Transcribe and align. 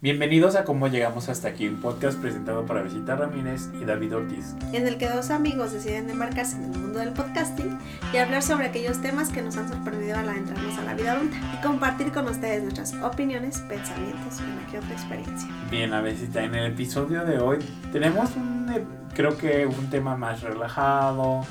Bienvenidos 0.00 0.54
a 0.54 0.62
Cómo 0.62 0.86
Llegamos 0.86 1.28
Hasta 1.28 1.48
Aquí, 1.48 1.66
un 1.66 1.80
podcast 1.80 2.20
presentado 2.20 2.64
por 2.64 2.80
Visita 2.84 3.16
Ramírez 3.16 3.68
y 3.82 3.84
David 3.84 4.14
Ortiz. 4.14 4.54
En 4.72 4.86
el 4.86 4.96
que 4.96 5.08
dos 5.08 5.30
amigos 5.30 5.72
deciden 5.72 6.08
embarcarse 6.08 6.54
en 6.54 6.72
el 6.72 6.78
mundo 6.78 7.00
del 7.00 7.12
podcasting 7.12 7.76
y 8.12 8.18
hablar 8.18 8.44
sobre 8.44 8.66
aquellos 8.66 9.02
temas 9.02 9.30
que 9.30 9.42
nos 9.42 9.56
han 9.56 9.68
sorprendido 9.68 10.16
al 10.16 10.28
adentrarnos 10.28 10.78
a 10.78 10.84
la 10.84 10.94
vida 10.94 11.14
adulta 11.14 11.36
y 11.52 11.66
compartir 11.66 12.12
con 12.12 12.28
ustedes 12.28 12.62
nuestras 12.62 12.94
opiniones, 13.02 13.58
pensamientos 13.62 14.38
y 14.38 14.44
una 14.44 14.66
que 14.70 14.78
otra 14.78 14.92
experiencia. 14.92 15.48
Bien, 15.68 15.92
a 15.92 16.00
Visita, 16.00 16.44
en 16.44 16.54
el 16.54 16.70
episodio 16.74 17.24
de 17.24 17.40
hoy 17.40 17.58
tenemos 17.90 18.36
un, 18.36 18.72
eh, 18.72 18.84
creo 19.16 19.36
que 19.36 19.66
un 19.66 19.90
tema 19.90 20.16
más 20.16 20.42
relajado, 20.42 21.44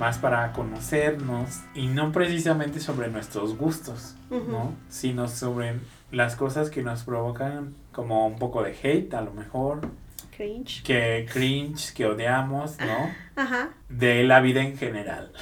más 0.00 0.18
para 0.18 0.50
conocernos 0.50 1.60
y 1.72 1.86
no 1.86 2.10
precisamente 2.10 2.80
sobre 2.80 3.10
nuestros 3.10 3.56
gustos, 3.56 4.16
¿no? 4.28 4.74
Sino 4.88 5.28
sobre 5.28 5.78
las 6.10 6.34
cosas 6.34 6.68
que 6.68 6.82
nos 6.82 7.04
provocan 7.04 7.74
como 7.92 8.26
un 8.26 8.38
poco 8.38 8.62
de 8.62 8.76
hate, 8.82 9.14
a 9.14 9.20
lo 9.20 9.32
mejor. 9.32 9.80
Cringe. 10.36 10.82
Que 10.82 11.26
cringe, 11.30 11.92
que 11.92 12.06
odiamos, 12.06 12.78
¿no? 12.80 13.10
Ajá. 13.36 13.70
De 13.88 14.24
la 14.24 14.40
vida 14.40 14.62
en 14.62 14.76
general. 14.76 15.32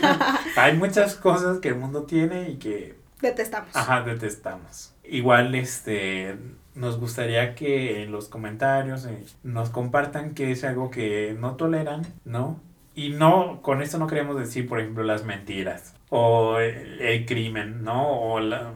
Hay 0.56 0.76
muchas 0.76 1.16
cosas 1.16 1.58
que 1.58 1.68
el 1.68 1.76
mundo 1.76 2.02
tiene 2.02 2.50
y 2.50 2.56
que... 2.56 2.96
Detestamos. 3.20 3.74
Ajá, 3.74 4.02
detestamos. 4.02 4.94
Igual, 5.02 5.54
este, 5.54 6.36
nos 6.74 7.00
gustaría 7.00 7.54
que 7.54 8.02
en 8.02 8.12
los 8.12 8.28
comentarios 8.28 9.06
eh, 9.06 9.24
nos 9.42 9.70
compartan 9.70 10.34
que 10.34 10.52
es 10.52 10.64
algo 10.64 10.90
que 10.90 11.34
no 11.38 11.56
toleran, 11.56 12.06
¿no? 12.24 12.60
Y 12.94 13.10
no, 13.10 13.60
con 13.62 13.82
esto 13.82 13.98
no 13.98 14.06
queremos 14.06 14.38
decir, 14.38 14.68
por 14.68 14.80
ejemplo, 14.80 15.02
las 15.02 15.24
mentiras 15.24 15.94
o 16.08 16.58
el, 16.58 17.00
el 17.00 17.26
crimen, 17.26 17.82
¿no? 17.82 18.08
O 18.08 18.40
la, 18.40 18.72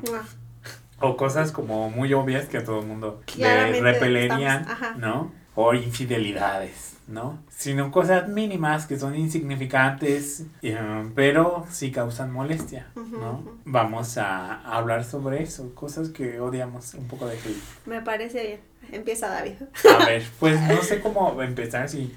o 1.01 1.17
cosas 1.17 1.53
como 1.53 1.91
muy 1.91 2.13
obvias 2.13 2.47
que 2.47 2.59
a 2.59 2.65
todo 2.65 2.81
el 2.81 2.87
mundo 2.87 3.23
le 3.37 3.81
repelerían. 3.81 4.67
¿no? 4.99 5.33
O 5.57 5.75
infidelidades, 5.75 6.97
¿no? 7.09 7.43
Sino 7.49 7.91
cosas 7.91 8.29
mínimas 8.29 8.87
que 8.87 8.99
son 8.99 9.17
insignificantes, 9.17 10.45
eh, 10.63 10.79
pero 11.15 11.67
sí 11.71 11.91
causan 11.91 12.33
molestia, 12.33 12.87
¿no? 12.95 13.45
Vamos 13.65 14.17
a 14.17 14.63
hablar 14.63 15.05
sobre 15.05 15.43
eso, 15.43 15.75
cosas 15.75 16.11
que 16.11 16.41
odiamos, 16.41 16.95
un 16.95 17.09
poco 17.09 17.27
de 17.27 17.35
hate. 17.35 17.63
Me 17.85 18.01
parece 18.01 18.47
bien. 18.47 18.61
Empieza 18.93 19.29
David. 19.29 19.55
A 19.99 20.05
ver, 20.07 20.23
pues 20.39 20.61
no 20.63 20.81
sé 20.83 21.01
cómo 21.01 21.43
empezar, 21.43 21.89
si 21.89 22.15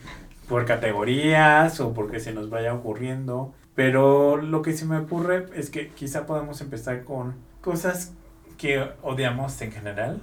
por 0.47 0.66
categorías 0.66 1.80
o 1.80 1.94
porque 1.94 2.20
se 2.20 2.34
nos 2.34 2.50
vaya 2.50 2.73
ocurriendo, 2.73 3.53
pero 3.75 4.38
lo 4.38 4.62
que 4.62 4.73
se 4.73 4.86
me 4.86 4.97
ocurre 4.97 5.47
es 5.56 5.70
que 5.70 5.90
quizá 5.90 6.25
podemos 6.25 6.62
empezar 6.62 7.03
con 7.03 7.36
cosas 7.62 8.14
que 8.64 8.81
odiamos 9.02 9.61
en 9.61 9.73
general. 9.73 10.22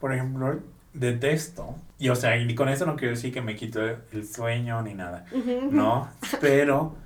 Por 0.00 0.14
ejemplo, 0.14 0.60
detesto, 0.94 1.76
y 1.98 2.08
o 2.08 2.16
sea, 2.16 2.38
y 2.38 2.54
con 2.54 2.70
eso 2.70 2.86
no 2.86 2.96
quiero 2.96 3.14
decir 3.14 3.34
que 3.34 3.42
me 3.42 3.54
quito 3.54 3.82
el 3.84 4.26
sueño 4.26 4.80
ni 4.80 4.94
nada, 4.94 5.26
no, 5.70 6.08
pero 6.40 6.96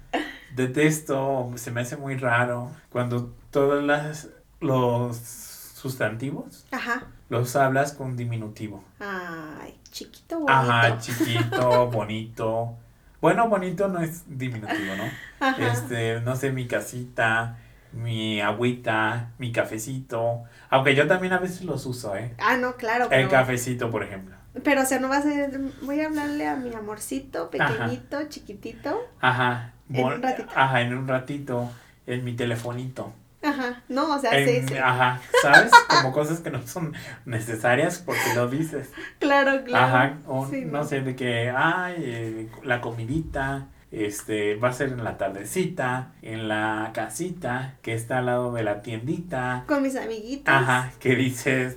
detesto, 0.55 1.51
se 1.57 1.73
me 1.73 1.81
hace 1.81 1.97
muy 1.97 2.17
raro 2.17 2.71
cuando 2.91 3.35
todos 3.51 3.83
las, 3.83 4.29
los 4.61 5.17
sustantivos 5.17 6.69
Ajá. 6.71 7.09
los 7.31 7.57
hablas 7.57 7.93
con 7.93 8.17
diminutivo. 8.17 8.85
Ay, 9.01 9.77
chiquito 9.91 10.37
bonito. 10.37 10.53
Ajá, 10.53 10.99
chiquito, 10.99 11.91
bonito. 11.91 12.77
Bueno, 13.21 13.49
bonito 13.49 13.89
no 13.89 14.01
es 14.01 14.23
diminutivo, 14.29 14.95
¿no? 14.97 15.11
Ajá. 15.41 15.73
Este, 15.73 16.21
no 16.21 16.37
sé, 16.37 16.53
mi 16.53 16.69
casita, 16.69 17.59
mi 17.95 18.41
agüita, 18.41 19.31
mi 19.39 19.53
cafecito. 19.53 20.43
Aunque 20.71 20.95
yo 20.95 21.07
también 21.07 21.33
a 21.33 21.39
veces 21.39 21.63
los 21.63 21.87
uso, 21.87 22.17
¿eh? 22.17 22.35
Ah, 22.39 22.57
no, 22.57 22.77
claro. 22.77 23.05
El 23.05 23.11
Pero, 23.11 23.29
cafecito, 23.31 23.91
por 23.91 24.03
ejemplo. 24.03 24.35
pero, 24.63 24.83
o 24.83 24.85
sea, 24.87 24.99
no 25.01 25.09
va 25.09 25.19
a 25.19 25.23
ser. 25.23 25.59
Voy 25.83 26.01
a 26.01 26.07
hablarle 26.07 26.47
a 26.47 26.57
mi 26.57 26.75
amorcito, 26.75 27.51
pequeñito, 27.51 28.23
chiquitito. 28.29 29.01
Ajá. 29.21 29.73
En 29.93 30.05
un 30.05 30.23
ratito. 30.23 30.49
Ajá, 30.55 30.81
en 30.81 30.95
un 30.97 31.07
ratito. 31.09 31.71
En 32.07 32.25
mi 32.25 32.35
telefonito. 32.35 33.13
Ajá. 33.43 33.83
No, 33.91 34.15
o 34.15 34.19
sea, 34.19 34.31
En- 34.39 34.49
sí, 34.63 34.69
sí. 34.69 34.77
Ajá, 34.79 35.21
¿sabes? 35.43 35.71
Como 35.89 36.13
cosas 36.13 36.41
que 36.41 36.51
no 36.51 36.67
son 36.67 36.95
necesarias 37.27 37.99
porque 38.05 38.35
lo 38.35 38.49
dices. 38.49 38.91
Claro, 39.19 39.63
claro. 39.65 39.85
Ajá, 39.87 40.19
o 40.27 40.47
Sí, 40.47 40.65
no 40.65 40.85
sé, 40.85 41.01
de 41.03 41.15
que, 41.15 41.51
ay, 41.55 41.95
eh, 41.99 42.49
la 42.63 42.81
comidita, 42.81 43.67
este, 43.95 44.57
va 44.57 44.69
a 44.69 44.73
ser 44.73 44.89
en 44.91 45.05
la 45.05 45.17
tardecita, 45.19 46.13
en 46.23 46.49
la 46.49 46.91
casita, 46.95 47.77
que 47.83 47.95
está 47.95 48.19
al 48.19 48.27
lado 48.27 48.53
de 48.53 48.65
la 48.65 48.83
tiendita. 48.83 49.65
Con 49.67 49.83
mis 49.83 49.97
amiguitos. 49.97 50.53
Ajá, 50.53 50.91
que 50.99 51.15
dices, 51.15 51.77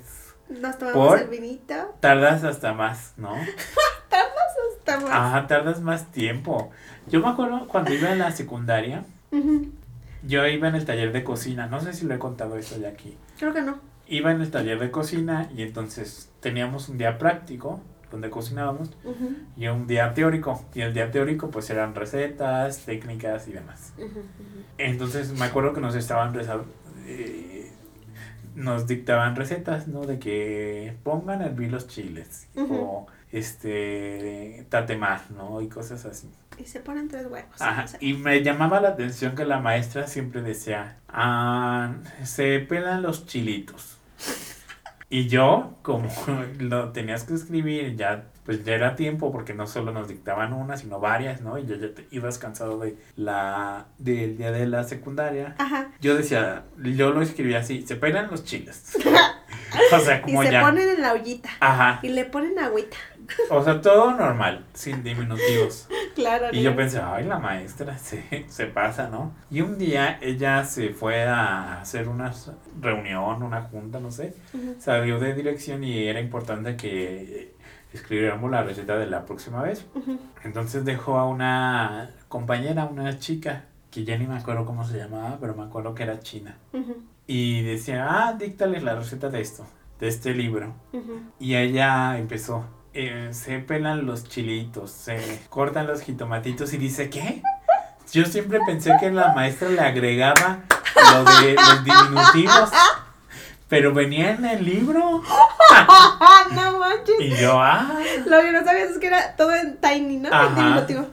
Nos 0.49 0.77
tomamos 0.77 1.07
¿Por? 1.07 1.19
el 1.19 1.27
vinito. 1.29 1.75
tardas 1.99 2.43
hasta 2.43 2.73
más, 2.73 3.13
¿no? 3.17 3.35
Estamos. 4.77 5.09
Ajá, 5.11 5.47
tardas 5.47 5.81
más 5.81 6.11
tiempo. 6.11 6.71
Yo 7.07 7.19
me 7.21 7.27
acuerdo 7.27 7.67
cuando 7.67 7.93
iba 7.93 8.11
en 8.11 8.19
la 8.19 8.31
secundaria, 8.31 9.03
yo 10.23 10.47
iba 10.47 10.67
en 10.69 10.75
el 10.75 10.85
taller 10.85 11.11
de 11.11 11.23
cocina, 11.23 11.67
no 11.67 11.79
sé 11.81 11.93
si 11.93 12.05
lo 12.05 12.15
he 12.15 12.19
contado 12.19 12.57
esto 12.57 12.77
ya 12.79 12.89
aquí. 12.89 13.17
Creo 13.37 13.53
que 13.53 13.61
no. 13.61 13.79
Iba 14.07 14.31
en 14.31 14.41
el 14.41 14.49
taller 14.49 14.79
de 14.79 14.89
cocina 14.89 15.49
y 15.55 15.61
entonces 15.63 16.31
teníamos 16.39 16.87
un 16.89 16.97
día 16.97 17.17
práctico 17.17 17.81
donde 18.11 18.29
cocinábamos 18.29 18.91
y 19.55 19.67
un 19.67 19.87
día 19.87 20.13
teórico. 20.13 20.63
Y 20.73 20.81
el 20.81 20.93
día 20.93 21.11
teórico 21.11 21.49
pues 21.49 21.69
eran 21.69 21.95
recetas, 21.95 22.79
técnicas 22.85 23.47
y 23.47 23.53
demás. 23.53 23.93
Entonces 24.77 25.33
me 25.33 25.45
acuerdo 25.45 25.73
que 25.73 25.81
nos 25.81 25.95
estaban 25.95 26.33
eh, 27.05 27.71
nos 28.55 28.87
dictaban 28.87 29.35
recetas, 29.35 29.87
¿no? 29.87 30.01
De 30.05 30.19
que 30.19 30.95
pongan 31.03 31.41
a 31.41 31.45
hervir 31.45 31.71
los 31.71 31.87
chiles 31.87 32.47
o 32.55 33.05
este 33.31 34.65
tatemar, 34.69 35.21
¿no? 35.31 35.61
Y 35.61 35.67
cosas 35.67 36.05
así. 36.05 36.29
Y 36.57 36.65
se 36.65 36.79
ponen 36.79 37.07
tres 37.07 37.27
huevos. 37.27 37.61
Ajá, 37.61 37.83
no 37.83 37.87
sé. 37.87 37.97
y 38.01 38.13
me 38.13 38.41
llamaba 38.41 38.81
la 38.81 38.89
atención 38.89 39.35
que 39.35 39.45
la 39.45 39.59
maestra 39.59 40.07
siempre 40.07 40.41
decía, 40.41 40.97
ah, 41.07 41.93
se 42.23 42.59
pelan 42.59 43.03
los 43.03 43.27
chilitos. 43.27 43.96
Y 45.09 45.27
yo, 45.27 45.75
como 45.83 46.09
lo 46.59 46.91
tenías 46.91 47.23
que 47.23 47.33
escribir, 47.33 47.95
ya 47.95 48.25
pues 48.45 48.63
ya 48.63 48.75
era 48.75 48.95
tiempo 48.95 49.31
porque 49.31 49.53
no 49.53 49.67
solo 49.67 49.91
nos 49.91 50.07
dictaban 50.07 50.53
una, 50.53 50.77
sino 50.77 50.99
varias, 51.01 51.41
¿no? 51.41 51.57
Y 51.57 51.65
yo 51.65 51.75
ya 51.75 51.93
te- 51.93 52.07
ibas 52.11 52.37
cansado 52.37 52.79
de 52.79 52.97
la 53.17 53.87
del 53.97 54.37
día 54.37 54.51
de 54.51 54.65
la 54.67 54.83
secundaria. 54.85 55.55
Ajá. 55.57 55.91
Yo 56.01 56.15
decía, 56.15 56.63
yo 56.81 57.11
lo 57.11 57.21
escribía 57.21 57.59
así, 57.59 57.85
se 57.85 57.95
pelan 57.97 58.29
los 58.31 58.43
chiles. 58.45 58.97
o 59.93 59.99
sea, 59.99 60.17
Y 60.19 60.21
como 60.21 60.43
se 60.43 60.51
ya. 60.51 60.61
ponen 60.61 60.87
en 60.89 61.01
la 61.01 61.13
ollita. 61.13 61.49
Ajá. 61.59 61.99
Y 62.03 62.09
le 62.09 62.23
ponen 62.25 62.57
agüita. 62.59 62.95
O 63.49 63.61
sea, 63.63 63.81
todo 63.81 64.11
normal, 64.13 64.65
sin 64.73 65.03
diminutivos. 65.03 65.89
Claro. 66.17 66.47
Y 66.51 66.63
yo 66.63 66.75
pensé, 66.75 66.99
ay, 66.99 67.25
la 67.25 67.37
maestra 67.37 67.95
se, 68.09 68.45
se 68.47 68.65
pasa, 68.65 69.07
¿no? 69.07 69.33
Y 69.51 69.61
un 69.61 69.77
día 69.77 70.17
ella 70.19 70.65
se 70.65 70.89
fue 70.89 71.23
a 71.23 71.79
hacer 71.79 72.09
una 72.09 72.31
reunión, 72.81 73.43
una 73.43 73.61
junta, 73.61 73.99
no 73.99 74.09
sé. 74.09 74.33
Ujú. 74.51 74.75
Salió 74.79 75.19
de 75.19 75.35
dirección 75.35 75.83
y 75.83 76.07
era 76.07 76.19
importante 76.19 76.75
que 76.75 77.55
escribiéramos 77.93 78.49
la 78.49 78.63
receta 78.63 78.97
de 78.97 79.05
la 79.05 79.25
próxima 79.25 79.61
vez. 79.61 79.85
Ujú. 79.93 80.17
Entonces 80.43 80.83
dejó 80.85 81.19
a 81.19 81.27
una 81.27 82.09
compañera, 82.27 82.85
una 82.85 83.19
chica, 83.19 83.65
que 83.91 84.03
ya 84.03 84.17
ni 84.17 84.25
me 84.25 84.37
acuerdo 84.37 84.65
cómo 84.65 84.83
se 84.85 84.97
llamaba, 84.97 85.37
pero 85.39 85.53
me 85.55 85.63
acuerdo 85.63 85.93
que 85.93 86.01
era 86.03 86.19
china. 86.19 86.57
Ujú. 86.73 86.97
Y 87.27 87.61
decía, 87.61 88.07
ah, 88.09 88.33
díctales 88.33 88.81
la 88.81 88.95
receta 88.95 89.29
de 89.29 89.41
esto, 89.41 89.67
de 89.99 90.07
este 90.07 90.33
libro. 90.33 90.73
Y 91.39 91.55
ella 91.55 92.17
empezó, 92.17 92.65
eh, 92.99 93.29
se 93.31 93.59
pelan 93.59 94.07
los 94.07 94.27
chilitos, 94.27 94.89
se 94.89 95.43
cortan 95.49 95.85
los 95.85 96.01
jitomatitos 96.01 96.73
y 96.73 96.77
dice, 96.77 97.11
¿qué? 97.11 97.43
Yo 98.11 98.25
siempre 98.25 98.59
pensé 98.65 98.91
que 98.99 99.11
la 99.11 99.35
maestra 99.35 99.69
le 99.69 99.79
agregaba 99.79 100.61
lo 101.13 101.23
de 101.23 101.53
los 101.53 101.83
diminutivos, 101.83 102.71
pero 103.67 103.93
venía 103.93 104.31
en 104.31 104.45
el 104.45 104.65
libro. 104.65 105.21
¡Ah, 105.71 106.47
no 106.55 106.79
manches! 106.79 107.15
Y 107.19 107.35
yo, 107.39 107.61
ah, 107.61 107.99
Lo 108.25 108.41
que 108.41 108.51
no 108.51 108.63
sabías 108.63 108.89
es 108.89 108.97
que 108.97 109.05
era 109.05 109.35
todo 109.35 109.53
en 109.53 109.77
tiny, 109.77 110.17
¿no? 110.17 110.29
En 110.29 110.55
diminutivo. 110.55 111.07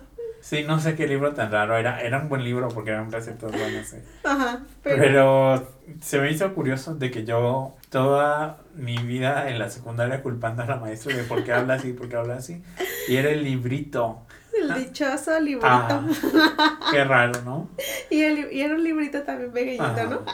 Sí, 0.56 0.64
no 0.64 0.78
sé 0.80 0.94
qué 0.94 1.06
libro 1.06 1.32
tan 1.34 1.50
raro 1.50 1.76
era. 1.76 2.00
Era 2.00 2.18
un 2.18 2.28
buen 2.28 2.44
libro 2.44 2.68
porque 2.68 2.90
eran 2.90 3.10
recetas 3.10 3.50
buenas. 3.52 3.92
eh. 3.94 4.04
Ajá. 4.24 4.60
Pero, 4.82 4.96
Pero 5.02 5.68
se 6.00 6.18
me 6.20 6.30
hizo 6.30 6.52
curioso 6.54 6.94
de 6.94 7.10
que 7.10 7.24
yo 7.24 7.74
toda 7.90 8.58
mi 8.74 8.96
vida 8.98 9.48
en 9.50 9.58
la 9.58 9.68
secundaria 9.70 10.22
culpando 10.22 10.62
a 10.62 10.66
la 10.66 10.76
maestra 10.76 11.14
de 11.16 11.24
por 11.24 11.44
qué 11.44 11.52
habla 11.52 11.74
así, 11.74 11.92
por 11.92 12.08
qué 12.08 12.16
habla 12.16 12.36
así. 12.36 12.62
Y 13.08 13.16
era 13.16 13.30
el 13.30 13.44
librito. 13.44 14.22
el 14.58 14.72
dichoso 14.74 15.38
librito. 15.40 15.66
Ah, 15.68 16.06
qué 16.90 17.04
raro, 17.04 17.42
¿no? 17.42 17.68
Y, 18.10 18.22
el, 18.22 18.52
y 18.52 18.60
era 18.62 18.74
un 18.74 18.84
librito 18.84 19.22
también 19.22 19.52
pequeñito, 19.52 19.84
Ajá. 19.84 20.04
¿no? 20.04 20.24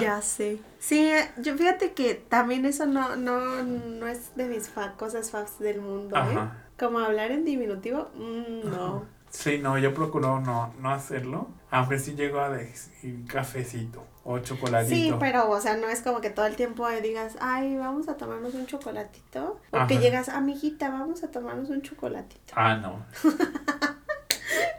Ya 0.00 0.20
sé. 0.22 0.58
Sí, 0.80 0.98
eh, 0.98 1.30
yo 1.38 1.56
fíjate 1.56 1.92
que 1.92 2.14
también 2.14 2.64
eso 2.64 2.86
no, 2.86 3.14
no, 3.16 3.62
no 3.62 4.06
es 4.08 4.34
de 4.34 4.46
mis 4.46 4.68
fa- 4.68 4.94
cosas 4.96 5.30
faves 5.30 5.58
del 5.60 5.80
mundo, 5.80 6.16
¿eh? 6.16 6.38
Como 6.82 6.98
hablar 6.98 7.30
en 7.30 7.44
diminutivo, 7.44 8.10
mm, 8.16 8.68
no. 8.68 9.04
Sí, 9.30 9.58
no, 9.58 9.78
yo 9.78 9.94
procuro 9.94 10.40
no, 10.40 10.74
no 10.80 10.90
hacerlo. 10.92 11.48
Aunque 11.70 11.98
sí 11.98 12.14
llego 12.14 12.40
a 12.40 12.50
decir 12.50 13.24
cafecito 13.26 14.04
o 14.24 14.40
chocolatito. 14.40 14.94
Sí, 14.94 15.14
pero, 15.18 15.48
o 15.48 15.60
sea, 15.60 15.76
no 15.76 15.88
es 15.88 16.02
como 16.02 16.20
que 16.20 16.28
todo 16.28 16.44
el 16.44 16.54
tiempo 16.56 16.86
digas, 17.02 17.36
ay, 17.40 17.78
vamos 17.78 18.08
a 18.08 18.16
tomarnos 18.18 18.52
un 18.54 18.66
chocolatito. 18.66 19.60
O 19.70 19.86
que 19.86 19.98
llegas, 19.98 20.28
amiguita, 20.28 20.90
vamos 20.90 21.22
a 21.22 21.30
tomarnos 21.30 21.70
un 21.70 21.82
chocolatito. 21.82 22.52
Ah, 22.56 22.76
no. 22.76 23.06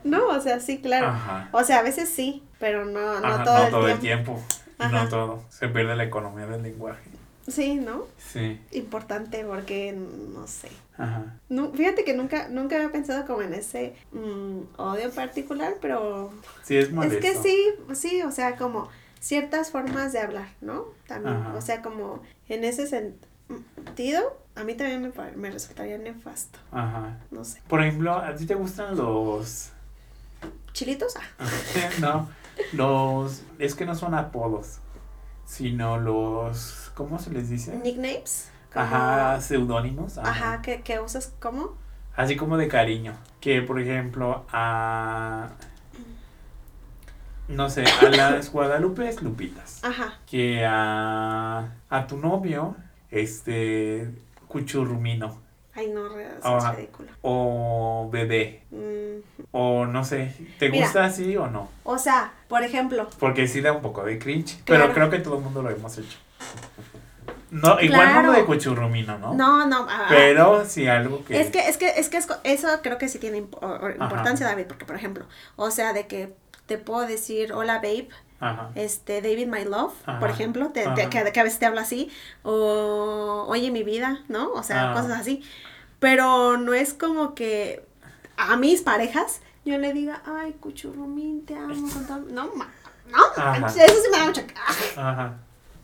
No, 0.03 0.27
o 0.27 0.39
sea, 0.41 0.59
sí, 0.59 0.81
claro. 0.81 1.07
Ajá. 1.07 1.47
O 1.53 1.63
sea, 1.63 1.79
a 1.79 1.81
veces 1.81 2.09
sí, 2.09 2.43
pero 2.59 2.83
no, 2.83 3.21
no 3.21 3.25
Ajá, 3.25 3.43
todo, 3.45 3.57
no 3.57 3.63
el, 3.63 3.71
todo 3.71 3.99
tiempo. 3.99 4.33
el 4.33 4.77
tiempo. 4.77 4.97
No 4.97 5.07
todo. 5.07 5.43
Se 5.49 5.69
pierde 5.69 5.95
la 5.95 6.03
economía 6.03 6.45
del 6.45 6.61
lenguaje. 6.61 7.09
Sí, 7.47 7.75
¿no? 7.75 8.03
Sí. 8.17 8.59
Importante 8.71 9.43
porque, 9.43 9.91
no 9.93 10.47
sé. 10.47 10.69
Ajá. 10.97 11.25
No, 11.49 11.71
fíjate 11.71 12.03
que 12.05 12.13
nunca, 12.13 12.47
nunca 12.47 12.75
había 12.77 12.91
pensado 12.91 13.25
como 13.25 13.41
en 13.41 13.53
ese 13.53 13.95
mm, 14.11 14.59
odio 14.79 15.11
particular, 15.11 15.75
pero 15.81 16.31
Sí, 16.63 16.77
es 16.77 16.91
molesto. 16.91 17.17
es 17.19 17.21
que 17.25 17.41
sí, 17.41 17.57
sí, 17.95 18.21
o 18.21 18.31
sea, 18.31 18.55
como 18.55 18.89
ciertas 19.19 19.71
formas 19.71 20.13
de 20.13 20.19
hablar, 20.19 20.47
¿no? 20.61 20.85
También, 21.07 21.35
Ajá. 21.35 21.55
o 21.55 21.61
sea, 21.61 21.81
como 21.81 22.21
en 22.47 22.63
ese 22.63 22.87
sentido, 22.87 24.37
a 24.55 24.63
mí 24.63 24.75
también 24.75 25.01
me, 25.01 25.31
me 25.35 25.51
resultaría 25.51 25.97
nefasto, 25.97 26.59
Ajá. 26.71 27.17
no 27.31 27.43
sé. 27.43 27.61
Por 27.67 27.81
ejemplo, 27.81 28.13
¿a 28.15 28.35
ti 28.35 28.45
te 28.45 28.55
gustan 28.55 28.95
los... 28.95 29.71
¿Chilitos? 30.73 31.13
Ah, 31.17 31.89
no, 31.99 32.29
los... 32.73 33.41
Es 33.59 33.75
que 33.75 33.85
no 33.85 33.95
son 33.95 34.13
apodos, 34.13 34.77
sino 35.45 35.97
los... 35.99 36.82
¿Cómo 36.93 37.19
se 37.19 37.31
les 37.31 37.49
dice? 37.49 37.75
nicknames. 37.77 38.49
como- 38.73 38.85
Ajá, 38.85 39.41
seudónimos. 39.41 40.17
Ajá, 40.17 40.61
que, 40.61 40.81
que 40.81 40.99
usas 40.99 41.33
como. 41.39 41.75
Así 42.15 42.35
como 42.35 42.57
de 42.57 42.67
cariño. 42.67 43.13
Que, 43.39 43.61
por 43.61 43.79
ejemplo, 43.79 44.45
a... 44.51 45.49
No 47.47 47.69
sé, 47.69 47.83
a 47.85 48.09
las 48.09 48.49
Guadalupe 48.53 49.07
es 49.09 49.21
Lupitas. 49.21 49.83
Ajá. 49.83 50.13
Que 50.29 50.65
a... 50.65 51.69
A 51.89 52.07
tu 52.07 52.17
novio, 52.17 52.75
este... 53.11 54.09
Cuchurrumino. 54.47 55.41
Ay, 55.75 55.87
no, 55.91 56.05
Ajá. 56.43 56.69
es 56.71 56.75
ridículo. 56.77 57.09
O 57.23 58.07
bebé. 58.11 58.61
Mm, 58.69 59.21
O 59.51 59.87
no 59.87 60.03
sé, 60.03 60.31
¿te 60.59 60.69
Mira. 60.69 60.85
gusta 60.85 61.05
así 61.05 61.35
o 61.35 61.47
no? 61.47 61.67
O 61.83 61.97
sea, 61.97 62.31
por 62.47 62.61
ejemplo, 62.61 63.09
Porque 63.19 63.47
sí 63.47 63.61
da 63.61 63.73
un 63.73 63.81
poco 63.81 64.03
de 64.03 64.19
cringe. 64.19 64.61
Claro. 64.65 64.83
Pero 64.83 64.93
creo 64.93 65.09
que 65.09 65.17
todo 65.17 65.37
el 65.37 65.43
mundo 65.43 65.63
lo 65.63 65.71
hemos 65.71 65.97
hecho. 65.97 66.19
No, 67.51 67.79
igual 67.79 68.01
Claro. 68.01 68.27
no 68.29 68.33
de 68.33 68.45
cuchurrumino, 68.45 69.19
¿no? 69.19 69.33
no, 69.35 69.67
no. 69.67 69.85
ah, 69.87 70.07
Pero 70.09 70.65
sí 70.65 70.87
algo 70.87 71.23
que. 71.23 71.39
Es 71.39 71.51
que, 71.51 71.67
es 71.69 71.77
que, 71.77 71.89
es 71.99 72.09
que 72.09 72.17
eso 72.17 72.67
creo 72.81 72.97
que 72.97 73.07
sí 73.07 73.19
tiene 73.19 73.37
importancia, 73.37 74.47
David, 74.47 74.65
porque 74.67 74.85
por 74.85 74.95
ejemplo, 74.95 75.25
o 75.55 75.69
sea, 75.69 75.93
de 75.93 76.07
que 76.07 76.33
te 76.65 76.77
puedo 76.79 77.05
decir, 77.05 77.53
hola 77.53 77.75
babe, 77.75 78.09
Ajá. 78.39 78.71
este, 78.73 79.21
David 79.21 79.47
my 79.47 79.65
love, 79.65 79.93
Ajá, 80.07 80.19
por 80.19 80.31
ejemplo, 80.31 80.69
te, 80.69 80.81
te- 80.81 81.03
ajá. 81.03 81.09
que, 81.09 81.31
que 81.31 81.39
a 81.39 81.43
veces 81.43 81.59
te 81.59 81.67
habla 81.67 81.81
así, 81.81 82.09
o 82.41 83.45
oye 83.47 83.69
mi 83.69 83.83
vida, 83.83 84.21
¿no? 84.29 84.51
O 84.53 84.63
sea, 84.63 84.91
Ah. 84.91 84.93
cosas 84.95 85.19
así. 85.19 85.43
Pero 85.99 86.57
no 86.57 86.73
es 86.73 86.93
como 86.95 87.35
que 87.35 87.85
a 88.35 88.57
mis 88.57 88.81
parejas 88.81 89.41
yo 89.63 89.77
le 89.77 89.93
diga, 89.93 90.21
ay, 90.25 90.53
cuchurrumín, 90.59 91.45
te 91.45 91.55
amo 91.55 91.87
con 91.93 92.07
todo-". 92.07 92.31
No, 92.33 92.49
ma- 92.55 92.71
no, 93.11 93.67
eso 93.67 93.77
sí 93.77 94.09
me 94.11 94.17
da 94.17 94.25
mucha... 94.25 94.43
Ajá. 94.97 95.33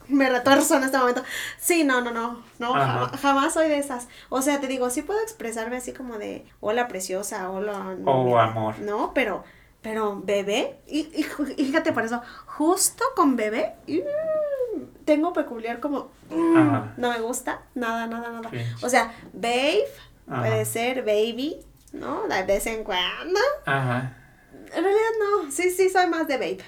Me 0.13 0.29
retuerzo 0.29 0.77
en 0.77 0.83
este 0.83 0.97
momento. 0.97 1.23
Sí, 1.59 1.83
no, 1.83 2.01
no, 2.01 2.11
no, 2.11 2.43
no, 2.57 2.73
jamás, 2.73 3.19
jamás 3.21 3.53
soy 3.53 3.69
de 3.69 3.77
esas. 3.77 4.07
O 4.29 4.41
sea, 4.41 4.59
te 4.59 4.67
digo, 4.67 4.89
sí 4.89 5.01
puedo 5.03 5.21
expresarme 5.21 5.77
así 5.77 5.93
como 5.93 6.17
de, 6.17 6.45
hola 6.59 6.87
preciosa, 6.87 7.49
hola... 7.49 7.95
O 8.05 8.37
amor. 8.37 8.79
No, 8.79 9.13
pero, 9.13 9.43
pero 9.81 10.19
bebé, 10.21 10.79
y, 10.87 10.99
y 11.13 11.25
y 11.57 11.65
fíjate 11.65 11.93
por 11.93 12.03
eso, 12.03 12.21
justo 12.45 13.03
con 13.15 13.35
bebé, 13.35 13.75
mm, 13.87 15.05
tengo 15.05 15.31
peculiar 15.33 15.79
como, 15.79 16.09
Ajá. 16.29 16.93
no 16.97 17.11
me 17.11 17.19
gusta, 17.21 17.61
nada, 17.75 18.07
nada, 18.07 18.31
nada. 18.31 18.49
O 18.81 18.89
sea, 18.89 19.13
babe, 19.33 19.83
Ajá. 20.27 20.41
puede 20.41 20.65
ser 20.65 21.03
baby, 21.03 21.59
¿no? 21.93 22.27
De 22.27 22.43
vez 22.43 22.65
en 22.67 22.83
cuando. 22.83 23.39
Ajá. 23.65 24.15
En 24.73 24.83
realidad 24.83 25.11
no, 25.19 25.51
sí, 25.51 25.71
sí, 25.71 25.89
soy 25.89 26.07
más 26.07 26.27
de 26.27 26.37
babe. 26.37 26.59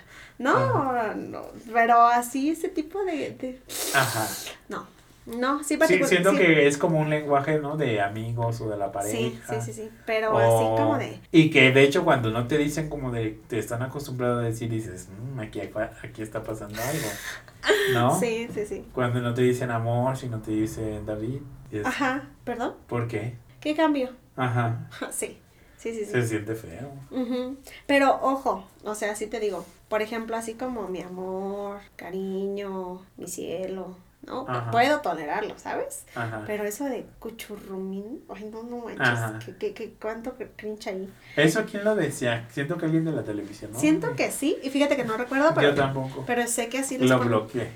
No, 0.41 1.13
no, 1.15 1.41
pero 1.71 2.01
así 2.01 2.49
ese 2.49 2.69
tipo 2.69 3.03
de, 3.03 3.31
de- 3.31 3.61
Ajá. 3.93 4.27
no, 4.69 4.87
no, 5.25 5.63
sí, 5.63 5.77
Sí, 5.87 6.03
siento 6.05 6.31
sí. 6.31 6.37
que 6.37 6.67
es 6.67 6.77
como 6.79 6.99
un 6.99 7.09
lenguaje, 7.11 7.59
¿no? 7.59 7.77
De 7.77 8.01
amigos 8.01 8.59
o 8.61 8.69
de 8.69 8.75
la 8.77 8.91
pareja. 8.91 9.15
Sí, 9.17 9.39
sí, 9.47 9.55
sí, 9.61 9.73
sí, 9.73 9.89
pero 10.05 10.33
O- 10.33 10.37
así 10.39 10.81
como 10.81 10.97
de, 10.97 11.19
Y 11.31 11.51
que 11.51 11.71
de 11.71 11.83
hecho 11.83 12.03
cuando 12.03 12.31
no 12.31 12.47
te 12.47 12.57
dicen 12.57 12.89
como 12.89 13.11
de, 13.11 13.39
te 13.47 13.59
están 13.59 13.83
acostumbrados 13.83 14.39
a 14.41 14.45
decir, 14.47 14.69
dices, 14.69 15.09
"Mm, 15.35 15.39
aquí, 15.41 15.61
aquí 15.61 16.21
está 16.23 16.43
pasando 16.43 16.81
algo, 16.81 17.07
¿no? 17.93 18.19
sí, 18.19 18.47
sí, 18.53 18.65
sí. 18.65 18.85
Cuando 18.93 19.21
no 19.21 19.33
te 19.35 19.43
dicen 19.43 19.69
amor, 19.69 20.17
si 20.17 20.27
no 20.27 20.41
te 20.41 20.51
dicen 20.51 21.05
David, 21.05 21.41
es, 21.71 21.85
Ajá, 21.85 22.29
perdón, 22.43 22.73
¿por 22.87 23.07
qué? 23.07 23.35
¿qué 23.59 23.75
cambio? 23.75 24.09
Ajá, 24.35 24.89
Sí, 25.11 25.37
sí, 25.77 25.93
sí, 25.93 25.99
sí. 26.05 26.11
se 26.11 26.25
siente 26.27 26.55
feo. 26.55 26.91
Ujú. 27.11 27.57
Pero 27.85 28.17
ojo, 28.23 28.67
o 28.83 28.95
sea, 28.95 29.15
sí 29.15 29.27
te 29.27 29.39
digo, 29.39 29.63
por 29.91 30.01
ejemplo, 30.01 30.35
así 30.35 30.55
como 30.55 30.87
mi 30.87 31.01
amor, 31.01 31.81
cariño, 31.97 33.01
mi 33.17 33.27
cielo, 33.27 33.95
¿no? 34.25 34.45
Ajá. 34.47 34.71
Puedo 34.71 35.01
tolerarlo, 35.01 35.53
¿sabes? 35.59 36.05
Ajá. 36.15 36.43
Pero 36.47 36.63
eso 36.63 36.85
de 36.85 37.05
cuchurrumín, 37.19 38.23
ay, 38.33 38.45
no, 38.45 38.63
no 38.63 38.77
manches, 38.85 39.01
Ajá. 39.07 39.39
¿qué, 39.45 39.55
qué, 39.57 39.73
qué, 39.73 39.93
cuánto 40.01 40.33
cringe 40.55 40.87
ahí. 40.87 41.13
¿Eso 41.35 41.65
quién 41.69 41.83
lo 41.83 41.95
decía? 41.95 42.47
Siento 42.51 42.77
que 42.77 42.85
alguien 42.85 43.05
de 43.05 43.11
la 43.11 43.23
televisión, 43.23 43.73
¿no? 43.73 43.79
Siento 43.79 44.15
que 44.15 44.31
sí, 44.31 44.57
y 44.63 44.69
fíjate 44.69 44.95
que 44.95 45.03
no 45.03 45.17
recuerdo, 45.17 45.51
pero, 45.53 45.69
Yo 45.69 45.75
tampoco. 45.75 46.23
pero 46.25 46.47
sé 46.47 46.69
que 46.69 46.79
así 46.79 46.97
les 46.97 47.09
Lo 47.09 47.17
ponen. 47.17 47.33
bloqueé. 47.33 47.71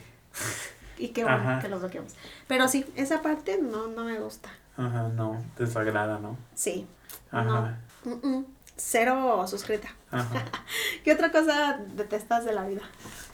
Y 0.98 1.10
qué 1.10 1.24
bueno 1.24 1.38
Ajá. 1.38 1.60
que 1.60 1.68
los 1.68 1.82
bloqueamos. 1.82 2.14
Pero 2.48 2.68
sí, 2.70 2.86
esa 2.96 3.22
parte 3.22 3.60
no, 3.62 3.88
no 3.88 4.06
me 4.06 4.18
gusta. 4.20 4.50
Ajá, 4.78 5.10
no, 5.10 5.44
desagrada, 5.60 6.20
¿no? 6.20 6.38
Sí. 6.56 6.88
Ajá, 7.32 7.78
Mm, 8.06 8.28
mm. 8.28 8.46
Cero 8.78 9.46
suscrita. 9.48 9.90
ajá. 10.12 10.44
¿Qué 11.04 11.14
otra 11.14 11.32
cosa 11.32 11.80
detestas 11.96 12.46
de 12.46 12.54
la 12.54 12.66
vida? 12.68 12.82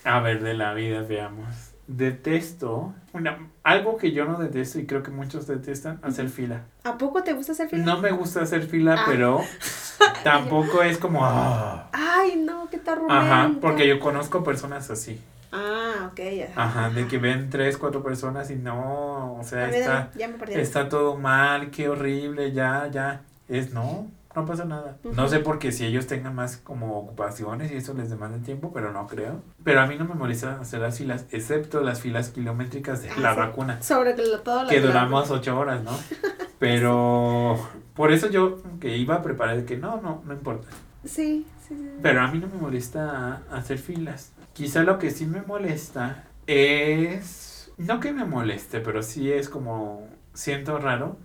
A 0.04 0.20
ver, 0.20 0.42
de 0.44 0.54
la 0.54 0.74
vida, 0.74 1.02
veamos. 1.02 1.48
Detesto, 1.88 2.94
una, 3.14 3.50
algo 3.64 3.98
que 3.98 4.12
yo 4.12 4.26
no 4.26 4.38
detesto 4.38 4.80
y 4.80 4.86
creo 4.86 5.04
que 5.04 5.12
muchos 5.12 5.48
detestan, 5.48 6.00
hacer 6.04 6.30
fila. 6.30 6.64
¿A 6.84 6.98
poco 6.98 7.22
te 7.24 7.34
gusta 7.34 7.52
hacer 7.52 7.68
fila? 7.70 7.84
No 7.84 7.98
me 8.00 8.12
gusta 8.12 8.42
hacer 8.44 8.64
fila, 8.64 8.96
Ah. 9.00 9.04
pero 9.08 9.42
tampoco 10.24 10.82
es 10.84 10.98
como... 10.98 11.26
ah. 11.26 11.90
Ay, 11.92 12.36
no, 12.38 12.70
qué 12.70 12.78
tan 12.78 13.00
Ajá, 13.10 13.52
porque 13.60 13.88
yo 13.88 14.00
conozco 14.00 14.44
personas 14.44 14.90
así. 14.90 15.20
Ah, 15.52 16.10
ok. 16.12 16.20
Ajá, 16.56 16.90
de 16.92 17.08
que 17.08 17.18
ven 17.18 17.50
tres, 17.50 17.78
cuatro 17.78 18.02
personas 18.02 18.50
y 18.52 18.56
no, 18.56 19.36
o 19.36 19.44
sea, 19.44 19.70
está, 19.70 20.12
Ya 20.16 20.28
me 20.30 20.38
está 20.62 20.88
todo 20.88 21.18
mal, 21.18 21.72
qué 21.72 21.90
horrible, 21.90 22.54
ya, 22.54 22.88
ya. 22.90 23.22
Es 23.50 23.74
no, 23.74 24.08
no 24.36 24.46
pasa 24.46 24.66
nada. 24.66 24.98
No 25.04 25.28
sé 25.28 25.40
por 25.40 25.60
qué 25.60 25.72
si 25.72 25.86
ellos 25.86 26.08
tengan 26.08 26.36
más 26.36 26.58
como 26.58 26.98
ocupaciones 27.00 27.72
y 27.72 27.76
eso 27.76 27.94
les 27.94 28.10
demanda 28.10 28.38
tiempo, 28.46 28.72
pero 28.74 28.92
no 28.94 29.08
creo. 29.08 29.42
Pero 29.64 29.82
a 29.82 29.88
mí 29.88 29.96
no 29.98 30.06
me 30.06 30.14
molesta 30.16 30.60
hacer 30.62 30.80
las 30.82 30.98
filas, 30.98 31.26
excepto 31.32 31.82
las 31.82 32.02
filas 32.02 32.30
kilométricas 32.30 33.02
de 33.04 33.10
Ah, 33.10 33.20
la 33.20 33.34
sí. 33.34 33.40
vacuna, 33.40 33.82
Sobre 33.82 34.14
todo 34.14 34.64
lo 34.64 34.70
que 34.70 34.80
la- 34.80 34.88
duramos 34.88 35.30
ocho 35.32 35.58
horas, 35.60 35.84
¿no? 35.84 35.92
Pero 36.60 37.58
por 37.96 38.12
eso 38.12 38.30
yo 38.30 38.62
que 38.80 38.96
iba 38.98 39.16
a 39.16 39.22
preparar 39.22 39.58
de 39.58 39.66
que 39.66 39.78
no, 39.78 40.00
no, 40.02 40.22
no 40.26 40.34
importa. 40.34 40.68
Sí, 41.04 41.46
sí, 41.68 41.76
sí. 41.76 41.90
Pero 42.02 42.22
a 42.22 42.28
mí 42.32 42.38
no 42.40 42.48
me 42.48 42.56
molesta 42.62 43.42
hacer 43.52 43.78
filas. 43.80 44.32
Quizá 44.54 44.84
lo 44.84 45.00
que 45.00 45.12
sí 45.12 45.26
me 45.26 45.42
molesta 45.42 46.26
es... 46.48 47.72
No 47.78 48.00
que 48.00 48.14
me 48.14 48.26
moleste, 48.26 48.80
pero 48.80 49.02
sí 49.02 49.32
es 49.32 49.50
como... 49.50 50.08
Siento 50.34 50.78
raro 50.80 51.18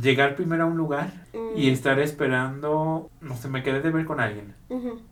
llegar 0.00 0.36
primero 0.36 0.64
a 0.64 0.66
un 0.66 0.76
lugar 0.76 1.26
mm, 1.32 1.56
y 1.56 1.70
estar 1.70 1.98
esperando... 1.98 3.10
No 3.20 3.36
sé, 3.36 3.48
me 3.48 3.62
quedé 3.62 3.80
de 3.80 3.90
ver 3.90 4.04
con 4.04 4.20
alguien. 4.20 4.54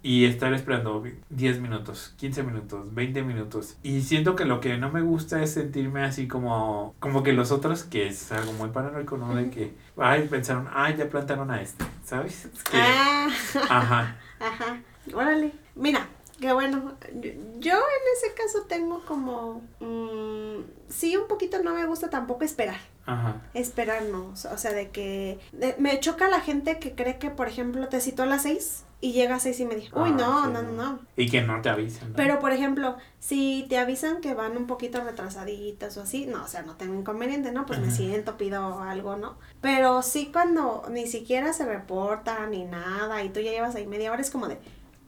Y 0.03 0.25
estar 0.25 0.53
esperando 0.55 1.03
10 1.31 1.61
minutos, 1.61 2.15
15 2.17 2.43
minutos, 2.45 2.95
20 2.95 3.23
minutos. 3.23 3.77
Y 3.83 4.03
siento 4.03 4.37
que 4.37 4.45
lo 4.45 4.61
que 4.61 4.77
no 4.79 4.91
me 4.91 5.03
gusta 5.03 5.43
es 5.43 5.53
sentirme 5.53 6.05
así 6.05 6.29
como... 6.29 6.95
Como 7.01 7.23
que 7.23 7.33
los 7.33 7.51
otros, 7.51 7.83
que 7.85 8.07
es 8.07 8.31
algo 8.31 8.53
muy 8.53 8.71
paranoico, 8.71 9.17
¿no? 9.17 9.35
De 9.35 9.51
que... 9.51 9.75
Ay, 9.97 10.29
pensaron, 10.29 10.69
ay, 10.73 10.97
ya 10.97 11.09
plantaron 11.09 11.51
a 11.51 11.61
este, 11.61 11.85
¿sabes? 12.05 12.45
Es 12.47 12.63
que... 12.65 12.77
Ah, 12.77 13.29
Ajá. 13.69 14.17
ajá. 14.39 14.81
Órale. 15.13 15.53
Mira, 15.75 16.07
qué 16.41 16.53
bueno. 16.53 16.95
Yo, 17.15 17.31
yo 17.59 17.73
en 17.75 18.05
ese 18.17 18.35
caso 18.37 18.67
tengo 18.69 19.05
como... 19.07 19.63
mm, 19.81 20.63
sí, 20.89 21.17
un 21.17 21.27
poquito 21.27 21.63
no 21.63 21.75
me 21.75 21.85
gusta 21.87 22.11
tampoco 22.11 22.45
esperar. 22.45 22.79
Ajá. 23.07 23.43
Esperar 23.55 24.03
no. 24.05 24.29
O 24.29 24.57
sea, 24.59 24.73
de 24.73 24.91
que... 24.91 25.39
de- 25.53 25.77
me 25.79 25.99
choca 26.01 26.29
la 26.29 26.41
gente 26.41 26.79
que 26.79 26.95
cree 26.95 27.19
que, 27.19 27.31
por 27.31 27.49
ejemplo, 27.49 27.89
te 27.89 28.01
citó 28.01 28.23
a 28.23 28.27
las 28.27 28.43
seis 28.43 28.85
y 29.03 29.13
llega 29.13 29.35
a 29.35 29.41
seis 29.41 29.61
y 29.61 29.67
media. 29.67 29.91
Uy, 29.93 30.11
Ah, 30.13 30.17
no, 30.17 30.45
sí, 30.47 30.51
no, 30.53 30.63
no, 30.63 30.73
no. 30.73 30.99
Y 31.17 31.29
que 31.29 31.43
no 31.43 31.61
te 31.61 31.69
avisen. 31.69 32.11
¿no? 32.11 32.17
Pero, 32.17 32.39
por 32.39 32.53
ejemplo, 32.53 32.97
si 33.19 33.67
te 33.69 33.77
avisan 33.79 34.23
que 34.23 34.33
van 34.33 34.57
un 34.57 34.67
poquito 34.67 35.05
retrasaditas 35.05 35.95
o 35.99 36.03
así, 36.03 36.25
no, 36.25 36.45
o 36.45 36.49
sea, 36.49 36.63
no 36.63 36.77
tengo 36.77 36.95
inconveniente, 36.99 37.53
¿no? 37.53 37.67
Pues 37.67 37.79
me 37.81 37.91
siento, 37.91 38.39
pido 38.39 38.81
algo, 38.81 39.17
¿no? 39.17 39.37
Pero 39.61 40.01
sí 40.01 40.31
cuando 40.33 40.85
ni 40.91 41.07
siquiera 41.07 41.53
se 41.53 41.67
reporta 41.67 42.47
ni 42.47 42.65
nada 42.65 43.23
y 43.23 43.29
tú 43.29 43.41
ya 43.41 43.51
llevas 43.51 43.75
ahí 43.75 43.87
media 43.87 44.11
hora, 44.13 44.23
es 44.23 44.31
como 44.31 44.49
de, 44.49 44.59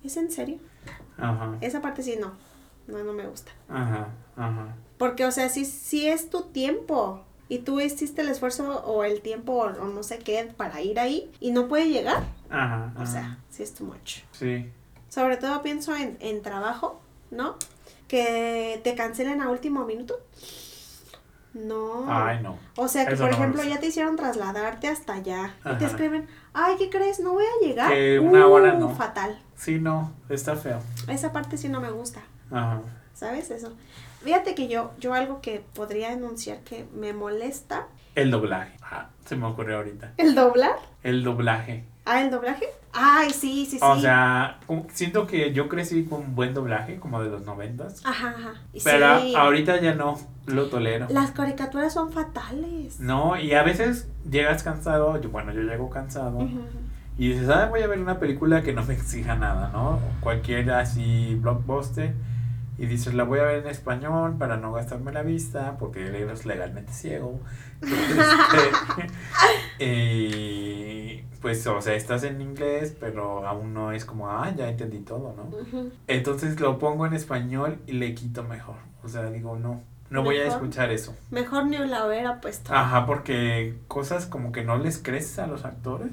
¿es 0.04 0.16
en 0.18 0.30
serio? 0.30 0.58
Ajá, 1.16 1.56
Esa 1.62 1.80
parte 1.80 2.02
sí 2.02 2.16
no, 2.20 2.32
no, 2.88 3.02
no 3.02 3.14
me 3.14 3.26
gusta. 3.26 3.52
ajá, 3.70 4.08
ajá. 4.36 4.74
Porque, 4.98 5.24
o 5.24 5.30
sea, 5.30 5.48
sí, 5.48 5.64
sí 5.64 6.06
es 6.08 6.28
tu 6.30 6.44
tiempo. 6.44 7.22
Y 7.48 7.58
tú 7.60 7.80
hiciste 7.80 8.22
el 8.22 8.28
esfuerzo 8.28 8.82
o 8.84 9.04
el 9.04 9.20
tiempo 9.20 9.52
o, 9.52 9.66
o 9.66 9.84
no 9.86 10.02
sé 10.02 10.18
qué 10.18 10.52
para 10.56 10.80
ir 10.82 10.98
ahí 10.98 11.30
y 11.40 11.52
no 11.52 11.68
puede 11.68 11.88
llegar. 11.88 12.24
Ajá, 12.50 12.92
O 12.96 13.02
ajá. 13.02 13.06
sea, 13.12 13.38
sí 13.50 13.62
es 13.62 13.72
too 13.74 13.84
much. 13.84 14.20
Sí. 14.32 14.70
Sobre 15.08 15.36
todo 15.36 15.62
pienso 15.62 15.94
en, 15.94 16.16
en 16.20 16.42
trabajo, 16.42 17.00
¿no? 17.30 17.56
Que 18.08 18.80
te 18.82 18.94
cancelen 18.96 19.40
a 19.42 19.50
último 19.50 19.84
minuto. 19.84 20.18
No. 21.54 22.04
Ay, 22.08 22.42
no. 22.42 22.58
O 22.76 22.86
sea 22.86 23.06
que, 23.06 23.14
Eso 23.14 23.22
por 23.22 23.30
no 23.30 23.36
ejemplo, 23.38 23.64
ya 23.64 23.80
te 23.80 23.86
hicieron 23.86 24.16
trasladarte 24.16 24.88
hasta 24.88 25.14
allá. 25.14 25.54
Y 25.64 25.74
te 25.78 25.86
escriben, 25.86 26.26
ay, 26.52 26.74
¿qué 26.78 26.90
crees? 26.90 27.18
No 27.20 27.32
voy 27.32 27.44
a 27.44 27.64
llegar. 27.66 27.90
Que 27.92 28.18
una 28.18 28.46
hora 28.46 28.74
no. 28.74 28.90
Fatal. 28.94 29.40
Sí, 29.56 29.78
no. 29.78 30.12
Está 30.28 30.56
feo. 30.56 30.80
Esa 31.08 31.32
parte 31.32 31.56
sí 31.56 31.68
no 31.70 31.80
me 31.80 31.90
gusta. 31.90 32.20
Ajá. 32.50 32.82
¿Sabes 33.14 33.50
eso? 33.50 33.72
Fíjate 34.22 34.54
que 34.54 34.68
yo, 34.68 34.92
yo 34.98 35.14
algo 35.14 35.40
que 35.40 35.62
podría 35.74 36.12
enunciar 36.12 36.58
que 36.60 36.86
me 36.94 37.12
molesta. 37.12 37.86
El 38.14 38.30
doblaje. 38.30 38.76
Ah, 38.82 39.08
se 39.24 39.36
me 39.36 39.46
ocurrió 39.46 39.76
ahorita. 39.76 40.14
¿El 40.16 40.34
doblar? 40.34 40.76
El 41.02 41.22
doblaje. 41.22 41.84
Ah, 42.04 42.22
el 42.22 42.30
doblaje. 42.30 42.66
Ay, 42.92 43.30
sí, 43.30 43.66
sí, 43.66 43.78
sí. 43.78 43.80
O 43.82 43.98
sea, 44.00 44.58
siento 44.92 45.26
que 45.26 45.52
yo 45.52 45.68
crecí 45.68 46.04
con 46.04 46.34
buen 46.34 46.54
doblaje, 46.54 46.98
como 46.98 47.22
de 47.22 47.28
los 47.28 47.44
noventas. 47.44 48.00
Ajá, 48.06 48.34
ajá. 48.38 48.54
Pero 48.82 49.20
sí. 49.20 49.34
ahorita 49.36 49.80
ya 49.80 49.94
no 49.94 50.18
lo 50.46 50.66
tolero. 50.68 51.06
Las 51.10 51.32
caricaturas 51.32 51.92
son 51.92 52.12
fatales. 52.12 53.00
No, 53.00 53.38
y 53.38 53.52
a 53.52 53.62
veces 53.62 54.08
llegas 54.30 54.62
cansado, 54.62 55.20
yo, 55.20 55.28
bueno, 55.30 55.52
yo 55.52 55.60
llego 55.60 55.90
cansado 55.90 56.38
Ujú. 56.38 56.64
y 57.18 57.30
dices, 57.30 57.48
ah, 57.50 57.66
voy 57.68 57.82
a 57.82 57.86
ver 57.86 57.98
una 57.98 58.18
película 58.18 58.62
que 58.62 58.72
no 58.72 58.84
me 58.84 58.94
exija 58.94 59.34
nada, 59.34 59.70
¿no? 59.72 60.00
Cualquier 60.20 60.70
así 60.70 61.34
blockbuster 61.34 62.14
y 62.78 62.86
dices, 62.86 63.14
la 63.14 63.24
voy 63.24 63.38
a 63.38 63.44
ver 63.44 63.58
en 63.64 63.68
español 63.68 64.36
para 64.38 64.56
no 64.56 64.72
gastarme 64.72 65.12
la 65.12 65.22
vista 65.22 65.76
porque 65.78 66.06
eres 66.06 66.46
legalmente 66.46 66.92
ciego. 66.92 67.40
Este, 69.78 69.84
y 69.84 71.24
pues, 71.40 71.66
o 71.66 71.80
sea, 71.80 71.94
estás 71.94 72.24
en 72.24 72.40
inglés, 72.40 72.96
pero 72.98 73.46
aún 73.46 73.74
no 73.74 73.92
es 73.92 74.04
como, 74.04 74.30
ah, 74.30 74.52
ya 74.56 74.68
entendí 74.68 75.00
todo, 75.00 75.34
¿no? 75.36 75.90
Entonces 76.06 76.58
lo 76.58 76.78
pongo 76.78 77.06
en 77.06 77.12
español 77.12 77.78
y 77.86 77.92
le 77.92 78.14
quito 78.14 78.42
mejor. 78.42 78.76
O 79.04 79.08
sea, 79.08 79.30
digo, 79.30 79.56
no, 79.56 79.82
no 80.10 80.22
voy 80.22 80.38
a 80.38 80.46
escuchar 80.46 80.90
eso. 80.90 81.14
Mejor 81.30 81.66
ni 81.66 81.78
la 81.78 82.06
hubiera 82.06 82.40
puesto. 82.40 82.74
Ajá, 82.74 83.06
porque 83.06 83.76
cosas 83.88 84.26
como 84.26 84.52
que 84.52 84.64
no 84.64 84.78
les 84.78 84.98
crees 84.98 85.38
a 85.38 85.46
los 85.46 85.64
actores. 85.64 86.12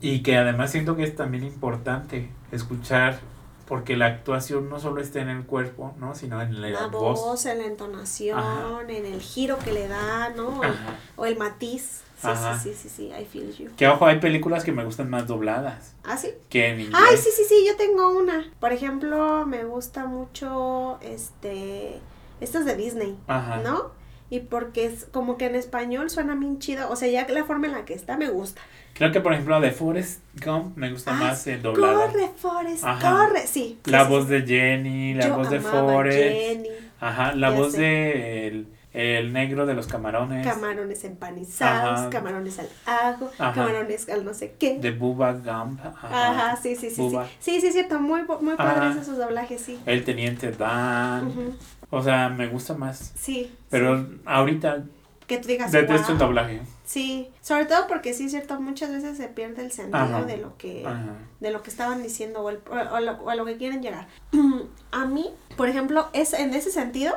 Y 0.00 0.22
que 0.22 0.36
además 0.36 0.70
siento 0.70 0.96
que 0.96 1.04
es 1.04 1.16
también 1.16 1.44
importante 1.44 2.28
escuchar, 2.52 3.20
porque 3.66 3.96
la 3.96 4.06
actuación 4.06 4.68
no 4.68 4.78
solo 4.80 5.00
está 5.00 5.20
en 5.20 5.28
el 5.28 5.44
cuerpo, 5.44 5.94
¿no? 5.98 6.14
Sino 6.14 6.40
en 6.42 6.60
la, 6.60 6.68
La 6.70 6.86
voz. 6.88 7.20
voz, 7.20 7.46
en 7.46 7.58
la 7.58 7.66
entonación, 7.66 8.38
Ajá. 8.38 8.80
en 8.88 9.06
el 9.06 9.20
giro 9.20 9.58
que 9.58 9.72
le 9.72 9.88
da, 9.88 10.30
¿no? 10.30 10.62
Ajá. 10.62 10.96
O 11.16 11.26
el 11.26 11.36
matiz. 11.36 12.02
Sí, 12.20 12.28
Ajá. 12.30 12.58
sí, 12.58 12.72
sí, 12.72 12.88
sí, 12.88 12.88
sí, 12.88 13.12
I 13.20 13.24
feel 13.26 13.52
you. 13.54 13.70
Que 13.76 13.86
ojo, 13.88 14.06
hay 14.06 14.18
películas 14.18 14.64
que 14.64 14.72
me 14.72 14.84
gustan 14.84 15.10
más 15.10 15.26
dobladas 15.26 15.94
¿Ah, 16.04 16.16
sí? 16.16 16.30
que 16.48 16.68
en 16.68 16.80
inglés. 16.80 17.02
Ay, 17.10 17.16
sí, 17.18 17.28
sí, 17.36 17.42
sí, 17.46 17.66
yo 17.66 17.76
tengo 17.76 18.16
una. 18.16 18.50
Por 18.60 18.72
ejemplo, 18.72 19.44
me 19.46 19.64
gusta 19.64 20.06
mucho, 20.06 20.98
este, 21.02 22.00
estas 22.40 22.64
de 22.64 22.76
Disney, 22.76 23.18
Ajá. 23.26 23.58
¿no? 23.58 23.90
Y 24.30 24.40
porque 24.40 24.86
es 24.86 25.04
como 25.12 25.36
que 25.36 25.46
en 25.46 25.54
español 25.54 26.08
suena 26.08 26.34
bien 26.34 26.58
chido. 26.60 26.88
O 26.90 26.96
sea, 26.96 27.08
ya 27.08 27.26
la 27.28 27.44
forma 27.44 27.66
en 27.66 27.72
la 27.72 27.84
que 27.84 27.94
está 27.94 28.16
me 28.16 28.28
gusta. 28.30 28.62
Creo 28.94 29.10
que 29.12 29.20
por 29.20 29.32
ejemplo 29.32 29.60
de 29.60 29.70
Forrest 29.72 30.20
Gump 30.44 30.76
me 30.76 30.90
gusta 30.90 31.10
Ah, 31.12 31.20
más 31.20 31.46
el 31.48 31.60
doblada. 31.62 32.06
Corre, 32.06 32.30
Forrest, 32.36 32.84
Ajá. 32.84 33.26
corre. 33.26 33.46
Sí. 33.46 33.78
La 33.86 34.04
sí, 34.04 34.10
voz 34.10 34.24
sí. 34.26 34.30
de 34.30 34.42
Jenny, 34.46 35.14
la 35.14 35.26
Yo 35.28 35.36
voz 35.36 35.50
de 35.50 35.60
Forrest. 35.60 36.18
Jenny, 36.18 36.68
Ajá, 37.00 37.32
la 37.34 37.50
Ya 37.50 37.56
voz 37.56 37.72
sé. 37.72 37.80
de 37.80 38.46
el, 38.46 38.66
el 38.92 39.32
negro 39.32 39.66
de 39.66 39.74
los 39.74 39.88
camarones. 39.88 40.46
camarones 40.46 41.02
empanizados, 41.04 42.00
Ajá. 42.00 42.10
camarones 42.10 42.58
al 42.60 42.68
ajo, 42.86 43.30
Ajá. 43.36 43.52
camarones 43.52 44.08
al 44.08 44.24
no 44.24 44.32
sé 44.32 44.54
qué. 44.60 44.78
de 44.78 44.92
Bubba 44.92 45.32
Gump. 45.32 45.80
Ajá. 45.84 46.56
Sí, 46.62 46.76
sí, 46.76 46.88
sí, 46.90 46.94
sí. 46.94 47.00
Bubba. 47.02 47.26
Sí, 47.40 47.60
sí, 47.60 47.66
es 47.66 47.72
cierto, 47.74 47.98
muy, 48.00 48.22
muy 48.40 48.54
padres 48.56 48.96
esos 48.96 49.18
doblajes, 49.18 49.60
sí. 49.60 49.78
El 49.86 50.04
teniente 50.04 50.52
Dan. 50.52 51.26
Ujú, 51.26 51.54
O 51.90 52.00
sea, 52.02 52.28
me 52.28 52.46
gusta 52.46 52.74
más. 52.74 53.12
Sí. 53.16 53.52
Pero 53.70 53.98
sí. 54.02 54.20
ahorita 54.24 54.84
que 55.26 55.38
tú 55.38 55.48
digas, 55.48 55.72
detesto 55.72 56.12
el 56.12 56.18
"Wow". 56.18 56.28
doblaje. 56.28 56.60
Sí, 56.84 57.30
sobre 57.40 57.64
todo 57.64 57.86
porque 57.86 58.12
sí 58.14 58.24
es 58.26 58.30
cierto, 58.32 58.60
muchas 58.60 58.90
veces 58.90 59.16
se 59.16 59.28
pierde 59.28 59.64
el 59.64 59.72
sentido 59.72 59.98
Ajá. 60.02 60.22
de 60.24 60.36
lo 60.36 60.56
que 60.58 60.86
Ajá. 60.86 61.14
de 61.40 61.50
lo 61.50 61.62
que 61.62 61.70
estaban 61.70 62.02
diciendo 62.02 62.40
o, 62.40 62.50
el- 62.50 62.60
o- 62.70 62.94
o 62.94 63.00
lo, 63.00 63.12
o 63.12 63.30
a 63.30 63.34
lo 63.34 63.44
que 63.44 63.56
quieren 63.56 63.82
llegar. 63.82 64.06
A 64.92 65.06
mí, 65.06 65.30
por 65.56 65.68
ejemplo, 65.68 66.08
es 66.12 66.32
en 66.34 66.52
ese 66.54 66.70
sentido 66.70 67.14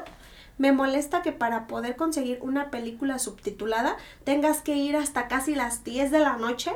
me 0.57 0.71
molesta 0.71 1.21
que 1.21 1.31
para 1.33 1.67
poder 1.67 1.95
conseguir 1.97 2.39
una 2.41 2.71
película 2.71 3.19
subtitulada 3.19 3.95
tengas 4.23 4.61
que 4.61 4.75
ir 4.75 4.95
hasta 4.95 5.27
casi 5.27 5.53
las 5.53 5.83
10 5.83 6.09
de 6.09 6.19
la 6.19 6.37
noche 6.37 6.71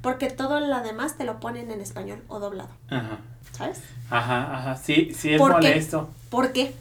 porque 0.00 0.30
todo 0.30 0.60
lo 0.60 0.80
demás 0.80 1.18
te 1.18 1.24
lo 1.24 1.40
ponen 1.40 1.70
en 1.72 1.80
español 1.80 2.22
o 2.28 2.38
doblado, 2.38 2.70
Ajá. 2.88 3.18
¿sabes? 3.52 3.82
Ajá, 4.10 4.54
ajá. 4.56 4.76
Sí, 4.76 5.12
sí 5.14 5.34
es 5.34 5.38
¿Por 5.38 5.58
qué? 5.60 5.68
molesto. 5.68 6.08
¿Por 6.30 6.52
qué? 6.52 6.72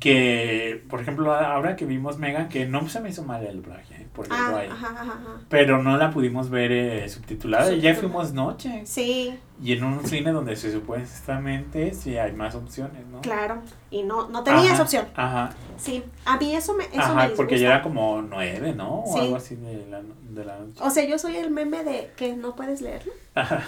Que, 0.00 0.82
por 0.88 1.00
ejemplo, 1.02 1.34
ahora 1.34 1.76
que 1.76 1.84
vimos 1.84 2.16
Megan, 2.18 2.48
que 2.48 2.64
no 2.66 2.88
se 2.88 3.00
me 3.00 3.10
hizo 3.10 3.22
mal 3.22 3.44
el 3.44 3.60
doblaje, 3.60 3.96
eh, 3.96 4.06
por 4.14 4.24
ejemplo, 4.26 4.56
Ah, 4.56 4.60
ahí. 4.60 4.68
ajá, 4.70 4.86
ajá, 4.88 5.02
ajá. 5.02 5.40
Pero 5.50 5.82
no 5.82 5.98
la 5.98 6.10
pudimos 6.10 6.48
ver 6.48 6.72
eh, 6.72 7.06
subtitulada. 7.10 7.70
Ya 7.74 7.94
fuimos 7.94 8.32
noche. 8.32 8.80
Sí, 8.86 9.38
Y 9.62 9.74
en 9.74 9.84
un 9.84 10.06
cine 10.06 10.32
donde 10.32 10.56
se 10.56 10.72
supuestamente 10.72 11.92
sí 11.92 12.16
hay 12.16 12.32
más 12.32 12.54
opciones, 12.54 13.06
¿no? 13.12 13.20
claro. 13.20 13.58
Y 13.90 14.02
no, 14.02 14.26
no 14.30 14.42
tenías 14.42 14.72
Ajá, 14.72 14.82
opción. 14.82 15.06
Ajá. 15.14 15.50
Sí, 15.76 16.02
a 16.24 16.38
mí 16.38 16.54
eso 16.54 16.72
me, 16.74 16.84
eso 16.84 17.14
me 17.14 17.22
Ajá, 17.22 17.30
porque 17.36 17.58
ya 17.58 17.66
era 17.66 17.82
como 17.82 18.22
nueve, 18.22 18.72
¿no? 18.74 19.02
O 19.04 19.12
Sí. 19.12 19.20
algo 19.20 19.36
así 19.36 19.56
de 19.56 19.86
la, 19.86 20.00
de 20.30 20.44
la 20.46 20.58
noche. 20.60 20.80
O 20.80 20.88
sea, 20.88 21.04
yo 21.04 21.18
soy 21.18 21.36
el 21.36 21.50
meme 21.50 21.84
de 21.84 22.10
que 22.16 22.34
no 22.36 22.56
puedes 22.56 22.80
leerlo. 22.80 23.12
Ajá. 23.34 23.62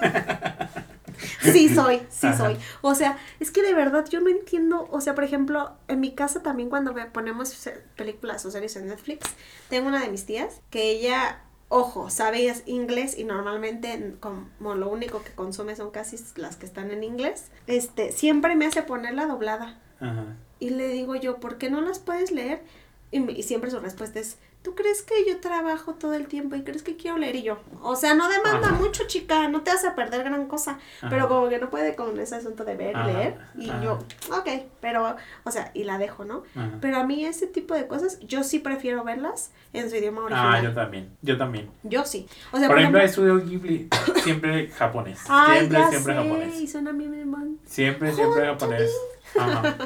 Sí 1.42 1.68
soy, 1.68 2.02
sí 2.10 2.26
Ajá. 2.26 2.36
soy. 2.38 2.56
O 2.82 2.94
sea, 2.94 3.18
es 3.40 3.50
que 3.50 3.62
de 3.62 3.74
verdad 3.74 4.04
yo 4.08 4.20
no 4.20 4.28
entiendo, 4.28 4.88
o 4.90 5.00
sea, 5.00 5.14
por 5.14 5.24
ejemplo, 5.24 5.72
en 5.88 6.00
mi 6.00 6.14
casa 6.14 6.42
también 6.42 6.68
cuando 6.70 6.94
ponemos 7.12 7.68
películas 7.96 8.44
o 8.46 8.50
series 8.50 8.76
en 8.76 8.88
Netflix, 8.88 9.26
tengo 9.68 9.88
una 9.88 10.00
de 10.00 10.08
mis 10.10 10.26
tías 10.26 10.60
que 10.70 10.90
ella, 10.90 11.40
ojo, 11.68 12.10
sabe 12.10 12.52
inglés 12.66 13.16
y 13.18 13.24
normalmente 13.24 14.14
como 14.20 14.74
lo 14.74 14.88
único 14.88 15.22
que 15.22 15.32
consume 15.32 15.74
son 15.76 15.90
casi 15.90 16.16
las 16.36 16.56
que 16.56 16.66
están 16.66 16.90
en 16.90 17.02
inglés, 17.04 17.46
este, 17.66 18.12
siempre 18.12 18.54
me 18.56 18.66
hace 18.66 18.82
ponerla 18.82 19.26
doblada. 19.26 19.80
Ajá. 20.00 20.24
Y 20.58 20.70
le 20.70 20.88
digo 20.88 21.14
yo, 21.16 21.38
¿por 21.38 21.58
qué 21.58 21.70
no 21.70 21.80
las 21.80 21.98
puedes 21.98 22.30
leer? 22.30 22.62
Y, 23.10 23.20
me- 23.20 23.32
y 23.32 23.42
siempre 23.42 23.70
su 23.70 23.78
respuesta 23.80 24.18
es, 24.20 24.38
¿tú 24.66 24.74
crees 24.74 25.02
que 25.02 25.14
yo 25.28 25.38
trabajo 25.38 25.94
todo 25.94 26.14
el 26.14 26.26
tiempo 26.26 26.56
y 26.56 26.64
crees 26.64 26.82
que 26.82 26.96
quiero 26.96 27.18
leer? 27.18 27.36
Y 27.36 27.44
yo, 27.44 27.58
o 27.82 27.94
sea, 27.94 28.14
no 28.14 28.28
demanda 28.28 28.66
Ajá. 28.70 28.72
mucho, 28.76 29.04
chica, 29.06 29.46
no 29.46 29.60
te 29.62 29.70
vas 29.70 29.84
a 29.84 29.94
perder 29.94 30.24
gran 30.24 30.48
cosa. 30.48 30.72
Ajá. 30.98 31.08
Pero 31.08 31.28
como 31.28 31.48
que 31.48 31.60
no 31.60 31.70
puede 31.70 31.94
con 31.94 32.18
ese 32.18 32.34
asunto 32.34 32.64
de 32.64 32.74
ver 32.74 32.96
Ajá, 32.96 33.06
leer. 33.06 33.38
Y 33.56 33.68
yo, 33.68 34.00
ok, 34.36 34.48
pero, 34.80 35.14
o 35.44 35.50
sea, 35.52 35.70
y 35.72 35.84
la 35.84 35.98
dejo, 35.98 36.24
¿no? 36.24 36.42
Pero 36.80 36.96
a 36.96 37.04
mí 37.04 37.24
ese 37.24 37.46
tipo 37.46 37.74
de 37.74 37.86
cosas, 37.86 38.18
yo 38.20 38.42
sí 38.42 38.58
prefiero 38.58 39.04
verlas 39.04 39.52
en 39.72 39.88
su 39.88 39.94
idioma 39.94 40.22
Ah, 40.22 40.24
original. 40.24 40.62
yo 40.64 40.74
también. 40.74 41.10
Yo 41.22 41.38
también. 41.38 41.70
yo, 41.84 42.04
sí. 42.04 42.26
O 42.50 42.58
sea, 42.58 42.66
por 42.66 42.78
ejemplo, 42.80 43.00
Estudio 43.00 43.36
Ghibli, 43.44 43.88
siempre 44.24 44.68
japonés. 44.70 45.20
ay, 45.28 45.58
siempre, 45.60 45.78
ya 45.78 45.88
siempre 45.90 46.14
sé, 46.14 46.22
japonés. 46.22 46.60
y 46.60 46.66
suena 46.66 46.92
mamá. 46.92 47.44
Siempre, 47.64 48.12
siempre 48.12 48.46
japonés. 48.46 48.90
Ajá. 49.38 49.76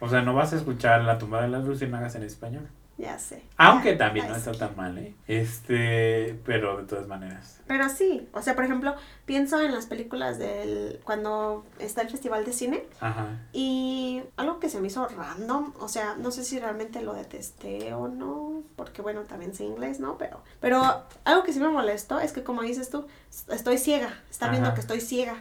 O 0.00 0.08
sea, 0.08 0.22
no 0.22 0.32
vas 0.34 0.54
a 0.54 0.56
escuchar 0.56 1.02
La 1.02 1.18
tumba 1.18 1.42
de 1.42 1.48
las 1.48 1.62
luciérnagas 1.64 2.14
en 2.14 2.22
español. 2.22 2.66
Ya 3.00 3.18
sé. 3.18 3.42
Aunque 3.56 3.94
también 3.94 4.28
no 4.28 4.36
está 4.36 4.52
tan 4.52 4.76
mal, 4.76 4.98
¿eh? 4.98 5.14
Este, 5.26 6.38
pero 6.44 6.76
de 6.76 6.84
todas 6.84 7.06
maneras. 7.06 7.60
Pero 7.66 7.88
sí, 7.88 8.28
o 8.34 8.42
sea, 8.42 8.54
por 8.54 8.64
ejemplo, 8.64 8.94
pienso 9.24 9.58
en 9.60 9.72
las 9.72 9.86
películas 9.86 10.38
del 10.38 11.00
cuando 11.04 11.64
está 11.78 12.02
el 12.02 12.10
festival 12.10 12.44
de 12.44 12.52
cine 12.52 12.84
Ajá. 13.00 13.38
y 13.52 14.22
algo 14.36 14.60
que 14.60 14.68
se 14.68 14.80
me 14.80 14.88
hizo 14.88 15.08
random, 15.08 15.72
o 15.78 15.88
sea, 15.88 16.14
no 16.16 16.30
sé 16.30 16.44
si 16.44 16.58
realmente 16.58 17.00
lo 17.00 17.14
detesté 17.14 17.94
o 17.94 18.08
no, 18.08 18.64
porque 18.76 19.00
bueno, 19.00 19.22
también 19.22 19.54
sé 19.54 19.64
inglés, 19.64 19.98
¿no? 19.98 20.18
Pero, 20.18 20.42
pero 20.60 21.04
algo 21.24 21.42
que 21.42 21.52
sí 21.54 21.60
me 21.60 21.68
molestó 21.68 22.20
es 22.20 22.32
que 22.32 22.42
como 22.42 22.62
dices 22.62 22.90
tú, 22.90 23.06
estoy 23.48 23.78
ciega, 23.78 24.12
está 24.30 24.50
viendo 24.50 24.74
que 24.74 24.80
estoy 24.80 25.00
ciega. 25.00 25.36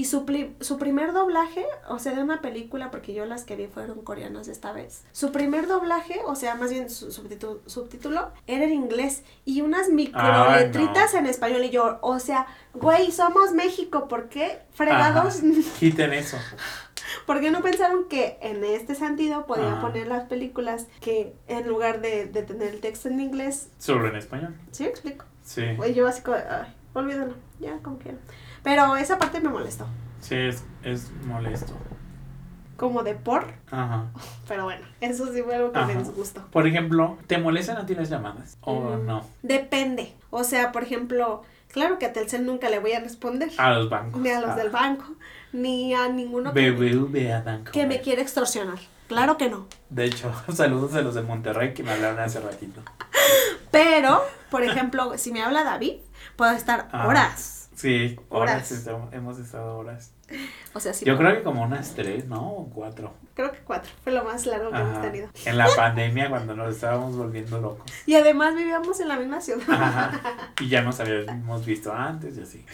Y 0.00 0.06
su, 0.06 0.24
su 0.60 0.78
primer 0.78 1.12
doblaje, 1.12 1.66
o 1.86 1.98
sea, 1.98 2.14
de 2.14 2.22
una 2.22 2.40
película, 2.40 2.90
porque 2.90 3.12
yo 3.12 3.26
las 3.26 3.44
que 3.44 3.54
vi 3.54 3.66
fueron 3.66 4.00
coreanas 4.00 4.48
esta 4.48 4.72
vez. 4.72 5.04
Su 5.12 5.30
primer 5.30 5.66
doblaje, 5.66 6.22
o 6.24 6.34
sea, 6.36 6.54
más 6.54 6.70
bien 6.70 6.88
su 6.88 7.12
subtítulo, 7.12 8.32
era 8.46 8.64
en 8.64 8.72
inglés. 8.72 9.24
Y 9.44 9.60
unas 9.60 9.90
microletritas 9.90 11.12
en 11.12 11.26
español. 11.26 11.64
Y 11.64 11.68
yo, 11.68 11.98
o 12.00 12.18
sea, 12.18 12.46
güey, 12.72 13.12
somos 13.12 13.52
México, 13.52 14.08
¿por 14.08 14.30
qué 14.30 14.62
fregados? 14.72 15.42
Quiten 15.78 16.14
eso. 16.14 16.38
¿Por 17.26 17.42
qué 17.42 17.50
no 17.50 17.60
pensaron 17.60 18.08
que 18.08 18.38
en 18.40 18.64
este 18.64 18.94
sentido 18.94 19.44
podían 19.44 19.82
poner 19.82 20.06
las 20.06 20.24
películas 20.30 20.86
que 21.02 21.34
en 21.46 21.68
lugar 21.68 22.00
de, 22.00 22.24
de 22.24 22.42
tener 22.42 22.72
el 22.72 22.80
texto 22.80 23.08
en 23.08 23.20
inglés, 23.20 23.68
Solo 23.76 24.08
en 24.08 24.16
español. 24.16 24.56
¿sí 24.70 24.86
explico? 24.86 25.26
Sí. 25.42 25.74
Güey, 25.76 25.92
yo 25.92 26.06
así 26.06 26.22
como, 26.22 26.38
ay, 26.38 26.74
olvídalo, 26.94 27.34
ya 27.58 27.76
como 27.82 27.98
quieran. 27.98 28.20
Pero 28.62 28.96
esa 28.96 29.18
parte 29.18 29.40
me 29.40 29.48
molestó, 29.48 29.86
Sí, 30.20 30.34
es, 30.36 30.64
es 30.82 31.10
molesto. 31.26 31.72
como 32.76 33.02
de 33.02 33.14
por, 33.14 33.46
Ajá. 33.70 34.06
pero 34.48 34.64
bueno, 34.64 34.86
eso 35.00 35.32
sí 35.32 35.42
fue 35.42 35.54
algo 35.56 35.72
que 35.72 35.78
me 35.80 35.92
Ajá. 35.92 35.98
disgustó. 36.02 36.46
Por 36.50 36.66
ejemplo, 36.66 37.18
¿te 37.26 37.38
molestan 37.38 37.76
a 37.78 37.86
ti 37.86 37.94
las 37.94 38.08
llamadas? 38.10 38.56
¿O 38.62 38.96
Mm. 38.96 39.06
no? 39.06 39.26
Depende, 39.42 40.14
o 40.30 40.44
sea, 40.44 40.72
por 40.72 40.82
ejemplo, 40.82 41.42
claro 41.72 41.98
que 41.98 42.06
a 42.06 42.12
Telcel 42.12 42.44
nunca 42.46 42.68
le 42.70 42.78
voy 42.78 42.92
a 42.92 43.00
responder, 43.00 43.50
A 43.58 43.70
los 43.72 43.88
bancos. 43.90 44.20
ni 44.20 44.30
a 44.30 44.40
los 44.40 44.50
Ah. 44.50 44.56
del 44.56 44.70
banco, 44.70 45.04
ni 45.52 45.94
a 45.94 46.08
ninguno 46.08 46.52
que, 46.54 46.70
BBVA 46.70 47.42
Banco. 47.42 47.72
que 47.72 47.86
me 47.86 48.00
quiera 48.00 48.22
extorsionar. 48.22 48.78
Claro 49.08 49.36
que 49.36 49.50
no. 49.50 49.66
De 49.88 50.04
hecho, 50.04 50.32
saludos 50.54 50.94
a 50.94 51.00
los 51.02 51.14
de 51.14 51.22
Monterrey 51.22 51.74
que 51.74 51.82
me 51.82 51.90
hablaron 51.92 52.20
hace 52.20 52.40
ratito. 52.40 52.80
Pero, 53.70 54.22
por 54.50 54.62
ejemplo, 54.62 55.16
si 55.18 55.32
me 55.32 55.42
habla 55.42 55.64
David, 55.64 55.94
puedo 56.36 56.52
estar 56.52 56.88
Ah. 56.92 57.06
horas. 57.08 57.59
Sí, 57.80 58.18
horas. 58.28 58.54
Horas. 58.54 58.70
estamos- 58.72 59.12
hemos 59.12 59.38
estado 59.38 59.78
horas. 59.78 60.12
O 60.74 60.80
sea, 60.80 60.92
sí. 60.92 61.04
Yo 61.04 61.16
creo 61.18 61.34
que 61.34 61.42
como 61.42 61.62
unas 61.62 61.94
tres, 61.94 62.26
¿no? 62.26 62.40
O 62.52 62.70
cuatro. 62.70 63.14
Creo 63.34 63.50
que 63.50 63.58
cuatro. 63.60 63.90
Fue 64.04 64.12
lo 64.12 64.22
más 64.22 64.46
largo 64.46 64.70
que 64.70 64.76
hemos 64.78 64.92
Ajá. 64.98 65.02
tenido. 65.02 65.28
En 65.44 65.58
la 65.58 65.66
pandemia 65.76 66.28
cuando 66.28 66.54
nos 66.54 66.74
estábamos 66.74 67.16
volviendo 67.16 67.60
locos. 67.60 67.90
Y 68.06 68.14
además 68.14 68.54
vivíamos 68.54 69.00
en 69.00 69.08
la 69.08 69.16
misma 69.16 69.40
ciudad. 69.40 69.64
Ajá. 69.68 70.20
Y 70.60 70.68
ya 70.68 70.82
nos 70.82 71.00
habíamos 71.00 71.64
visto 71.64 71.92
antes 71.92 72.36
y 72.36 72.42
así. 72.42 72.64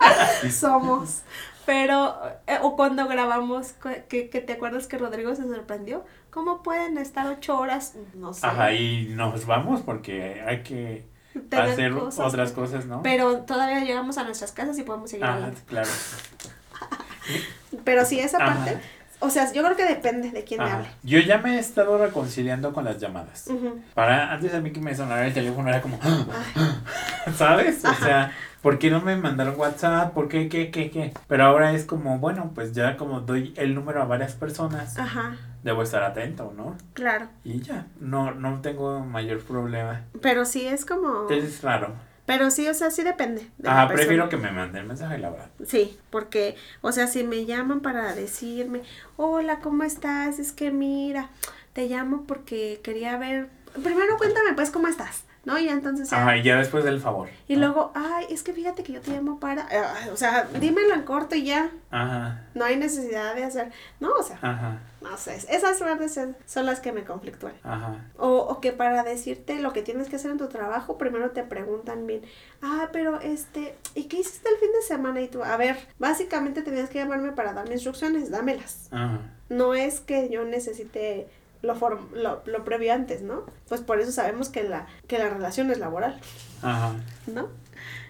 Somos. 0.50 1.22
Pero, 1.66 2.16
eh, 2.46 2.58
o 2.62 2.74
cuando 2.74 3.06
grabamos, 3.06 3.74
que, 4.08 4.28
que 4.30 4.40
te 4.40 4.54
acuerdas 4.54 4.86
que 4.86 4.98
Rodrigo 4.98 5.34
se 5.36 5.42
sorprendió. 5.44 6.04
¿Cómo 6.30 6.62
pueden 6.62 6.96
estar 6.98 7.26
ocho 7.26 7.58
horas? 7.58 7.94
No 8.14 8.32
sé. 8.32 8.46
Ajá, 8.46 8.72
y 8.72 9.08
nos 9.14 9.46
vamos 9.46 9.82
porque 9.82 10.42
hay 10.46 10.62
que 10.62 11.04
hacer 11.52 11.92
cosas. 11.92 12.26
otras 12.26 12.52
cosas, 12.52 12.86
¿no? 12.86 13.02
Pero 13.02 13.38
todavía 13.40 13.80
llegamos 13.84 14.18
a 14.18 14.24
nuestras 14.24 14.52
casas 14.52 14.78
y 14.78 14.82
podemos 14.82 15.10
seguir 15.10 15.24
Ajá, 15.24 15.34
hablando. 15.34 15.60
claro. 15.66 15.88
Pero 17.84 18.04
sí, 18.04 18.18
esa 18.20 18.38
Ajá. 18.38 18.54
parte. 18.64 18.80
O 19.22 19.28
sea, 19.28 19.52
yo 19.52 19.62
creo 19.62 19.76
que 19.76 19.84
depende 19.84 20.30
de 20.30 20.44
quién 20.44 20.60
me 20.60 20.66
Ajá. 20.66 20.76
hable. 20.78 20.88
Yo 21.02 21.18
ya 21.20 21.38
me 21.38 21.56
he 21.56 21.58
estado 21.58 21.98
reconciliando 21.98 22.72
con 22.72 22.84
las 22.84 22.98
llamadas. 22.98 23.48
Para 23.94 24.32
antes 24.32 24.54
a 24.54 24.60
mí 24.60 24.72
que 24.72 24.80
me 24.80 24.94
sonara 24.94 25.26
el 25.26 25.34
teléfono 25.34 25.68
era 25.68 25.82
como, 25.82 25.98
¿sabes? 27.36 27.84
O 27.84 27.94
sea, 28.02 28.32
¿por 28.62 28.78
qué 28.78 28.90
no 28.90 29.00
me 29.02 29.16
mandaron 29.16 29.54
WhatsApp? 29.58 30.12
¿Por 30.14 30.28
qué, 30.28 30.48
qué, 30.48 30.70
qué, 30.70 30.90
qué? 30.90 31.12
Pero 31.28 31.44
ahora 31.44 31.72
es 31.72 31.84
como, 31.84 32.18
bueno, 32.18 32.50
pues 32.54 32.72
ya 32.72 32.96
como 32.96 33.20
doy 33.20 33.52
el 33.56 33.74
número 33.74 34.00
a 34.02 34.06
varias 34.06 34.32
personas, 34.32 34.98
Ajá, 34.98 35.36
debo 35.62 35.82
estar 35.82 36.02
atento, 36.02 36.52
¿no? 36.56 36.76
claro. 36.94 37.28
Y 37.44 37.60
ya, 37.60 37.86
no, 38.00 38.32
no 38.32 38.60
tengo 38.60 39.00
mayor 39.00 39.40
problema. 39.40 40.04
Pero 40.20 40.44
sí 40.44 40.66
es 40.66 40.84
como. 40.84 41.28
Es 41.30 41.62
raro. 41.62 41.94
Pero 42.26 42.50
sí, 42.52 42.68
o 42.68 42.74
sea, 42.74 42.92
sí 42.92 43.02
depende. 43.02 43.50
de 43.58 43.68
Ajá, 43.68 43.88
prefiero 43.88 44.28
que 44.28 44.36
me 44.36 44.52
manden 44.52 44.86
mensaje, 44.86 45.18
la 45.18 45.30
verdad. 45.30 45.50
Sí, 45.66 45.98
porque, 46.10 46.54
o 46.80 46.92
sea, 46.92 47.08
si 47.08 47.24
me 47.24 47.44
llaman 47.44 47.80
para 47.80 48.14
decirme, 48.14 48.82
hola, 49.16 49.58
¿cómo 49.58 49.82
estás? 49.82 50.38
Es 50.38 50.52
que 50.52 50.70
mira, 50.70 51.30
te 51.72 51.88
llamo 51.88 52.24
porque 52.28 52.80
quería 52.84 53.16
ver, 53.18 53.48
primero 53.82 54.16
cuéntame 54.16 54.52
pues 54.54 54.70
cómo 54.70 54.86
estás, 54.86 55.24
¿no? 55.44 55.58
Y 55.58 55.68
entonces 55.68 56.10
ya, 56.10 56.20
Ajá, 56.22 56.36
y 56.36 56.42
ya 56.42 56.58
después 56.58 56.84
del 56.84 57.00
favor. 57.00 57.28
y 57.48 57.56
luego, 57.56 57.92
ay, 57.94 58.26
es 58.30 58.42
que 58.42 58.52
fíjate 58.52 58.82
que 58.82 58.92
yo 58.92 59.00
te 59.00 59.10
llamo 59.10 59.40
para, 59.40 59.66
ah, 59.70 60.08
o 60.12 60.16
sea, 60.16 60.48
dímelo 60.60 60.94
en 60.94 61.02
corto 61.02 61.34
y 61.34 61.44
ya, 61.44 61.70
Ajá, 61.90 62.44
no 62.54 62.64
hay 62.64 62.76
necesidad 62.76 63.34
de 63.34 63.44
hacer, 63.44 63.72
no, 64.00 64.10
o 64.12 64.22
sea, 64.22 64.38
ajá, 64.42 64.80
no 65.00 65.16
sé, 65.16 65.36
esas 65.48 65.78
partes 65.78 66.12
son- 66.12 66.36
son 66.44 66.66
las 66.66 66.80
que 66.80 66.92
me 66.92 67.04
conflictúan. 67.04 67.54
ajá. 67.62 68.04
O, 68.18 68.28
o 68.36 68.60
que 68.60 68.72
para 68.72 69.02
decirte 69.02 69.58
lo 69.60 69.72
que 69.72 69.82
tienes 69.82 70.08
que 70.10 70.16
hacer 70.16 70.30
en 70.30 70.36
tu 70.38 70.48
trabajo, 70.48 70.98
primero 70.98 71.30
te 71.30 71.42
preguntan 71.42 72.06
bien, 72.06 72.22
ah, 72.62 72.88
pero 72.92 73.18
este, 73.20 73.76
¿y 73.94 74.04
qué 74.04 74.18
hiciste 74.20 74.48
el 74.50 74.56
fin 74.58 74.70
de 74.72 74.82
semana? 74.82 75.20
Y 75.22 75.28
tú, 75.28 75.42
a 75.42 75.56
ver, 75.56 75.78
básicamente 75.98 76.60
tenías 76.62 76.90
que 76.90 76.98
llamarme 76.98 77.32
para 77.32 77.54
darme 77.54 77.72
instrucciones, 77.74 78.30
dámelas. 78.30 78.88
Ajá. 78.90 79.20
No 79.48 79.74
es 79.74 80.00
que 80.00 80.28
yo 80.28 80.44
necesite 80.44 81.28
lo, 81.62 81.74
lo, 82.14 82.42
lo 82.44 82.64
previo 82.64 82.92
antes, 82.92 83.22
¿no? 83.22 83.44
Pues 83.68 83.80
por 83.80 84.00
eso 84.00 84.12
sabemos 84.12 84.48
que 84.48 84.62
la, 84.64 84.86
que 85.06 85.18
la 85.18 85.28
relación 85.28 85.70
es 85.70 85.78
laboral, 85.78 86.18
Ajá, 86.62 86.94
¿no? 87.26 87.48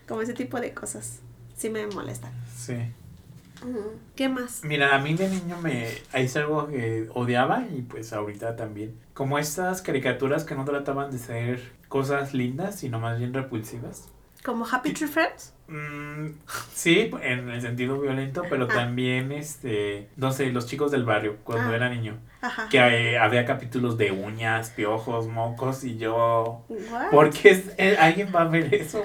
Como 0.08 0.22
ese 0.22 0.34
tipo 0.34 0.60
de 0.60 0.72
cosas. 0.74 1.20
Sí 1.56 1.70
me 1.70 1.86
molestan. 1.86 2.32
sí. 2.56 2.76
¿Qué 4.16 4.30
más? 4.30 4.62
Mira, 4.64 4.94
a 4.96 4.98
mí 5.00 5.12
de 5.14 5.28
niño 5.28 5.60
me 5.60 5.86
es 6.14 6.36
algo 6.36 6.68
que 6.68 7.08
odiaba 7.12 7.66
y 7.70 7.82
pues 7.82 8.14
ahorita 8.14 8.56
también. 8.56 8.98
Como 9.12 9.38
estas 9.38 9.82
caricaturas 9.82 10.44
que 10.44 10.54
no 10.54 10.64
trataban 10.64 11.10
de 11.10 11.18
ser 11.18 11.60
cosas 11.88 12.32
lindas, 12.32 12.76
sino 12.76 12.98
más 13.00 13.18
bien 13.18 13.34
repulsivas. 13.34 14.08
¿Como 14.44 14.66
Happy 14.66 14.92
Tree 14.92 15.06
Friends? 15.08 15.52
Mm, 15.68 16.30
sí, 16.74 17.10
en 17.22 17.50
el 17.50 17.60
sentido 17.60 18.00
violento, 18.00 18.42
pero 18.48 18.64
Ah. 18.64 18.74
también, 18.74 19.30
este, 19.32 20.08
no 20.16 20.32
sé, 20.32 20.46
los 20.50 20.66
chicos 20.66 20.90
del 20.90 21.04
barrio, 21.04 21.36
cuando 21.44 21.72
Ah. 21.72 21.76
era 21.76 21.88
niño. 21.90 22.18
Ajá. 22.40 22.68
Que 22.70 22.78
eh, 22.78 23.18
había 23.18 23.44
capítulos 23.44 23.98
de 23.98 24.10
uñas, 24.12 24.70
piojos, 24.70 25.26
mocos 25.28 25.84
y 25.84 25.98
yo... 25.98 26.64
What? 26.68 27.10
¿Por 27.10 27.30
qué 27.30 27.62
eh, 27.76 27.96
alguien 28.00 28.32
va 28.34 28.42
a 28.42 28.44
ver 28.48 28.74
eso? 28.74 29.02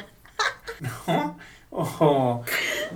¿No? 1.07 1.37
O, 1.77 2.41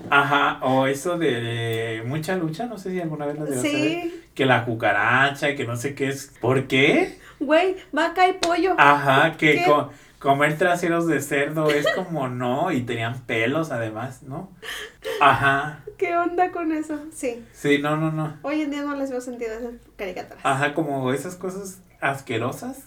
ajá, 0.09 0.59
o 0.61 0.87
eso 0.87 1.17
de 1.17 2.01
mucha 2.05 2.35
lucha, 2.37 2.65
no 2.65 2.77
sé 2.77 2.91
si 2.91 3.01
alguna 3.01 3.25
vez 3.25 3.37
lo 3.37 3.43
debes 3.45 3.61
saber. 3.61 3.73
Sí, 3.73 4.23
Que 4.33 4.45
la 4.45 4.63
cucaracha, 4.63 5.53
que 5.55 5.65
no 5.65 5.75
sé 5.75 5.93
qué 5.95 6.07
es. 6.07 6.33
¿Por 6.39 6.65
qué? 6.67 7.19
güey, 7.41 7.75
vaca 7.91 8.27
y 8.29 8.33
pollo. 8.33 8.75
Ajá, 8.77 9.35
que 9.37 9.55
¿Qué? 9.55 9.63
co- 9.65 9.91
comer 10.19 10.57
traseros 10.57 11.07
de 11.07 11.21
cerdo 11.21 11.69
es 11.69 11.85
como 11.95 12.27
no, 12.27 12.71
y 12.71 12.81
tenían 12.81 13.21
pelos 13.21 13.71
además, 13.71 14.23
¿no? 14.23 14.51
Ajá, 15.21 15.83
¿Qué 15.99 16.15
onda 16.15 16.51
con 16.51 16.71
eso? 16.71 16.97
Sí. 17.11 17.45
sí, 17.51 17.79
no, 17.79 17.97
no, 17.97 18.09
no. 18.11 18.37
Hoy 18.41 18.61
en 18.61 18.71
día 18.71 18.83
no 18.83 18.95
les 18.95 19.11
veo 19.11 19.19
sentido 19.19 19.51
a 19.51 19.55
esas 19.55 19.73
caricaturas. 19.97 20.39
Ajá, 20.45 20.73
como 20.73 21.11
esas 21.11 21.35
cosas 21.35 21.81
asquerosas. 21.99 22.85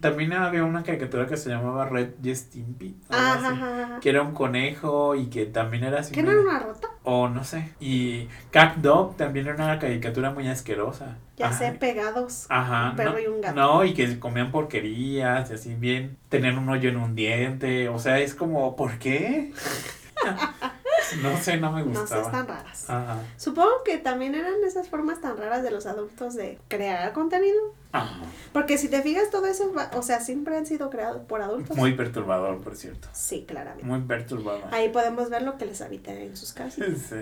También 0.00 0.32
había 0.32 0.62
una 0.64 0.84
caricatura 0.84 1.26
que 1.26 1.36
se 1.36 1.50
llamaba 1.50 1.84
Red 1.86 2.10
y 2.22 2.32
Stimpy. 2.34 2.96
Ajá, 3.08 3.48
ajá, 3.50 3.82
ajá. 3.84 4.00
Que 4.00 4.10
era 4.10 4.22
un 4.22 4.32
conejo 4.32 5.16
y 5.16 5.26
que 5.26 5.46
también 5.46 5.82
era 5.82 6.00
así. 6.00 6.14
¿Qué 6.14 6.22
no 6.22 6.30
era 6.30 6.40
una 6.40 6.58
rota? 6.60 6.88
O 7.02 7.28
no 7.28 7.42
sé. 7.42 7.72
Y 7.80 8.28
Cat 8.52 8.76
Dog 8.76 9.16
también 9.16 9.46
era 9.48 9.56
una 9.56 9.78
caricatura 9.80 10.30
muy 10.30 10.46
asquerosa. 10.46 11.16
Ya 11.36 11.52
sé, 11.52 11.72
pegados. 11.72 12.46
Ajá. 12.48 12.90
Un 12.90 12.96
perro 12.96 13.12
no, 13.12 13.18
y 13.18 13.26
un 13.26 13.40
gato. 13.40 13.54
No, 13.60 13.84
y 13.84 13.94
que 13.94 14.18
comían 14.20 14.52
porquerías 14.52 15.50
y 15.50 15.54
así 15.54 15.74
bien. 15.74 16.16
Tener 16.28 16.56
un 16.56 16.68
hoyo 16.68 16.90
en 16.90 16.96
un 16.96 17.14
diente. 17.16 17.88
O 17.88 17.98
sea, 17.98 18.20
es 18.20 18.34
como, 18.34 18.76
¿por 18.76 18.98
qué? 18.98 19.52
no 21.22 21.36
sé, 21.38 21.56
no 21.56 21.72
me 21.72 21.84
No 21.84 21.92
sé, 21.94 22.00
gustaba. 22.00 22.22
están 22.22 22.46
raras. 22.48 22.90
Ajá. 22.90 23.16
Supongo 23.36 23.82
que 23.84 23.98
también 23.98 24.34
eran 24.34 24.54
esas 24.66 24.88
formas 24.88 25.20
tan 25.20 25.36
raras 25.36 25.62
de 25.62 25.70
los 25.70 25.86
adultos 25.86 26.34
de 26.34 26.58
crear 26.68 27.12
contenido. 27.12 27.58
Ajá. 27.92 28.20
Porque 28.52 28.76
si 28.78 28.88
te 28.88 29.00
fijas, 29.02 29.30
todo 29.30 29.46
eso, 29.46 29.72
va- 29.72 29.90
o 29.94 30.02
sea, 30.02 30.20
siempre 30.20 30.56
han 30.56 30.66
sido 30.66 30.90
creados 30.90 31.22
por 31.26 31.40
adultos. 31.42 31.76
Muy 31.76 31.94
perturbador, 31.94 32.60
por 32.60 32.76
cierto. 32.76 33.08
Sí, 33.12 33.44
claramente. 33.46 33.84
Muy 33.86 34.00
perturbador. 34.02 34.72
Ahí 34.74 34.90
podemos 34.90 35.30
ver 35.30 35.42
lo 35.42 35.56
que 35.56 35.64
les 35.66 35.80
habita 35.80 36.12
en 36.12 36.36
sus 36.36 36.52
casas. 36.52 36.86
Sí, 37.08 37.16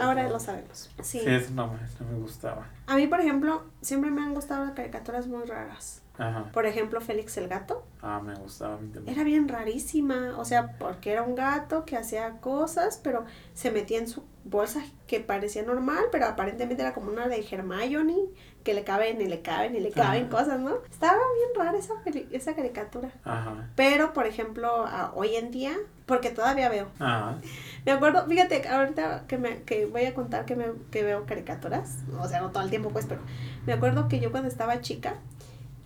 Ahora 0.00 0.28
lo 0.28 0.40
sabemos. 0.40 0.90
Sí. 1.02 1.20
Sí, 1.20 1.22
eso 1.26 1.50
no, 1.52 1.68
me- 1.68 1.78
no 2.00 2.12
me 2.12 2.18
gustaba. 2.18 2.66
A 2.86 2.96
mí, 2.96 3.06
por 3.06 3.20
ejemplo, 3.20 3.62
siempre 3.80 4.10
me 4.10 4.22
han 4.22 4.34
gustado 4.34 4.64
las 4.64 4.74
caricaturas 4.74 5.26
muy 5.28 5.44
raras. 5.44 6.02
Ajá. 6.16 6.50
Por 6.52 6.66
ejemplo, 6.66 7.00
Félix 7.00 7.36
el 7.36 7.46
gato. 7.46 7.86
Ah, 8.02 8.20
me 8.20 8.34
gustaba 8.34 8.74
a 8.74 8.78
mí 8.78 8.88
también. 8.90 9.14
Era 9.14 9.22
bien 9.22 9.46
rarísima, 9.46 10.34
o 10.36 10.44
sea, 10.44 10.76
porque 10.78 11.12
era 11.12 11.22
un 11.22 11.36
gato 11.36 11.84
que 11.84 11.96
hacía 11.96 12.40
cosas, 12.40 12.98
pero 13.04 13.24
se 13.54 13.70
metía 13.70 13.98
en 13.98 14.08
su 14.08 14.24
bolsa 14.42 14.82
que 15.06 15.20
parecía 15.20 15.62
normal, 15.62 16.06
pero 16.10 16.26
aparentemente 16.26 16.82
era 16.82 16.92
como 16.92 17.12
una 17.12 17.28
de 17.28 17.46
Hermione, 17.48 18.16
que 18.64 18.74
le 18.74 18.84
caben 18.84 19.20
y 19.20 19.26
le 19.26 19.40
caben 19.40 19.74
y 19.76 19.80
le 19.80 19.90
caben 19.90 20.24
Ajá. 20.24 20.30
cosas, 20.30 20.60
¿no? 20.60 20.78
Estaba 20.90 21.18
bien 21.36 21.66
rara 21.66 21.78
esa, 21.78 21.94
esa 22.32 22.54
caricatura. 22.54 23.10
Ajá. 23.24 23.70
Pero, 23.76 24.12
por 24.12 24.26
ejemplo, 24.26 24.84
hoy 25.14 25.36
en 25.36 25.50
día, 25.50 25.72
porque 26.06 26.30
todavía 26.30 26.68
veo. 26.68 26.88
Ajá. 26.98 27.38
Me 27.86 27.92
acuerdo, 27.92 28.26
fíjate, 28.26 28.68
ahorita 28.68 29.24
que, 29.26 29.38
me, 29.38 29.62
que 29.62 29.86
voy 29.86 30.04
a 30.04 30.14
contar 30.14 30.44
que, 30.44 30.56
me, 30.56 30.66
que 30.90 31.02
veo 31.02 31.24
caricaturas, 31.26 31.98
o 32.20 32.28
sea, 32.28 32.40
no 32.40 32.50
todo 32.50 32.62
el 32.62 32.70
tiempo, 32.70 32.90
pues, 32.90 33.06
pero 33.06 33.20
me 33.66 33.72
acuerdo 33.72 34.08
que 34.08 34.20
yo 34.20 34.30
cuando 34.30 34.48
estaba 34.48 34.80
chica, 34.80 35.14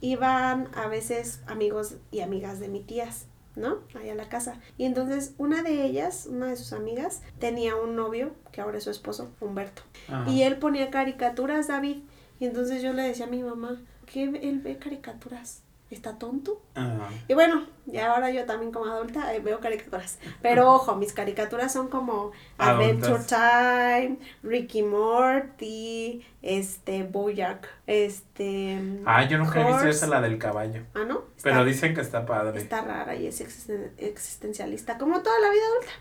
iban 0.01 0.69
a 0.75 0.89
veces 0.89 1.41
amigos 1.47 1.97
y 2.11 2.21
amigas 2.21 2.59
de 2.61 2.69
mi 2.69 2.81
tías. 2.81 3.27
¿no? 3.55 3.81
Allá 3.95 4.13
a 4.13 4.17
la 4.17 4.29
casa. 4.31 4.57
Y 4.79 4.87
entonces 4.87 5.35
una 5.37 5.63
de 5.63 5.85
ellas, 5.85 6.27
una 6.27 6.47
de 6.47 6.57
sus 6.57 6.73
amigas, 6.73 7.23
tenía 7.39 7.77
un 7.77 7.97
novio, 7.97 8.33
que 8.51 8.63
ahora 8.63 8.79
es 8.79 8.85
su 8.85 8.91
esposo, 8.91 9.31
Humberto. 9.41 9.83
Ajá. 10.09 10.31
Y 10.31 10.43
él 10.43 10.57
ponía 10.59 10.91
caricaturas, 10.91 11.69
David. 11.69 11.99
Y 12.43 12.47
entonces 12.47 12.83
yo 12.83 12.93
le 12.93 13.05
decía 13.05 13.27
a 13.27 13.29
mi 13.29 13.41
mamá, 13.41 13.81
¿qué 14.05 14.25
él 14.25 14.59
ve 14.65 14.77
caricaturas? 14.77 15.63
¿Está 15.93 16.19
tonto? 16.19 16.61
Ajá. 16.75 17.09
Y 17.29 17.35
bueno, 17.35 17.67
y 17.87 17.99
ahora 17.99 18.31
yo 18.31 18.45
también 18.47 18.73
como 18.73 18.87
adulta 18.87 19.33
eh, 19.33 19.39
veo 19.39 19.61
caricaturas. 19.61 20.19
Pero 20.41 20.69
ojo, 20.73 20.97
mis 20.97 21.13
caricaturas 21.13 21.73
son 21.73 21.87
como 21.87 22.33
Adventure. 22.59 23.21
Time, 23.29 24.17
Ricky 24.43 24.83
Morty, 24.83 26.27
este, 26.43 27.05
Bojack, 27.05 27.69
este... 27.87 28.77
Ah, 29.07 29.23
yo 29.23 29.39
nunca 29.39 29.61
he 29.61 29.73
visto 29.73 29.87
esa, 29.87 30.09
la 30.09 30.21
del 30.21 30.37
caballo. 30.39 30.83
Ah, 30.95 31.05
¿no? 31.07 31.23
Pero 31.45 31.65
dicen 31.65 31.95
que 31.95 32.01
está 32.01 32.27
padre. 32.27 32.59
Está 32.59 32.81
rara 32.81 33.15
y 33.15 33.29
es 33.29 33.41
existen- 33.41 33.93
existencialista, 33.99 34.99
como 34.99 35.23
toda 35.23 35.39
la 35.39 35.51
vida 35.51 35.63
adulta. 35.77 35.93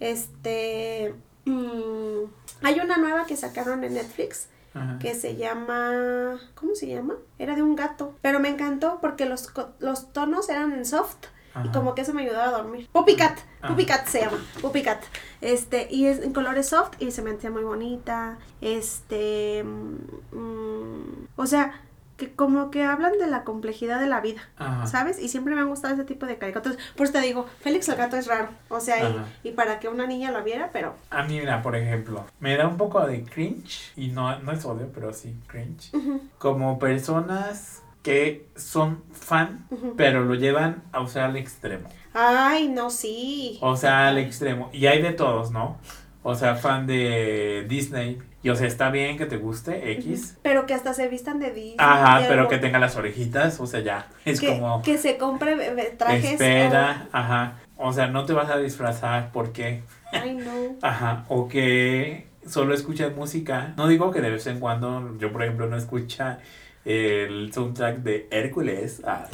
Este. 0.00 1.14
mm, 1.44 2.24
hay 2.64 2.80
una 2.80 2.96
nueva 2.96 3.24
que 3.24 3.36
sacaron 3.36 3.84
en 3.84 3.94
Netflix 3.94 4.48
Ajá. 4.76 4.98
que 4.98 5.14
se 5.14 5.36
llama. 5.36 6.38
¿Cómo 6.54 6.74
se 6.74 6.86
llama? 6.86 7.14
Era 7.38 7.54
de 7.54 7.62
un 7.62 7.74
gato. 7.76 8.14
Pero 8.22 8.40
me 8.40 8.48
encantó 8.48 8.98
porque 9.00 9.24
los, 9.26 9.52
los 9.78 10.12
tonos 10.12 10.48
eran 10.48 10.72
en 10.72 10.84
soft. 10.84 11.16
Y 11.64 11.68
como 11.70 11.94
que 11.94 12.02
eso 12.02 12.12
me 12.12 12.22
ayudaba 12.22 12.48
a 12.48 12.62
dormir. 12.62 12.86
Puppy 12.92 13.16
Cat, 13.16 13.38
Ajá. 13.62 13.68
Puppy 13.72 13.86
Cat 13.86 14.06
se 14.08 14.20
llama, 14.20 14.36
Puppy 14.60 14.82
Cat. 14.82 15.02
Este, 15.40 15.88
y 15.90 16.04
es 16.04 16.22
en 16.22 16.34
colores 16.34 16.68
soft 16.68 17.00
y 17.00 17.12
se 17.12 17.22
me 17.22 17.30
hacía 17.30 17.50
muy 17.50 17.62
bonita. 17.64 18.36
Este, 18.60 19.64
mm, 19.64 20.36
mm, 20.36 21.28
o 21.36 21.46
sea, 21.46 21.80
que 22.16 22.32
como 22.32 22.70
que 22.70 22.82
hablan 22.84 23.18
de 23.18 23.26
la 23.26 23.44
complejidad 23.44 24.00
de 24.00 24.06
la 24.06 24.20
vida. 24.20 24.40
Ajá. 24.56 24.86
¿Sabes? 24.86 25.18
Y 25.18 25.28
siempre 25.28 25.54
me 25.54 25.60
han 25.60 25.68
gustado 25.68 25.94
ese 25.94 26.04
tipo 26.04 26.26
de 26.26 26.38
caricaturas. 26.38 26.78
Por 26.96 27.04
eso 27.04 27.12
te 27.12 27.20
digo, 27.20 27.46
Félix 27.60 27.88
el 27.88 27.96
gato 27.96 28.16
es 28.16 28.26
raro. 28.26 28.48
O 28.68 28.80
sea, 28.80 29.08
y, 29.42 29.48
y 29.48 29.52
para 29.52 29.78
que 29.78 29.88
una 29.88 30.06
niña 30.06 30.30
lo 30.32 30.42
viera, 30.42 30.70
pero. 30.72 30.94
A 31.10 31.22
mí, 31.22 31.38
mira, 31.38 31.62
por 31.62 31.76
ejemplo, 31.76 32.24
me 32.40 32.56
da 32.56 32.66
un 32.66 32.76
poco 32.76 33.06
de 33.06 33.24
cringe, 33.24 33.92
y 33.96 34.08
no, 34.08 34.38
no 34.40 34.52
es 34.52 34.64
odio, 34.64 34.90
pero 34.94 35.12
sí 35.12 35.36
cringe, 35.46 35.92
como 36.38 36.78
personas 36.78 37.82
que 38.02 38.48
son 38.54 39.02
fan, 39.12 39.66
pero 39.96 40.24
lo 40.24 40.34
llevan 40.34 40.84
a 40.92 41.00
usar 41.00 41.24
al 41.24 41.36
extremo. 41.36 41.88
Ay, 42.14 42.68
no, 42.68 42.88
sí. 42.88 43.58
O 43.60 43.76
sea, 43.76 44.08
al 44.08 44.18
extremo. 44.18 44.70
Y 44.72 44.86
hay 44.86 45.02
de 45.02 45.12
todos, 45.12 45.50
¿no? 45.50 45.78
O 46.28 46.34
sea, 46.34 46.56
fan 46.56 46.88
de 46.88 47.66
Disney. 47.68 48.18
Y 48.42 48.50
o 48.50 48.56
sea, 48.56 48.66
está 48.66 48.90
bien 48.90 49.16
que 49.16 49.26
te 49.26 49.36
guste 49.36 49.92
X. 49.92 50.36
Pero 50.42 50.66
que 50.66 50.74
hasta 50.74 50.92
se 50.92 51.06
vistan 51.06 51.38
de 51.38 51.52
Disney. 51.52 51.76
Ajá, 51.78 52.24
pero 52.26 52.40
algo- 52.42 52.48
que 52.50 52.58
tenga 52.58 52.80
las 52.80 52.96
orejitas, 52.96 53.60
o 53.60 53.66
sea, 53.68 53.78
ya. 53.78 54.08
Es 54.24 54.40
que, 54.40 54.48
como... 54.48 54.82
que 54.82 54.98
se 54.98 55.18
compre 55.18 55.54
trajes. 55.96 56.32
Espera, 56.32 57.06
ajá. 57.12 57.58
O 57.76 57.92
sea, 57.92 58.08
no 58.08 58.24
te 58.24 58.32
vas 58.32 58.50
a 58.50 58.58
disfrazar 58.58 59.30
porque, 59.32 59.82
Ay, 60.10 60.34
no. 60.34 60.74
ajá, 60.82 61.26
o 61.28 61.46
que 61.46 62.26
solo 62.44 62.74
escuchas 62.74 63.14
música. 63.14 63.72
No 63.76 63.86
digo 63.86 64.10
que 64.10 64.20
de 64.20 64.30
vez 64.30 64.48
en 64.48 64.58
cuando, 64.58 65.16
yo 65.18 65.30
por 65.30 65.44
ejemplo 65.44 65.68
no 65.68 65.76
escucha 65.76 66.40
el 66.84 67.52
soundtrack 67.52 67.98
de 67.98 68.26
Hércules, 68.32 69.00
ah, 69.06 69.26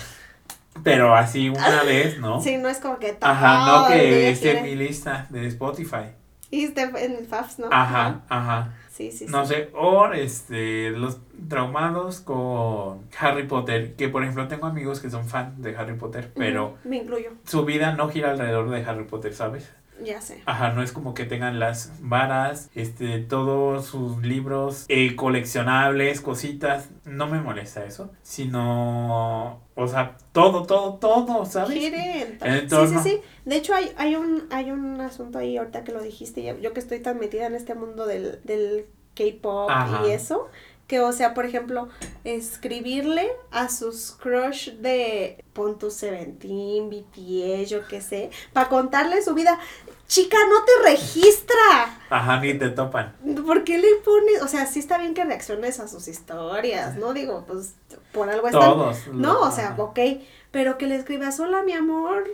pero 0.82 1.14
así 1.14 1.48
una 1.48 1.84
vez, 1.84 2.18
¿no? 2.18 2.42
Sí, 2.42 2.58
no 2.58 2.68
es 2.68 2.80
como 2.80 2.98
que. 2.98 3.16
Ajá, 3.22 3.66
no 3.66 3.88
que 3.88 4.28
esté 4.30 4.58
en 4.58 4.64
mi 4.64 4.74
lista 4.74 5.26
de 5.30 5.46
Spotify. 5.46 6.20
Y 6.52 6.64
esté 6.64 6.82
en 6.82 7.16
el 7.16 7.26
Fafs, 7.26 7.58
¿no? 7.58 7.68
Ajá, 7.72 8.20
ajá. 8.28 8.74
Sí, 8.92 9.10
sí, 9.10 9.24
sí. 9.24 9.32
No 9.32 9.46
sé, 9.46 9.70
o 9.74 10.12
este, 10.12 10.90
los 10.90 11.18
traumados 11.48 12.20
con 12.20 13.00
Harry 13.18 13.46
Potter, 13.48 13.94
que 13.96 14.10
por 14.10 14.22
ejemplo 14.22 14.46
tengo 14.48 14.66
amigos 14.66 15.00
que 15.00 15.08
son 15.08 15.26
fan 15.26 15.62
de 15.62 15.74
Harry 15.74 15.94
Potter, 15.94 16.30
pero 16.36 16.66
Ujú, 16.66 16.88
Me 16.90 16.96
incluyo, 16.98 17.30
su 17.46 17.64
vida 17.64 17.94
no 17.94 18.08
gira 18.10 18.32
alrededor 18.32 18.68
de 18.68 18.84
Harry 18.84 19.04
Potter, 19.04 19.32
¿sabes? 19.34 19.72
Ya 20.04 20.20
sé. 20.20 20.42
Ajá, 20.46 20.72
no 20.72 20.82
es 20.82 20.92
como 20.92 21.14
que 21.14 21.24
tengan 21.24 21.58
las 21.58 21.92
varas, 22.00 22.70
este, 22.74 23.18
todos 23.18 23.86
sus 23.86 24.22
libros 24.22 24.84
eh, 24.88 25.16
coleccionables, 25.16 26.20
cositas. 26.20 26.90
No 27.04 27.26
me 27.26 27.40
molesta 27.40 27.84
eso, 27.84 28.10
sino, 28.22 29.60
o 29.74 29.86
sea, 29.88 30.16
todo, 30.32 30.64
todo, 30.64 30.94
todo, 30.94 31.44
¿sabes? 31.44 31.78
Quiere 31.78 32.22
entrar. 32.22 32.56
El 32.56 32.70
Sí, 32.70 32.76
sí, 32.86 32.98
sí. 33.02 33.20
De 33.44 33.56
hecho, 33.56 33.74
hay, 33.74 33.92
hay, 33.96 34.16
un, 34.16 34.46
hay 34.50 34.70
un 34.70 35.00
asunto 35.00 35.38
ahí 35.38 35.56
ahorita 35.56 35.84
que 35.84 35.92
lo 35.92 36.02
dijiste. 36.02 36.42
Yo 36.60 36.72
que 36.72 36.80
estoy 36.80 37.00
tan 37.00 37.18
metida 37.18 37.46
en 37.46 37.54
este 37.54 37.74
mundo 37.74 38.06
del, 38.06 38.40
del 38.44 38.86
K-pop 39.14 39.70
y 40.06 40.10
eso. 40.10 40.48
Que, 40.86 41.00
o 41.00 41.12
sea, 41.12 41.32
por 41.32 41.46
ejemplo, 41.46 41.88
escribirle 42.24 43.30
a 43.50 43.68
sus 43.68 44.12
crush 44.12 44.72
de 44.72 45.42
Pontu 45.54 45.90
Seventeen, 45.90 46.90
BTS, 46.90 47.70
yo 47.70 47.86
qué 47.88 48.00
sé, 48.00 48.30
para 48.52 48.68
contarle 48.68 49.22
su 49.22 49.34
vida. 49.34 49.58
Chica, 50.06 50.36
no 50.50 50.62
te 50.64 50.90
registra. 50.90 51.98
Ajá, 52.10 52.38
ni 52.40 52.52
te 52.52 52.68
topan. 52.68 53.14
¿Por 53.46 53.64
qué 53.64 53.78
le 53.78 53.88
pones? 54.04 54.42
O 54.42 54.48
sea, 54.48 54.66
sí 54.66 54.80
está 54.80 54.98
bien 54.98 55.14
que 55.14 55.24
reacciones 55.24 55.80
a 55.80 55.88
sus 55.88 56.06
historias, 56.06 56.96
¿no? 56.96 57.14
Digo, 57.14 57.44
pues 57.46 57.76
por 58.12 58.28
algo 58.28 58.46
están. 58.48 58.60
Todos. 58.60 59.06
No, 59.08 59.40
o 59.40 59.50
sea, 59.50 59.74
ok, 59.78 59.98
pero 60.50 60.76
que 60.76 60.86
le 60.86 60.96
escribas, 60.96 61.40
hola 61.40 61.62
mi 61.62 61.72
amor, 61.72 62.24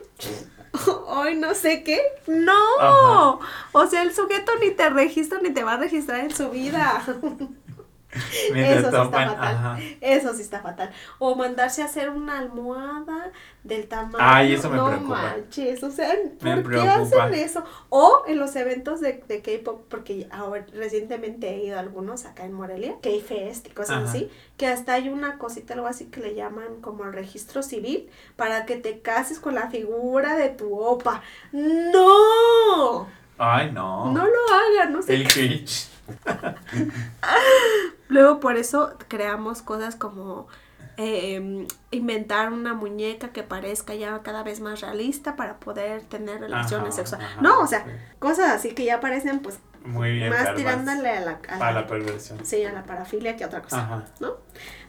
hoy 1.07 1.37
no 1.37 1.55
sé 1.55 1.85
qué. 1.85 2.01
No, 2.27 2.59
Ajá. 2.81 3.39
o 3.73 3.87
sea, 3.87 4.03
el 4.03 4.13
sujeto 4.13 4.53
ni 4.61 4.73
te 4.73 4.91
registra 4.91 5.39
ni 5.41 5.51
te 5.51 5.63
va 5.63 5.75
a 5.75 5.77
registrar 5.79 6.21
en 6.21 6.35
su 6.35 6.51
vida. 6.51 7.05
Eso 8.55 8.81
sí 8.81 8.87
está 8.87 9.05
fatal. 9.05 9.37
Ajá. 9.39 9.79
Eso 10.01 10.33
sí 10.35 10.43
está 10.43 10.61
fatal. 10.61 10.91
O 11.19 11.35
mandarse 11.35 11.83
a 11.83 11.85
hacer 11.85 12.09
una 12.11 12.39
almohada 12.39 13.31
del 13.65 13.87
tamaño. 13.87 14.17
Ay, 14.19 14.55
eso 14.55 14.71
me 14.71 14.77
no 14.77 14.87
preocupa. 14.87 15.15
manches, 15.23 15.83
o 15.83 15.91
sea, 15.91 16.15
¿por 16.39 16.49
Me 16.49 16.57
qué 16.57 16.63
preocupa. 16.63 17.25
hacen 17.25 17.35
eso? 17.35 17.65
O 17.91 18.23
en 18.27 18.39
los 18.39 18.57
eventos 18.57 19.01
de, 19.01 19.23
de 19.29 19.43
K-pop, 19.43 19.85
porque 19.91 20.27
ahora 20.31 20.65
recientemente 20.73 21.49
he 21.51 21.65
ido 21.67 21.77
a 21.77 21.81
algunos 21.81 22.25
acá 22.25 22.45
en 22.47 22.55
Morelia, 22.55 22.95
K-Fest 23.03 23.67
y 23.67 23.71
cosas 23.71 23.99
Ajá. 23.99 24.09
así, 24.11 24.31
que 24.57 24.67
hasta 24.67 24.95
hay 24.95 25.11
una 25.11 25.37
cosita, 25.37 25.75
algo 25.75 25.87
así 25.87 26.07
que 26.07 26.21
le 26.21 26.35
llaman 26.35 26.81
como 26.81 27.05
el 27.05 27.13
registro 27.13 27.63
civil, 27.63 28.09
para 28.37 28.65
que 28.65 28.77
te 28.77 29.01
cases 29.01 29.39
con 29.39 29.55
la 29.55 29.69
figura 29.71 30.37
de 30.37 30.49
tu 30.49 30.79
opa. 30.79 31.23
¡No! 31.53 33.07
Ay, 33.37 33.71
no. 33.71 34.13
No 34.13 34.25
lo 34.27 34.33
hagan, 34.55 34.93
no 34.95 35.03
sé 35.03 35.15
El 35.15 35.29
cringe. 35.29 35.89
Luego 38.09 38.41
por 38.41 38.57
eso 38.57 38.95
creamos 39.09 39.63
cosas 39.63 39.95
como 39.97 40.49
eh, 40.97 41.67
inventar 41.91 42.53
una 42.53 42.75
muñeca 42.75 43.29
que 43.29 43.43
parezca 43.45 43.95
ya 43.95 44.21
cada 44.23 44.43
vez 44.43 44.61
más 44.61 44.81
realista 44.81 45.37
para 45.37 45.59
poder 45.61 46.03
tener 46.03 46.41
relaciones 46.41 46.89
Ajá, 46.89 46.97
sexuales. 46.97 47.27
ajá, 47.29 47.41
No, 47.43 47.61
o 47.61 47.67
sea, 47.67 47.85
sí. 47.85 47.91
cosas 48.19 48.51
así 48.51 48.71
que 48.73 48.85
ya 48.85 48.99
parecen 49.01 49.39
pues 49.41 49.59
Muy 49.85 50.13
bien. 50.13 50.31
más 50.31 50.55
tirándole 50.57 51.09
a 51.11 51.21
la, 51.21 51.31
a 51.49 51.59
Para 51.59 51.73
la- 51.73 51.87
perversión. 51.87 52.45
sí, 52.45 52.65
a 52.65 52.73
la 52.73 52.83
parafilia 52.83 53.37
que 53.37 53.45
otra 53.45 53.63
cosa, 53.63 53.79
Ajá. 53.85 54.05
¿no? 54.19 54.39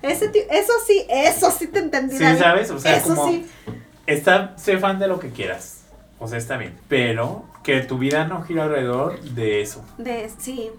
Ese 0.02 0.30
ti- 0.30 0.42
eso 0.50 0.74
sí, 0.88 1.06
eso 1.10 1.52
sí 1.52 1.68
te 1.68 1.80
entendí. 1.80 2.18
Sí, 2.18 2.24
David. 2.24 2.40
¿sabes? 2.40 2.72
O 2.72 2.80
sea, 2.80 2.96
eso 2.98 3.16
como- 3.16 3.28
sí. 3.30 3.46
Está, 4.08 4.58
sé 4.58 4.80
fan 4.80 4.98
de 4.98 5.08
lo 5.08 5.20
que 5.20 5.30
quieras. 5.30 5.84
O 6.18 6.28
sea, 6.28 6.40
está 6.40 6.58
bien. 6.58 6.76
Pero 6.88 7.46
que 7.64 7.82
tu 7.82 8.00
vida 8.00 8.26
no 8.26 8.42
gira 8.42 8.64
alrededor 8.64 9.20
de 9.22 9.62
eso. 9.62 9.86
De, 10.00 10.30
sí. 10.40 10.72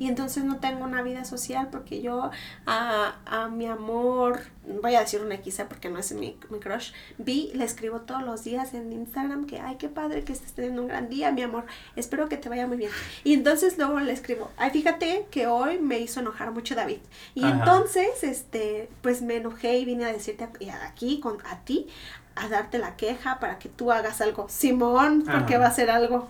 Y 0.00 0.08
entonces 0.08 0.44
no 0.44 0.56
tengo 0.56 0.82
una 0.82 1.02
vida 1.02 1.26
social 1.26 1.68
porque 1.70 2.00
yo 2.00 2.30
a, 2.66 3.16
a 3.26 3.48
mi 3.48 3.66
amor, 3.66 4.40
voy 4.82 4.94
a 4.94 5.00
decir 5.00 5.20
una 5.20 5.34
X 5.36 5.60
¿eh? 5.60 5.66
porque 5.68 5.90
no 5.90 5.98
es 5.98 6.10
mi, 6.12 6.38
mi 6.48 6.58
crush, 6.58 6.92
vi, 7.18 7.50
le 7.54 7.64
escribo 7.64 8.00
todos 8.00 8.22
los 8.22 8.42
días 8.42 8.72
en 8.72 8.90
Instagram 8.94 9.44
que, 9.44 9.60
ay, 9.60 9.76
qué 9.76 9.90
padre 9.90 10.24
que 10.24 10.32
estés 10.32 10.54
teniendo 10.54 10.80
un 10.80 10.88
gran 10.88 11.10
día, 11.10 11.30
mi 11.32 11.42
amor, 11.42 11.66
espero 11.96 12.30
que 12.30 12.38
te 12.38 12.48
vaya 12.48 12.66
muy 12.66 12.78
bien. 12.78 12.90
Y 13.24 13.34
entonces 13.34 13.76
luego 13.76 14.00
le 14.00 14.12
escribo, 14.12 14.50
ay, 14.56 14.70
fíjate 14.70 15.26
que 15.30 15.46
hoy 15.46 15.78
me 15.78 15.98
hizo 15.98 16.20
enojar 16.20 16.50
mucho 16.50 16.74
David. 16.74 17.00
Y 17.34 17.44
Ajá. 17.44 17.58
entonces, 17.58 18.24
este, 18.24 18.88
pues 19.02 19.20
me 19.20 19.36
enojé 19.36 19.78
y 19.80 19.84
vine 19.84 20.06
a 20.06 20.12
decirte 20.12 20.48
aquí, 20.82 21.20
con, 21.20 21.36
a 21.44 21.60
ti, 21.60 21.88
a 22.36 22.48
darte 22.48 22.78
la 22.78 22.96
queja 22.96 23.38
para 23.38 23.58
que 23.58 23.68
tú 23.68 23.92
hagas 23.92 24.22
algo. 24.22 24.46
Simón, 24.48 25.24
porque 25.30 25.56
Ajá. 25.56 25.58
va 25.58 25.66
a 25.66 25.68
hacer 25.68 25.90
algo. 25.90 26.28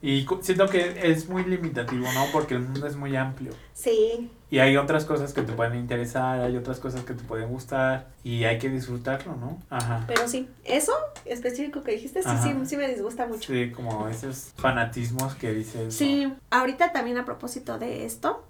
Y 0.00 0.26
siento 0.42 0.68
que 0.68 1.10
es 1.10 1.28
muy 1.28 1.44
limitativo, 1.44 2.06
¿no? 2.12 2.26
Porque 2.32 2.54
el 2.54 2.60
mundo 2.60 2.86
es 2.86 2.94
muy 2.94 3.16
amplio. 3.16 3.52
Sí, 3.74 4.30
Y 4.50 4.60
hay 4.60 4.76
otras 4.76 5.04
cosas 5.04 5.32
que 5.32 5.42
te 5.42 5.52
pueden 5.52 5.74
interesar, 5.74 6.40
hay 6.40 6.56
otras 6.56 6.78
cosas 6.78 7.02
que 7.04 7.14
te 7.14 7.22
pueden 7.24 7.48
gustar. 7.48 8.08
Y 8.22 8.44
hay 8.44 8.58
que 8.58 8.68
disfrutarlo, 8.68 9.34
¿no? 9.36 9.58
Ajá. 9.70 10.04
Pero 10.06 10.28
sí, 10.28 10.48
eso 10.64 10.92
específico 11.24 11.82
que 11.82 11.92
dijiste, 11.92 12.22
sí, 12.22 12.28
Ajá. 12.28 12.42
sí, 12.42 12.54
sí 12.64 12.76
me 12.76 12.88
disgusta 12.88 13.26
mucho. 13.26 13.52
Sí, 13.52 13.72
como 13.72 14.08
esos 14.08 14.52
fanatismos 14.56 15.34
que 15.34 15.52
dices. 15.52 15.94
Sí, 15.94 16.32
ahorita 16.50 16.92
también 16.92 17.18
a 17.18 17.24
propósito 17.24 17.78
de 17.78 18.04
esto, 18.06 18.44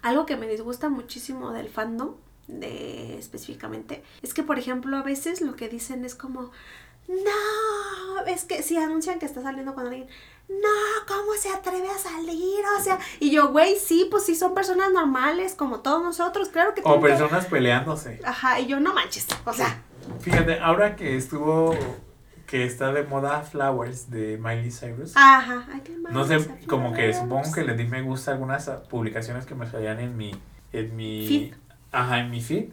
algo 0.00 0.26
que 0.26 0.36
me 0.36 0.48
disgusta 0.48 0.88
muchísimo 0.88 1.52
del 1.52 1.68
fandom, 1.68 2.14
de 2.48 3.18
específicamente, 3.18 4.02
es 4.22 4.34
que 4.34 4.42
por 4.42 4.58
ejemplo 4.58 4.96
a 4.96 5.02
veces 5.02 5.40
lo 5.40 5.54
que 5.54 5.68
dicen 5.68 6.04
es 6.04 6.14
como, 6.14 6.50
no, 7.08 8.24
es 8.26 8.44
que 8.44 8.62
si 8.62 8.76
anuncian 8.76 9.18
que 9.18 9.26
está 9.26 9.42
saliendo 9.42 9.74
con 9.74 9.86
alguien, 9.86 10.06
no, 10.48 11.06
¿cómo 11.06 11.32
se 11.38 11.50
atreve 11.50 11.88
a 11.88 11.98
salir? 11.98 12.60
O 12.78 12.82
sea, 12.82 12.98
y 13.20 13.30
yo, 13.30 13.50
güey, 13.52 13.76
sí, 13.76 14.06
pues 14.10 14.24
sí 14.24 14.34
son 14.34 14.54
personas 14.54 14.92
normales, 14.92 15.54
como 15.54 15.80
todos 15.80 16.02
nosotros, 16.02 16.48
claro 16.48 16.74
que 16.74 16.82
O 16.84 16.94
que- 17.00 17.08
personas 17.08 17.46
peleándose. 17.46 18.20
Ajá, 18.24 18.60
y 18.60 18.66
yo, 18.66 18.80
no 18.80 18.94
manches, 18.94 19.26
o 19.44 19.52
sea, 19.52 19.82
Fíjate, 20.20 20.58
ahora 20.58 20.96
que 20.96 21.16
estuvo, 21.16 21.76
que 22.46 22.64
está 22.64 22.92
de 22.92 23.04
moda 23.04 23.42
Flowers 23.42 24.10
de 24.10 24.36
Miley 24.36 24.72
Cyrus. 24.72 25.12
ajá. 25.16 25.64
Ay, 25.72 25.80
qué 25.84 25.96
No 26.10 26.24
sé, 26.26 26.38
como 26.66 26.92
que 26.92 27.14
supongo 27.14 27.52
que 27.52 27.62
le 27.62 27.74
di 27.76 27.84
me 27.84 28.02
gusta 28.02 28.32
algunas 28.32 28.68
publicaciones 28.90 29.46
que 29.46 29.54
me 29.54 29.70
salían 29.70 30.00
en 30.00 30.16
mi, 30.16 30.32
en 30.72 30.96
mi, 30.96 31.28
Feed. 31.28 31.54
ajá, 31.92 32.18
en 32.18 32.30
mi 32.32 32.40
feed. 32.42 32.70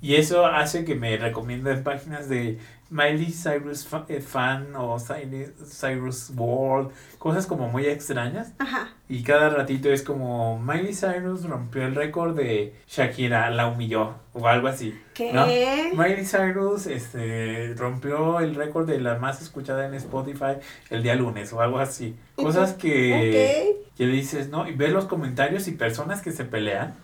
Y 0.00 0.14
eso 0.14 0.46
hace 0.46 0.84
que 0.84 0.94
me 0.94 1.16
recomienden 1.16 1.82
páginas 1.82 2.28
de 2.28 2.58
Miley 2.92 3.32
Cyrus 3.32 3.86
fa- 3.86 4.04
eh, 4.08 4.20
fan 4.20 4.76
o 4.76 4.98
Cy- 4.98 5.52
Cyrus 5.64 6.30
World, 6.36 6.90
cosas 7.18 7.46
como 7.46 7.68
muy 7.68 7.86
extrañas. 7.86 8.52
Ajá. 8.58 8.90
Y 9.08 9.22
cada 9.22 9.48
ratito 9.48 9.90
es 9.90 10.02
como 10.02 10.58
Miley 10.58 10.94
Cyrus 10.94 11.44
rompió 11.44 11.86
el 11.86 11.94
récord 11.94 12.36
de 12.36 12.74
Shakira, 12.86 13.48
la 13.50 13.66
humilló 13.68 14.14
o 14.34 14.46
algo 14.46 14.68
así. 14.68 14.94
¿Qué? 15.14 15.32
¿No? 15.32 15.46
Miley 15.46 16.24
Cyrus 16.26 16.86
este, 16.86 17.72
rompió 17.76 18.40
el 18.40 18.54
récord 18.54 18.86
de 18.86 19.00
la 19.00 19.16
más 19.18 19.40
escuchada 19.40 19.86
en 19.86 19.94
Spotify 19.94 20.58
el 20.90 21.02
día 21.02 21.14
lunes 21.14 21.52
o 21.54 21.60
algo 21.62 21.78
así. 21.78 22.14
Cosas 22.36 22.74
que, 22.74 23.76
que 23.96 24.06
dices, 24.06 24.48
¿no? 24.50 24.68
Y 24.68 24.72
ves 24.74 24.92
los 24.92 25.06
comentarios 25.06 25.66
y 25.68 25.72
personas 25.72 26.20
que 26.20 26.30
se 26.32 26.44
pelean. 26.44 26.94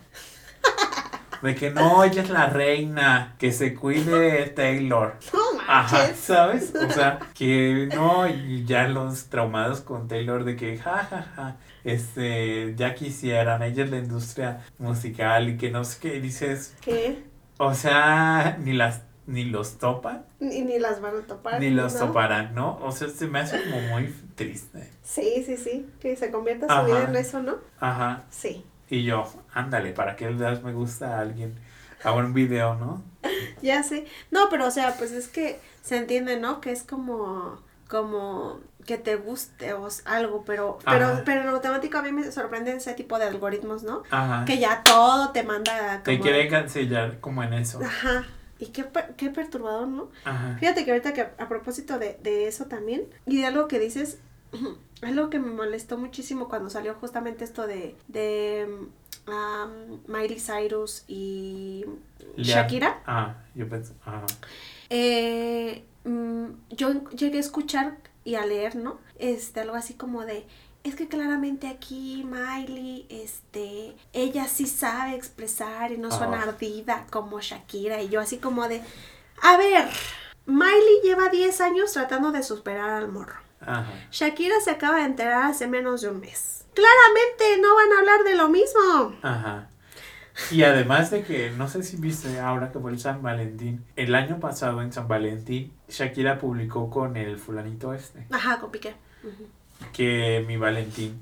De 1.43 1.55
que 1.55 1.71
no, 1.71 2.03
ella 2.03 2.23
es 2.23 2.31
la 2.31 2.47
reina, 2.47 3.37
que 3.39 3.53
se 3.53 3.73
cuide 3.75 4.47
Taylor. 4.49 5.15
No 5.33 5.48
Ajá. 5.69 6.15
¿sabes? 6.15 6.73
O 6.75 6.91
sea, 6.91 7.19
que 7.35 7.89
no, 7.95 8.27
y 8.29 8.65
ya 8.65 8.89
los 8.89 9.27
traumados 9.27 9.81
con 9.83 10.09
Taylor 10.09 10.45
de 10.45 10.57
que, 10.57 10.79
ja, 10.79 11.05
ja, 11.05 11.23
ja, 11.37 11.57
este, 11.85 12.75
ya 12.77 12.95
quisieran, 12.95 13.63
ella 13.63 13.85
es 13.85 13.91
la 13.91 13.99
industria 13.99 14.61
musical 14.79 15.49
y 15.51 15.57
que 15.59 15.71
no 15.71 15.85
sé 15.85 15.99
qué, 16.01 16.21
dices, 16.21 16.75
¿Qué? 16.81 17.23
o 17.59 17.75
sea, 17.75 18.57
ni 18.61 18.73
las, 18.73 19.03
ni 19.27 19.45
los 19.45 19.77
topan, 19.79 20.25
Ni, 20.41 20.63
ni 20.63 20.79
las 20.79 21.01
van 21.03 21.17
a 21.17 21.21
topar. 21.27 21.61
ni 21.61 21.71
los 21.71 21.95
¿no? 21.95 22.07
toparán, 22.07 22.55
¿no? 22.55 22.79
O 22.83 22.91
sea, 22.93 23.09
se 23.09 23.27
me 23.27 23.41
hace 23.41 23.63
como 23.65 23.81
muy 23.89 24.15
triste. 24.37 24.91
Sí, 25.03 25.43
sí, 25.45 25.57
sí. 25.59 25.87
Que 26.01 26.17
se 26.17 26.31
convierta 26.31 26.67
su 26.81 26.87
vida 26.87 27.05
en 27.05 27.17
eso, 27.17 27.43
¿no? 27.43 27.57
Ajá, 27.79 28.25
Sí. 28.31 28.65
y 28.89 29.05
yo, 29.05 29.31
ándale, 29.53 29.93
¿para 29.93 30.17
qué 30.17 30.31
le 30.31 30.39
das 30.39 30.63
me 30.63 30.73
gusta 30.73 31.19
a 31.19 31.21
alguien? 31.21 31.59
A 32.05 32.13
un 32.13 32.33
video, 32.33 32.75
¿no? 32.75 33.03
Ya 33.63 33.83
sé. 33.83 34.07
No, 34.31 34.49
pero 34.51 34.67
o 34.67 34.71
sea, 34.71 34.97
pues 34.97 35.13
es 35.13 35.29
que 35.29 35.61
se 35.83 35.97
entiende, 35.97 36.39
¿no? 36.39 36.61
Que 36.61 36.73
es 36.73 36.83
como 36.83 37.61
como 37.89 38.61
que 38.87 38.99
te 38.99 39.17
guste 39.17 39.73
o 39.75 39.89
algo, 40.05 40.45
pero 40.47 40.79
pero 40.85 41.07
Ajá. 41.07 41.23
pero 41.25 41.43
en 41.43 41.49
automático 41.49 41.99
a 41.99 42.03
mí 42.03 42.13
me 42.13 42.31
sorprende 42.31 42.73
ese 42.73 42.95
tipo 42.95 43.19
de 43.19 43.27
algoritmos, 43.27 43.83
¿no? 43.83 44.03
Ajá. 44.11 44.45
Que 44.45 44.59
ya 44.59 44.83
todo 44.83 45.31
te 45.31 45.43
manda 45.43 46.03
Te 46.03 46.13
como 46.13 46.23
quiere 46.23 46.49
cancelar 46.49 47.21
como 47.21 47.43
en 47.43 47.55
eso. 47.55 47.81
Ajá. 47.85 48.27
Y 48.59 48.67
qué, 48.67 48.87
qué 49.17 49.31
perturbador, 49.31 49.89
¿no? 49.89 50.11
Ajá. 50.25 50.57
Fíjate 50.59 50.85
que 50.85 50.91
ahorita 50.91 51.13
que 51.13 51.21
a 51.21 51.49
propósito 51.49 51.99
de, 51.99 52.19
de 52.23 52.49
eso 52.49 52.67
también, 52.67 53.05
y 53.27 53.39
de 53.39 53.47
algo 53.47 53.69
que 53.69 53.79
dices, 53.79 54.19
algo 55.03 55.31
que 55.31 55.39
me 55.39 55.51
molestó 55.51 55.99
muchísimo 55.99 56.49
cuando 56.49 56.71
salió 56.71 56.95
justamente 56.95 57.45
esto 57.45 57.67
de, 57.67 57.95
de 58.09 58.89
um, 59.29 60.01
Miley 60.07 60.39
Cyrus 60.41 61.05
y 61.09 61.85
Shakira, 62.37 63.03
Ah, 63.07 63.37
yo 63.55 63.69
pensé, 63.69 63.93
ajá. 64.05 64.25
eh, 64.91 65.85
mm, 66.05 66.47
yo 66.71 67.09
llegué 67.11 67.39
a 67.39 67.41
escuchar 67.41 67.99
y 68.25 68.35
a 68.37 68.45
leer, 68.47 68.77
¿no? 68.77 68.99
Este, 69.19 69.61
algo 69.61 69.75
así 69.77 69.95
como 69.95 70.25
de, 70.25 70.47
es 70.85 70.95
que 70.95 71.09
claramente 71.09 71.67
aquí 71.69 72.25
Miley, 72.25 73.07
este, 73.11 73.97
ella 74.13 74.47
sí 74.49 74.67
sabe 74.67 75.15
expresar 75.15 75.93
y 75.93 75.99
no 75.99 76.11
suena 76.11 76.39
Ajá. 76.39 76.51
ardida 76.51 77.07
como 77.11 77.41
Shakira 77.41 78.03
y 78.03 78.09
yo 78.09 78.21
así 78.21 78.39
como 78.39 78.69
de, 78.69 78.83
a 79.43 79.57
ver, 79.57 79.89
Miley 80.47 81.01
lleva 81.03 81.29
10 81.29 81.61
años 81.61 81.93
tratando 81.93 82.33
de 82.33 82.43
superar 82.43 82.91
al 82.91 83.09
morro. 83.09 83.37
Ajá. 83.61 83.87
Shakira 84.11 84.61
se 84.61 84.71
acaba 84.71 84.99
de 84.99 85.05
enterar 85.05 85.43
hace 85.51 85.67
menos 85.67 86.01
de 86.01 86.09
un 86.09 86.21
mes. 86.21 86.58
Claramente 86.79 87.61
no 87.61 87.75
van 87.75 87.93
a 87.93 87.99
hablar 88.01 88.25
de 88.25 88.35
lo 88.37 88.49
mismo. 88.49 89.15
Ajá. 89.23 89.69
Y 90.53 90.63
además 90.63 91.11
de 91.11 91.25
que, 91.25 91.51
no 91.51 91.69
sé 91.69 91.83
si 91.83 91.97
viste 91.97 92.39
ahora 92.39 92.71
que 92.71 92.79
fue 92.79 92.93
el 92.93 93.01
San 93.01 93.23
Valentín, 93.23 93.85
el 93.97 94.15
año 94.15 94.39
pasado 94.39 94.83
en 94.83 94.93
San 94.93 95.09
Valentín, 95.09 95.73
Shakira 95.89 96.39
publicó 96.39 96.89
con 96.91 97.17
el 97.17 97.39
fulanito 97.39 97.93
este, 97.93 98.25
Ajá, 98.31 98.61
con 98.61 98.71
Piqué. 98.71 98.95
Ujú, 99.25 99.49
que 99.93 100.45
mi 100.47 100.57
Valentín. 100.57 101.21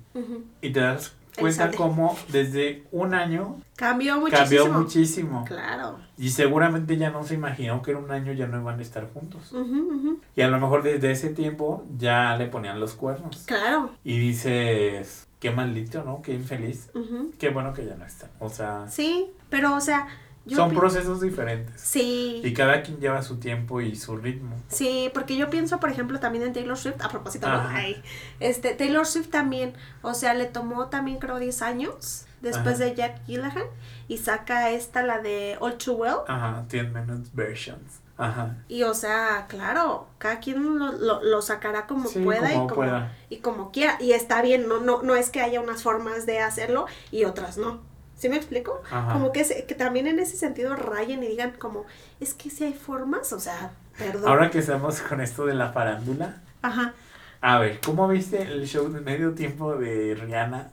Y 0.60 0.70
te 0.70 0.80
das 0.80 1.14
cuenta 1.38 1.70
cómo 1.70 2.16
desde 2.28 2.84
un 2.92 3.14
año 3.14 3.60
Cambió 3.76 4.18
muchísimo. 4.20 4.38
cambió 4.64 4.66
muchísimo. 4.68 5.44
Claro. 5.46 5.98
Y 6.18 6.30
seguramente 6.30 6.96
ya 6.98 7.10
no 7.10 7.24
se 7.24 7.34
imaginó 7.34 7.80
que 7.82 7.92
en 7.92 7.98
un 7.98 8.10
año 8.10 8.32
ya 8.34 8.46
no 8.46 8.60
iban 8.60 8.78
a 8.78 8.82
estar 8.82 9.10
juntos. 9.12 9.50
Ujú. 9.52 10.20
Y 10.34 10.42
a 10.42 10.48
lo 10.48 10.58
mejor 10.60 10.82
desde 10.82 11.10
ese 11.10 11.30
tiempo 11.30 11.84
ya 11.96 12.36
le 12.36 12.46
ponían 12.48 12.80
los 12.80 12.92
cuernos. 12.94 13.44
Claro. 13.46 13.90
Y 14.04 14.18
dices, 14.18 15.26
qué 15.46 15.54
maldito, 15.54 16.02
¿no? 16.02 16.22
Qué 16.22 16.32
infeliz. 16.34 16.90
Ujú. 16.94 17.32
Qué 17.38 17.50
bueno 17.50 17.72
que 17.72 17.86
ya 17.86 17.94
no 17.94 18.04
están. 18.04 18.30
O 18.40 18.48
sea, 18.48 18.86
Sí, 18.88 19.30
pero 19.48 19.76
o 19.76 19.80
sea, 19.80 20.08
yo 20.44 20.56
son 20.56 20.74
procesos 20.74 21.20
diferentes. 21.20 21.80
Sí. 21.80 22.40
Y 22.42 22.52
cada 22.52 22.82
quien 22.82 22.98
lleva 22.98 23.22
su 23.22 23.38
tiempo 23.38 23.80
y 23.80 23.94
su 23.94 24.16
ritmo. 24.16 24.56
Sí, 24.68 25.08
porque 25.14 25.36
yo 25.36 25.48
pienso, 25.48 25.78
por 25.78 25.90
ejemplo, 25.90 26.18
también 26.18 26.44
en 26.44 26.52
Taylor 26.52 26.76
Swift, 26.76 27.00
a 27.00 27.08
propósito, 27.08 27.48
¿no? 27.48 27.60
Ay, 27.68 28.02
este, 28.40 28.74
Taylor 28.74 29.06
Swift 29.06 29.28
también, 29.30 29.74
o 30.02 30.14
sea, 30.14 30.34
le 30.34 30.46
tomó 30.46 30.88
también 30.88 31.18
creo 31.18 31.38
10 31.38 31.62
años 31.62 32.26
después 32.40 32.76
Ajá. 32.76 32.84
de 32.84 32.94
Jack 32.96 33.24
Gyllenhaal 33.26 33.66
y 34.08 34.18
saca 34.18 34.70
esta, 34.70 35.02
la 35.02 35.20
de 35.20 35.56
All 35.60 35.78
Too 35.78 35.94
Well, 35.94 36.16
Ajá, 36.26 36.64
10 36.68 36.92
minutes 36.92 37.32
versions. 37.34 38.00
Ajá. 38.18 38.56
y 38.68 38.82
o 38.84 38.94
sea, 38.94 39.46
claro, 39.48 40.08
cada 40.18 40.40
quien 40.40 40.78
lo, 40.78 40.92
lo, 40.92 41.22
lo 41.22 41.42
sacará 41.42 41.86
como 41.86 42.08
Sí, 42.08 42.20
pueda, 42.20 42.50
y, 42.50 42.54
como 42.54 42.66
como, 42.68 42.74
pueda. 42.76 43.12
y 43.28 43.36
como 43.38 43.70
quiera, 43.72 43.96
y 44.00 44.12
está 44.12 44.40
bien, 44.42 44.68
no, 44.68 44.80
no, 44.80 45.02
no 45.02 45.16
es 45.16 45.28
que 45.30 45.40
haya 45.42 45.60
unas 45.60 45.82
formas 45.82 46.24
de 46.24 46.40
hacerlo 46.40 46.86
y 47.10 47.24
otras 47.24 47.58
no. 47.58 47.80
¿Sí 48.16 48.30
me 48.30 48.36
explico? 48.36 48.80
Ajá. 48.90 49.12
Como 49.12 49.30
que, 49.32 49.44
se- 49.44 49.66
que 49.66 49.74
también 49.74 50.06
en 50.06 50.18
ese 50.18 50.38
sentido 50.38 50.74
rayen 50.74 51.22
y 51.22 51.26
digan 51.28 51.50
como, 51.58 51.84
es 52.18 52.32
que 52.32 52.48
si 52.48 52.64
hay 52.64 52.72
formas, 52.72 53.34
o 53.34 53.40
sea, 53.40 53.72
perdón. 53.98 54.26
Ahora 54.30 54.50
que 54.50 54.60
estamos 54.60 55.00
con 55.02 55.20
esto 55.20 55.44
de 55.44 55.52
la 55.52 55.72
farándula. 55.72 56.36
Ajá. 56.62 56.94
A 57.42 57.58
ver, 57.58 57.78
¿cómo 57.84 58.08
viste 58.08 58.40
el 58.40 58.66
show 58.66 58.90
de 58.90 59.02
medio 59.02 59.34
tiempo 59.34 59.76
de 59.76 60.14
Rihanna 60.14 60.70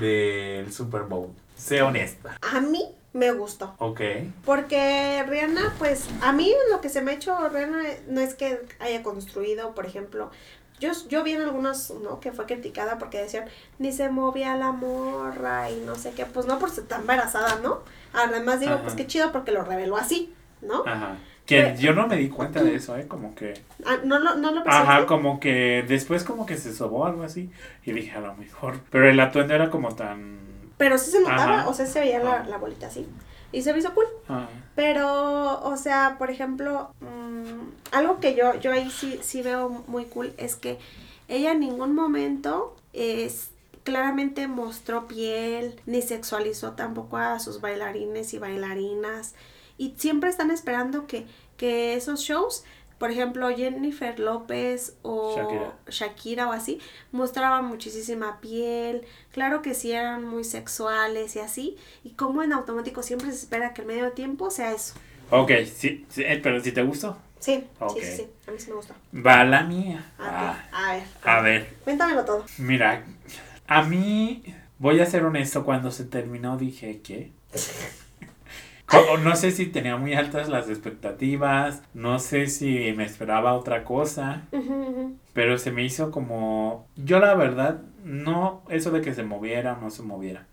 del 0.00 0.72
Super 0.72 1.02
Bowl? 1.02 1.30
Sé 1.56 1.82
honesta. 1.82 2.36
A 2.42 2.60
mí 2.60 2.82
me 3.12 3.32
gustó. 3.32 3.74
Ok. 3.78 4.00
Porque 4.44 5.24
Rihanna, 5.28 5.74
pues, 5.78 6.08
a 6.22 6.32
mí 6.32 6.52
lo 6.70 6.80
que 6.80 6.88
se 6.88 7.02
me 7.02 7.10
ha 7.12 7.14
hecho 7.14 7.48
Rihanna 7.48 7.82
no 8.08 8.20
es 8.20 8.34
que 8.34 8.60
haya 8.78 9.02
construido, 9.02 9.74
por 9.74 9.86
ejemplo, 9.86 10.30
yo, 10.78 10.92
yo 11.08 11.22
vi 11.22 11.32
en 11.32 11.42
algunos, 11.42 11.90
¿no? 12.02 12.20
Que 12.20 12.32
fue 12.32 12.46
criticada 12.46 12.98
porque 12.98 13.18
decían, 13.20 13.44
ni 13.78 13.92
se 13.92 14.08
movía 14.08 14.56
la 14.56 14.72
morra 14.72 15.70
y 15.70 15.80
no 15.84 15.94
sé 15.94 16.12
qué, 16.12 16.24
pues 16.24 16.46
no 16.46 16.58
por 16.58 16.70
ser 16.70 16.84
tan 16.84 17.02
embarazada, 17.02 17.58
¿no? 17.62 17.80
Además 18.12 18.60
digo, 18.60 18.72
Ajá. 18.74 18.82
pues 18.84 18.94
qué 18.94 19.06
chido 19.06 19.30
porque 19.32 19.52
lo 19.52 19.62
reveló 19.62 19.96
así, 19.96 20.32
¿no? 20.62 20.84
Ajá. 20.86 21.16
Que 21.46 21.62
Pero- 21.62 21.76
yo 21.80 21.92
no 21.94 22.06
me 22.06 22.16
di 22.16 22.28
cuenta 22.28 22.62
de 22.62 22.76
eso, 22.76 22.96
¿eh? 22.96 23.08
Como 23.08 23.34
que... 23.34 23.54
Ah, 23.84 23.98
¿No, 24.04 24.18
lo- 24.20 24.36
no 24.36 24.52
lo 24.52 24.62
Ajá, 24.66 25.04
como 25.06 25.40
que 25.40 25.84
después 25.86 26.22
como 26.22 26.46
que 26.46 26.56
se 26.56 26.72
sobó 26.72 27.06
algo 27.06 27.24
así. 27.24 27.50
Y 27.84 27.92
dije, 27.92 28.12
a 28.12 28.20
lo 28.20 28.34
mejor. 28.36 28.78
Pero 28.90 29.08
el 29.10 29.18
atuendo 29.18 29.54
era 29.54 29.68
como 29.68 29.94
tan... 29.96 30.38
Pero 30.80 30.98
sí 30.98 31.10
se 31.10 31.20
notaba, 31.20 31.60
Ajá. 31.60 31.68
o 31.68 31.74
sea, 31.74 31.86
se 31.86 32.00
veía 32.00 32.18
la, 32.18 32.44
la 32.46 32.56
bolita 32.56 32.88
así. 32.88 33.06
Y 33.52 33.62
se 33.62 33.72
me 33.72 33.78
hizo 33.80 33.92
cool. 33.94 34.06
Ah, 34.28 34.48
Pero, 34.74 35.62
o 35.62 35.76
sea, 35.76 36.16
por 36.18 36.30
ejemplo, 36.30 36.92
mm, 37.00 37.92
algo 37.92 38.18
que 38.18 38.34
yo, 38.34 38.54
yo 38.60 38.72
ahí 38.72 38.90
sí, 38.90 39.20
sí 39.22 39.42
veo 39.42 39.68
muy 39.86 40.06
cool 40.06 40.32
es 40.38 40.56
que 40.56 40.78
ella 41.28 41.52
en 41.52 41.60
ningún 41.60 41.94
momento 41.94 42.74
es 42.92 43.50
claramente 43.84 44.48
mostró 44.48 45.06
piel, 45.06 45.80
ni 45.86 46.00
sexualizó 46.02 46.72
tampoco 46.72 47.16
a 47.18 47.38
sus 47.40 47.60
bailarines 47.60 48.32
y 48.34 48.38
bailarinas. 48.38 49.34
Y 49.78 49.94
siempre 49.98 50.30
están 50.30 50.50
esperando 50.50 51.06
que, 51.06 51.26
que 51.56 51.94
esos 51.94 52.20
shows, 52.20 52.64
por 53.00 53.10
ejemplo, 53.10 53.48
Jennifer 53.48 54.20
López 54.20 54.94
o 55.00 55.34
Shakira. 55.34 55.72
Shakira 55.88 56.48
o 56.48 56.52
así, 56.52 56.78
mostraban 57.12 57.64
muchísima 57.64 58.40
piel. 58.40 59.06
Claro 59.32 59.62
que 59.62 59.72
sí 59.74 59.90
eran 59.90 60.22
muy 60.24 60.44
sexuales 60.44 61.34
y 61.34 61.38
así. 61.40 61.76
Y 62.04 62.10
como 62.10 62.42
en 62.42 62.52
automático 62.52 63.02
siempre 63.02 63.30
se 63.32 63.38
espera 63.38 63.72
que 63.72 63.80
el 63.80 63.88
medio 63.88 64.12
tiempo 64.12 64.50
sea 64.50 64.72
eso. 64.72 64.94
ok, 65.30 65.50
sí, 65.74 66.04
sí, 66.10 66.22
eh, 66.24 66.38
pero 66.42 66.60
si 66.62 66.72
te 66.72 66.82
gustó. 66.82 67.16
Sí, 67.38 67.64
sí, 67.94 68.02
sí. 68.02 68.28
A 68.46 68.50
mí 68.50 68.58
sí 68.58 68.68
me 68.68 68.76
gusta. 68.76 68.94
Va 69.14 69.44
la 69.44 69.62
mía. 69.64 70.12
A 70.18 70.22
ver, 70.24 70.32
Ah, 70.34 70.68
a 70.72 70.92
ver. 70.92 71.02
a 71.24 71.40
ver, 71.40 71.74
Cuéntamelo 71.84 72.24
todo. 72.26 72.44
mira. 72.58 73.02
A 73.66 73.82
mí, 73.82 74.44
voy 74.78 75.00
a 75.00 75.06
ser 75.06 75.24
honesto, 75.24 75.64
cuando 75.64 75.90
se 75.90 76.04
terminó 76.04 76.58
dije, 76.58 77.00
¿qué? 77.02 77.32
O- 78.92 79.18
no 79.18 79.36
sé 79.36 79.50
si 79.52 79.66
tenía 79.66 79.96
muy 79.96 80.14
altas 80.14 80.48
las 80.48 80.68
expectativas, 80.68 81.82
no 81.94 82.18
sé 82.18 82.46
si 82.48 82.92
me 82.96 83.04
esperaba 83.04 83.54
otra 83.54 83.84
cosa, 83.84 84.42
pero 85.32 85.58
se 85.58 85.70
me 85.70 85.84
hizo 85.84 86.10
como, 86.10 86.86
yo 86.96 87.20
la 87.20 87.34
verdad, 87.34 87.82
no 88.04 88.62
eso 88.68 88.90
de 88.90 89.00
que 89.00 89.14
se 89.14 89.22
moviera 89.22 89.74
o 89.74 89.80
no 89.80 89.90
se 89.90 90.02
moviera, 90.02 90.46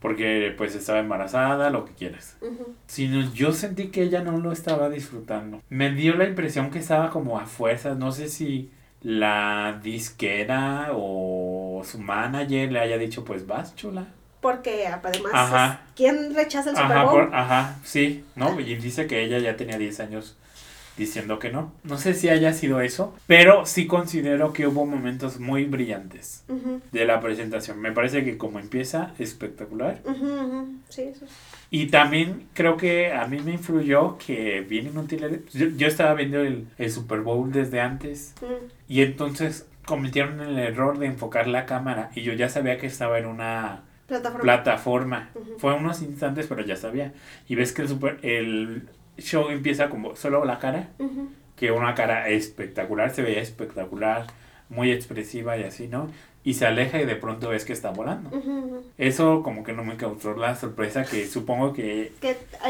porque 0.00 0.54
pues 0.56 0.74
estaba 0.74 1.00
embarazada, 1.00 1.70
lo 1.70 1.84
que 1.84 1.92
quieras, 1.92 2.36
sino 2.86 3.20
yo 3.32 3.52
sentí 3.52 3.88
que 3.88 4.02
ella 4.02 4.22
no 4.22 4.38
lo 4.38 4.52
estaba 4.52 4.88
disfrutando. 4.88 5.60
Me 5.68 5.90
dio 5.90 6.14
la 6.14 6.24
impresión 6.24 6.70
que 6.70 6.78
estaba 6.78 7.10
como 7.10 7.38
a 7.38 7.46
fuerzas, 7.46 7.98
no 7.98 8.12
sé 8.12 8.28
si 8.28 8.70
la 9.02 9.78
disquera 9.82 10.90
o 10.94 11.82
su 11.84 11.98
manager 11.98 12.72
le 12.72 12.80
haya 12.80 12.96
dicho 12.96 13.24
pues 13.24 13.46
vas 13.46 13.74
chula. 13.76 14.06
Porque 14.44 14.86
además, 14.86 15.32
Ajá. 15.32 15.80
¿quién 15.96 16.34
rechaza 16.34 16.68
el 16.68 16.76
Super 16.76 16.98
Bowl? 16.98 17.10
por- 17.28 17.34
ajá, 17.34 17.76
sí, 17.82 18.24
¿no? 18.36 18.60
Y 18.60 18.74
dice 18.76 19.06
que 19.06 19.22
ella 19.24 19.38
ya 19.38 19.56
tenía 19.56 19.78
10 19.78 20.00
años 20.00 20.36
diciendo 20.98 21.38
que 21.38 21.50
no. 21.50 21.72
No 21.82 21.96
sé 21.96 22.12
si 22.12 22.28
haya 22.28 22.52
sido 22.52 22.82
eso, 22.82 23.14
pero 23.26 23.64
sí 23.64 23.86
considero 23.86 24.52
que 24.52 24.66
hubo 24.66 24.84
momentos 24.84 25.40
muy 25.40 25.64
brillantes 25.64 26.44
de 26.92 27.04
la 27.06 27.20
presentación. 27.22 27.80
Me 27.80 27.90
parece 27.92 28.22
que 28.22 28.36
como 28.36 28.58
empieza, 28.58 29.12
espectacular. 29.18 30.00
ujú, 30.04 30.24
ujú. 30.26 30.68
Sí, 30.90 31.02
eso. 31.04 31.24
Y 31.70 31.86
también 31.86 32.46
creo 32.52 32.76
que 32.76 33.12
a 33.14 33.26
mí 33.26 33.40
me 33.40 33.52
influyó 33.52 34.18
que 34.18 34.60
bien 34.60 34.88
inútil. 34.88 35.42
Yo, 35.54 35.68
yo 35.68 35.86
estaba 35.88 36.12
viendo 36.12 36.40
el, 36.42 36.68
el 36.76 36.90
Super 36.92 37.20
Bowl 37.22 37.50
desde 37.50 37.80
antes 37.80 38.34
y 38.88 39.00
entonces 39.00 39.66
cometieron 39.86 40.40
el 40.42 40.58
error 40.58 40.98
de 40.98 41.06
enfocar 41.06 41.46
la 41.48 41.64
cámara 41.64 42.10
y 42.14 42.20
yo 42.22 42.34
ya 42.34 42.50
sabía 42.50 42.76
que 42.76 42.86
estaba 42.86 43.18
en 43.18 43.24
una 43.26 43.82
Plataforma. 44.40 45.30
Fue 45.58 45.74
unos 45.74 46.02
instantes, 46.02 46.46
pero 46.46 46.62
ya 46.62 46.76
sabía. 46.76 47.12
Y 47.48 47.54
ves 47.54 47.72
que 47.72 47.82
el, 47.82 47.88
super, 47.88 48.18
el 48.22 48.88
show 49.18 49.48
empieza 49.50 49.88
como 49.88 50.16
solo 50.16 50.44
la 50.44 50.58
cara, 50.58 50.90
Ujú, 50.98 51.28
que 51.56 51.70
una 51.70 51.94
cara 51.94 52.28
espectacular, 52.28 53.10
se 53.10 53.22
veía 53.22 53.40
espectacular, 53.40 54.26
muy 54.68 54.90
expresiva 54.92 55.56
y 55.56 55.64
así, 55.64 55.88
¿no? 55.88 56.08
Y 56.42 56.54
se 56.54 56.66
aleja 56.66 57.00
y 57.00 57.06
de 57.06 57.16
pronto 57.16 57.48
ves 57.48 57.64
que 57.64 57.72
está 57.72 57.90
volando. 57.90 58.30
Eso 58.98 59.42
como 59.42 59.64
que 59.64 59.72
no 59.72 59.82
me 59.82 59.96
causó 59.96 60.34
la 60.34 60.54
sorpresa 60.56 61.04
que 61.04 61.26
supongo 61.26 61.72
que 61.72 62.12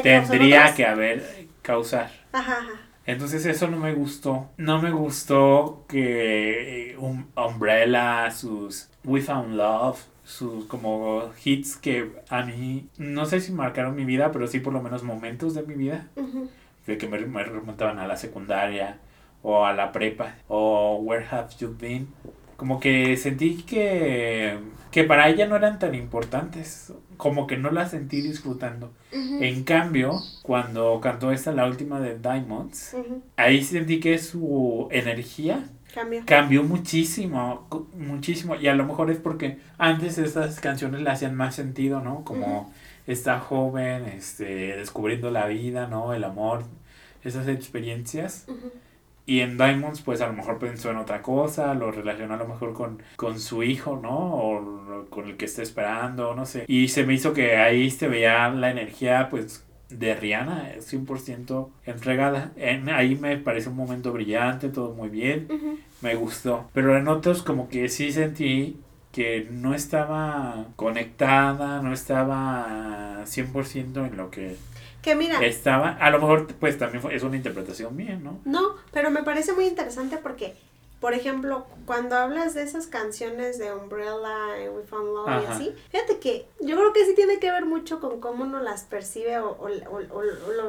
tendría 0.03 0.75
que 0.75 0.87
haber 0.87 1.47
causar. 1.63 2.11
Ajá, 2.33 2.59
ajá. 2.59 2.81
Entonces 3.07 3.45
eso 3.47 3.69
no 3.69 3.77
me 3.77 3.93
gustó. 3.93 4.49
No 4.57 4.81
me 4.81 4.91
gustó 4.91 5.85
que 5.89 6.93
eh, 6.93 6.97
um, 6.99 7.27
Umbrella, 7.37 8.31
sus 8.31 8.89
We 9.05 9.21
Found 9.21 9.57
Love, 9.57 9.99
sus 10.25 10.65
como 10.67 11.31
hits 11.45 11.77
que 11.77 12.11
a 12.29 12.45
mí 12.45 12.89
no 12.99 13.27
sé 13.27 13.41
si 13.41 13.53
marcaron 13.53 13.95
mi 13.95 14.05
vida, 14.05 14.33
pero 14.33 14.47
sí 14.47 14.61
por 14.61 14.73
lo 14.73 14.83
menos 14.83 15.03
momentos 15.03 15.55
de 15.55 15.63
mi 15.63 15.75
vida, 15.75 16.09
Ujú, 16.17 16.49
de 16.87 16.99
que 16.99 17.09
me, 17.09 17.19
me 17.21 17.45
remontaban 17.45 17.99
a 17.99 18.07
la 18.07 18.17
secundaria 18.17 18.99
o 19.43 19.65
a 19.67 19.73
la 19.75 19.93
prepa 19.93 20.37
o 20.49 20.97
Where 21.03 21.27
Have 21.31 21.49
You 21.59 21.77
Been. 21.79 22.09
Como 22.57 22.79
que 22.81 23.17
sentí 23.17 23.63
que, 23.65 24.59
que 24.91 25.05
para 25.05 25.29
ella 25.29 25.47
no 25.47 25.57
eran 25.57 25.79
tan 25.79 25.95
importantes, 25.95 26.93
como 27.17 27.47
que 27.47 27.57
no 27.57 27.71
la 27.71 27.89
sentí 27.89 28.23
disfrutando. 28.23 28.93
En 29.13 29.65
cambio, 29.65 30.23
cuando 30.43 31.01
cantó 31.01 31.33
esta, 31.33 31.53
la 31.53 31.67
última 31.67 32.01
de 32.01 32.19
Diamonds, 32.19 32.95
ujú. 32.95 33.23
ahí 33.37 33.63
sentí 33.65 34.01
que 34.01 34.19
su 34.19 34.89
energía 34.93 35.69
Cambio. 35.95 36.23
cambió 36.27 36.63
muchísimo, 36.65 37.69
muchísimo. 37.97 38.57
Y 38.57 38.67
a 38.69 38.75
lo 38.75 38.85
mejor 38.85 39.11
es 39.11 39.19
porque 39.19 39.59
antes 39.79 40.19
estas 40.19 40.61
canciones 40.61 41.01
le 41.03 41.11
hacían 41.11 41.35
más 41.35 41.55
sentido, 41.55 42.01
¿no? 42.01 42.25
Como 42.25 42.73
esta 43.07 43.39
joven, 43.41 44.07
este, 44.07 44.77
descubriendo 44.77 45.31
la 45.31 45.47
vida, 45.47 45.87
¿no? 45.87 46.15
El 46.15 46.25
amor, 46.25 46.65
esas 47.23 47.49
experiencias. 47.49 48.47
Y 49.27 49.41
en 49.41 49.57
Diamonds, 49.57 50.03
pues 50.03 50.21
a 50.21 50.27
lo 50.27 50.35
mejor 50.35 50.59
pensó 50.59 50.91
en 50.91 50.99
otra 50.99 51.23
cosa, 51.23 51.73
lo 51.73 51.91
relacionó 51.91 52.35
a 52.35 52.37
lo 52.37 52.47
mejor 52.47 52.75
con, 52.75 53.03
con 53.17 53.41
su 53.41 53.63
hijo, 53.63 53.99
¿no? 54.03 54.35
O 54.35 55.07
con 55.09 55.29
el 55.29 55.37
que 55.37 55.47
está 55.47 55.63
esperando, 55.63 56.35
no 56.35 56.45
sé. 56.45 56.65
Y 56.69 56.89
se 56.89 57.05
me 57.07 57.15
hizo 57.15 57.33
que 57.33 57.57
ahí 57.57 57.91
se 57.91 58.09
veía 58.09 58.49
la 58.51 58.71
energía, 58.71 59.29
pues, 59.31 59.65
de 59.91 60.15
Rihanna, 60.15 60.71
eh, 60.71 60.81
100% 60.81 61.69
entregada. 61.87 62.53
En, 62.57 62.89
ahí 62.91 63.17
me 63.17 63.37
parece 63.37 63.69
un 63.69 63.77
momento 63.77 64.13
brillante, 64.13 64.69
todo 64.69 64.93
muy 64.95 65.09
bien, 65.09 65.49
me 66.01 66.15
gustó. 66.15 66.69
Pero 66.73 66.97
en 66.97 67.09
otros 67.09 67.43
como 67.43 67.69
que 67.69 67.89
sí 67.89 68.13
sentí 68.13 68.79
que 69.13 69.47
no 69.51 69.75
estaba 69.75 70.67
conectada, 70.77 71.81
no 71.83 71.93
estaba 71.93 73.23
100% 73.27 74.07
en 74.07 74.17
lo 74.17 74.31
que 74.31 74.57
Que 75.03 75.15
mira, 75.15 75.39
estaba. 75.45 75.91
A 75.91 76.11
lo 76.11 76.19
mejor, 76.19 76.47
pues, 76.59 76.79
también 76.79 77.01
fue- 77.03 77.15
es 77.15 77.23
una 77.23 77.37
interpretación 77.37 77.95
mía, 77.95 78.19
¿no? 78.23 78.41
no, 78.45 78.71
pero 78.93 79.11
me 79.11 79.23
parece 79.23 79.53
muy 79.53 79.67
interesante 79.67 80.17
porque, 80.17 80.55
por 81.05 81.13
ejemplo, 81.13 81.67
cuando 81.85 82.17
hablas 82.17 82.55
de 82.55 82.63
esas 82.63 82.87
canciones 82.87 83.59
de 83.59 83.75
Umbrella 83.75 84.59
y 84.65 84.71
We 84.71 84.85
Found 84.85 85.09
Love 85.15 85.29
y 85.43 85.47
así, 85.53 85.75
fíjate 85.91 86.19
que 86.19 86.49
yo 86.61 86.77
creo 86.77 86.95
que 86.95 87.05
sí 87.05 87.15
tiene 87.15 87.39
que 87.39 87.51
ver 87.51 87.67
mucho 87.67 88.01
con 88.01 88.21
cómo 88.23 88.45
uno 88.45 88.59
las 88.61 88.85
percibe 88.85 89.39
o, 89.39 89.51
o- 89.51 89.69
o- 89.91 90.19
o- 90.19 90.63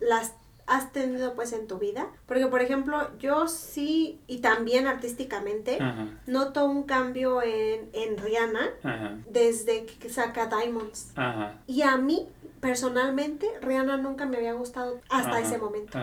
las 0.00 0.32
has 0.66 0.92
tenido 0.92 1.34
pues 1.34 1.52
en 1.52 1.66
tu 1.66 1.78
vida. 1.78 2.08
Porque, 2.26 2.46
por 2.48 2.60
ejemplo, 2.60 3.10
yo 3.18 3.46
sí, 3.48 4.20
y 4.26 4.38
también 4.38 4.86
artísticamente, 4.86 5.78
Ajá, 5.80 6.08
noto 6.26 6.64
un 6.66 6.82
cambio 6.84 7.42
en, 7.42 7.88
en 7.92 8.16
Rihanna 8.18 8.70
ajá, 8.82 9.18
desde 9.30 9.86
que 9.86 10.08
saca 10.10 10.46
Diamonds. 10.46 11.12
ajá. 11.16 11.54
Y 11.66 11.82
a 11.82 11.96
mí, 11.96 12.28
personalmente, 12.60 13.48
Rihanna 13.62 13.96
nunca 13.96 14.26
me 14.26 14.36
había 14.38 14.54
gustado 14.54 15.00
hasta 15.08 15.40
ese 15.40 15.58
momento. 15.58 15.98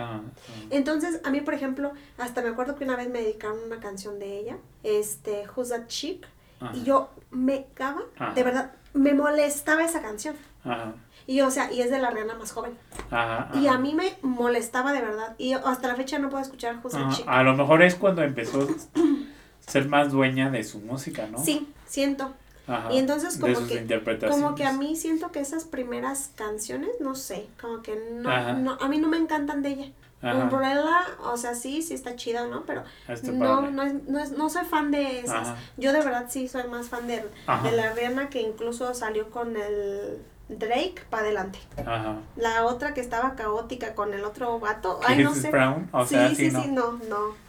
Entonces, 0.70 1.20
a 1.24 1.30
mí, 1.30 1.40
por 1.40 1.54
ejemplo, 1.54 1.92
hasta 2.18 2.42
me 2.42 2.48
acuerdo 2.48 2.74
que 2.76 2.84
una 2.84 2.96
vez 2.96 3.08
me 3.10 3.20
dedicaron 3.20 3.58
una 3.66 3.80
canción 3.80 4.18
de 4.18 4.38
ella, 4.38 4.56
este, 4.82 5.44
Who's 5.54 5.68
That 5.70 5.86
Chick, 5.88 6.26
y 6.72 6.84
yo 6.84 7.10
me 7.30 7.66
cagaba, 7.74 8.02
de 8.34 8.42
verdad, 8.42 8.72
me 8.94 9.12
molestaba 9.12 9.84
esa 9.84 10.00
canción. 10.00 10.36
ajá, 10.64 10.94
Y 11.26 11.40
o 11.40 11.50
sea, 11.50 11.72
y 11.72 11.80
es 11.80 11.90
de 11.90 11.98
la 11.98 12.10
Rihanna 12.10 12.34
más 12.34 12.52
joven. 12.52 12.76
ajá, 13.10 13.50
Y 13.54 13.66
ajá. 13.66 13.76
a 13.76 13.80
mí 13.80 13.94
me 13.94 14.16
molestaba 14.22 14.92
de 14.92 15.00
verdad. 15.00 15.34
Y 15.38 15.52
hasta 15.54 15.88
la 15.88 15.96
fecha 15.96 16.18
no 16.18 16.28
puedo 16.30 16.42
escuchar 16.42 16.76
Who's 16.82 16.94
Ajá, 16.94 17.10
Chick. 17.14 17.24
A 17.28 17.42
lo 17.42 17.54
mejor 17.56 17.82
es 17.82 17.94
cuando 17.94 18.22
empezó 18.22 18.60
a 18.62 18.66
ser 19.70 19.88
más 19.88 20.12
dueña 20.12 20.50
de 20.50 20.62
su 20.64 20.80
música, 20.80 21.26
¿no? 21.26 21.38
Sí, 21.42 21.68
siento. 21.86 22.34
Ajá, 22.66 22.92
Y 22.92 22.98
entonces 22.98 23.34
de 23.36 23.40
como 23.42 23.54
sus 23.56 23.68
que- 23.68 23.74
interpretaciones. 23.76 24.42
Como 24.42 24.54
que 24.54 24.64
a 24.64 24.72
mí 24.72 24.96
siento 24.96 25.30
que 25.32 25.40
esas 25.40 25.64
primeras 25.64 26.30
canciones, 26.34 26.90
no 27.00 27.14
sé, 27.14 27.46
como 27.60 27.82
que 27.82 27.94
no, 28.20 28.54
no 28.58 28.78
a 28.80 28.88
mí 28.88 28.98
no 28.98 29.08
me 29.08 29.16
encantan 29.18 29.62
de 29.62 29.68
ella. 29.70 29.92
Ajá, 30.22 30.44
Umbrella, 30.44 31.02
o 31.24 31.36
sea, 31.36 31.54
sí, 31.54 31.82
sí 31.82 31.92
está 31.92 32.16
chida, 32.16 32.46
¿no? 32.46 32.64
Pero 32.64 32.82
está 33.08 33.30
no, 33.32 33.60
no, 33.70 33.82
es, 33.82 33.92
no, 34.08 34.18
es- 34.18 34.30
no 34.32 34.48
soy 34.48 34.64
fan 34.64 34.90
de 34.90 35.20
esas. 35.20 35.48
Ajá. 35.48 35.56
Yo 35.76 35.92
de 35.92 35.98
verdad 36.00 36.26
sí 36.30 36.48
soy 36.48 36.64
más 36.68 36.88
fan 36.88 37.06
de 37.06 37.22
la 37.46 37.92
Rihanna 37.92 38.30
que 38.30 38.40
incluso 38.40 38.94
salió 38.94 39.30
con 39.30 39.54
el 39.58 40.22
Drake 40.48 41.02
para 41.08 41.22
adelante. 41.24 41.58
Ajá. 41.78 42.16
La 42.36 42.64
otra 42.66 42.92
que 42.92 43.00
estaba 43.00 43.34
caótica 43.34 43.94
con 43.94 44.12
el 44.12 44.24
otro 44.24 44.60
vato, 44.60 45.00
ay 45.06 45.22
no 45.24 45.34
sé. 45.34 45.50
Brown, 45.50 45.88
o 45.92 46.04
sí, 46.04 46.14
sea, 46.14 46.28
sí, 46.28 46.36
sí, 46.36 46.50
sí, 46.50 46.68
no. 46.68 46.98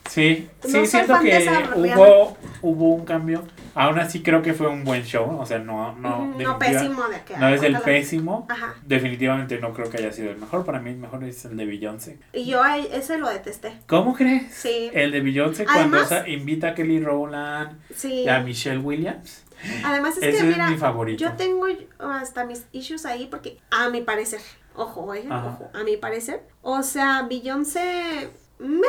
Sí, 0.09 0.49
No 0.63 0.69
sí, 0.69 0.71
soy 0.71 0.85
siento 0.87 1.19
que 1.19 1.49
hubo, 1.75 2.37
hubo 2.61 2.93
un 2.95 3.05
cambio. 3.05 3.43
Aún 3.73 3.99
así 3.99 4.23
creo 4.23 4.41
que 4.41 4.53
fue 4.53 4.67
un 4.67 4.83
buen 4.85 5.03
show, 5.03 5.37
o 5.39 5.45
sea, 5.45 5.59
no, 5.59 5.93
no, 5.95 6.25
no 6.37 6.59
pésimo 6.59 7.07
de 7.09 7.21
que 7.23 7.35
No 7.35 7.49
es 7.49 7.61
el 7.63 7.77
pésimo. 7.79 8.45
Ajá. 8.49 8.75
Definitivamente 8.85 9.59
no 9.59 9.73
creo 9.73 9.89
que 9.89 9.97
haya 9.97 10.13
sido 10.13 10.31
el 10.31 10.37
mejor. 10.37 10.63
Para 10.63 10.79
mí 10.79 10.91
el 10.91 10.97
mejor 10.97 11.23
es 11.25 11.43
el 11.45 11.57
de 11.57 11.65
Beyoncé. 11.65 12.19
Y 12.31 12.45
yo 12.45 12.63
a 12.63 12.77
ese 12.77 13.17
lo 13.17 13.27
detesté. 13.27 13.73
¿Cómo 13.87 14.13
crees? 14.13 14.53
Sí. 14.53 14.89
El 14.93 15.11
de 15.11 15.19
Beyoncé 15.19 15.65
cuando 15.65 15.97
invita 16.27 16.69
a 16.69 16.75
Kelly 16.75 17.01
Rowland 17.01 17.77
Sí. 17.93 18.21
y 18.21 18.29
a 18.29 18.39
Michelle 18.39 18.77
Williams. 18.79 19.43
Además 19.83 20.17
es 20.17 20.23
Ese 20.23 20.31
que 20.31 20.37
es 20.37 20.43
mira, 20.55 20.69
mi 20.69 20.77
favorito. 20.77 21.23
yo 21.23 21.33
tengo 21.33 21.65
hasta 21.99 22.45
mis 22.45 22.65
issues 22.71 23.05
ahí 23.05 23.27
porque 23.29 23.59
a 23.71 23.89
mi 23.89 24.01
parecer, 24.01 24.41
ojo, 24.75 25.13
eh, 25.13 25.25
ojo, 25.29 25.69
a 25.73 25.83
mi 25.83 25.97
parecer, 25.97 26.43
o 26.61 26.83
sea, 26.83 27.23
Beyoncé, 27.29 28.29
meh, 28.59 28.87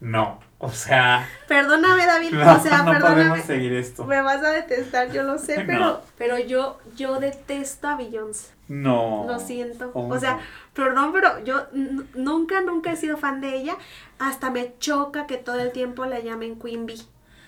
No, 0.00 0.40
o 0.58 0.70
sea, 0.70 1.28
perdóname 1.48 2.04
David, 2.06 2.32
no, 2.32 2.56
o 2.56 2.60
sea, 2.60 2.78
no 2.82 2.92
perdóname, 2.92 3.24
podemos 3.24 3.40
seguir 3.46 3.72
esto. 3.74 4.04
me 4.04 4.20
vas 4.22 4.42
a 4.44 4.50
detestar, 4.50 5.10
yo 5.12 5.22
lo 5.22 5.38
sé, 5.38 5.58
No. 5.58 5.66
pero, 5.66 6.02
pero 6.16 6.38
yo, 6.38 6.78
yo 6.96 7.18
detesto 7.20 7.88
a 7.88 7.96
Beyoncé, 7.96 8.52
No. 8.68 9.24
lo 9.28 9.38
siento, 9.38 9.90
Oh, 9.94 10.08
o 10.08 10.18
sea, 10.20 10.34
no. 10.34 10.40
perdón, 10.74 11.12
pero 11.12 11.42
yo 11.44 11.66
nunca, 12.14 12.60
nunca 12.60 12.92
he 12.92 12.96
sido 12.96 13.16
fan 13.16 13.40
de 13.40 13.56
ella, 13.56 13.76
hasta 14.18 14.50
me 14.50 14.74
choca 14.78 15.26
que 15.26 15.36
todo 15.38 15.58
el 15.60 15.72
tiempo 15.72 16.04
la 16.06 16.20
llamen 16.20 16.58
Queen 16.58 16.86
Bee, 16.86 17.00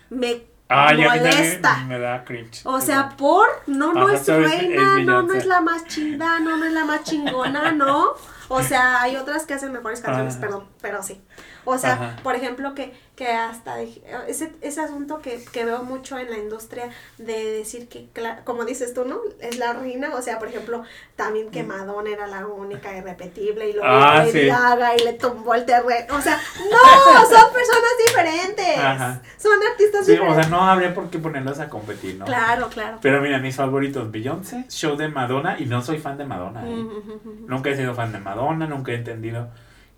me 0.08 0.42
Ah, 0.72 0.94
ya 0.94 1.08
molesta. 1.08 1.78
me 1.88 1.98
da 1.98 2.24
cringe. 2.24 2.62
O 2.64 2.80
sea, 2.80 3.10
por, 3.16 3.48
no, 3.66 3.92
no 3.92 4.06
Ajá, 4.06 4.14
es 4.14 4.26
reina, 4.28 5.00
es 5.00 5.06
no, 5.06 5.22
no 5.22 5.34
es 5.34 5.44
la 5.44 5.60
más 5.60 5.84
chida, 5.86 6.38
no, 6.38 6.56
no 6.56 6.64
es 6.64 6.72
la 6.72 6.84
más 6.84 7.02
chingona, 7.02 7.72
no. 7.72 8.12
O 8.48 8.62
sea, 8.62 9.02
hay 9.02 9.16
otras 9.16 9.46
que 9.46 9.54
hacen 9.54 9.72
mejores 9.72 10.00
canciones, 10.00 10.34
Ajá. 10.34 10.40
perdón, 10.40 10.68
pero 10.80 11.02
sí. 11.02 11.20
O 11.64 11.76
sea, 11.76 11.94
Ajá. 11.94 12.16
por 12.22 12.36
ejemplo, 12.36 12.74
que, 12.74 12.96
que 13.20 13.30
hasta 13.30 13.82
ese, 13.82 14.50
ese 14.62 14.80
asunto 14.80 15.20
que, 15.20 15.44
que 15.52 15.66
veo 15.66 15.82
mucho 15.82 16.18
en 16.18 16.30
la 16.30 16.38
industria 16.38 16.88
de 17.18 17.52
decir 17.52 17.86
que, 17.86 18.08
como 18.44 18.64
dices 18.64 18.94
tú, 18.94 19.04
¿no? 19.04 19.18
Es 19.40 19.58
la 19.58 19.74
reina, 19.74 20.14
o 20.14 20.22
sea, 20.22 20.38
por 20.38 20.48
ejemplo, 20.48 20.84
también 21.16 21.50
que 21.50 21.62
Madonna 21.62 22.08
era 22.08 22.26
la 22.28 22.46
única 22.46 22.96
irrepetible 22.96 23.68
y 23.68 23.72
luego 23.74 23.86
Mm. 23.86 24.02
Ah, 24.02 24.24
sí. 24.32 24.46
Gaga 24.46 24.96
y 24.96 25.00
le 25.04 25.12
tumbó 25.12 25.54
el 25.54 25.66
terreno. 25.66 26.16
O 26.16 26.20
sea, 26.22 26.40
no, 26.70 27.20
son 27.28 27.52
personas 27.52 27.92
diferentes. 28.06 28.78
Ajá. 28.78 29.20
Son 29.36 29.52
artistas 29.70 30.06
Sí, 30.06 30.12
o 30.12 30.14
diferentes. 30.14 30.46
sea, 30.46 30.56
no 30.56 30.62
habría 30.62 30.94
por 30.94 31.10
qué 31.10 31.18
ponerlos 31.18 31.58
a 31.60 31.68
competir, 31.68 32.14
¿no? 32.16 32.24
Claro, 32.24 32.68
claro. 32.70 33.00
Pero 33.02 33.20
mira, 33.20 33.38
mis 33.38 33.54
favoritos, 33.54 34.10
Beyoncé, 34.10 34.64
show 34.70 34.96
de 34.96 35.08
Madonna, 35.08 35.56
y 35.58 35.66
no 35.66 35.82
soy 35.82 35.98
fan 35.98 36.16
de 36.16 36.24
Madonna. 36.24 36.66
¿eh? 36.66 36.72
Mm, 36.74 37.46
Nunca 37.48 37.68
he 37.68 37.76
sido 37.76 37.94
fan 37.94 38.12
de 38.12 38.18
Madonna, 38.18 38.66
nunca 38.66 38.92
he 38.92 38.94
entendido 38.94 39.48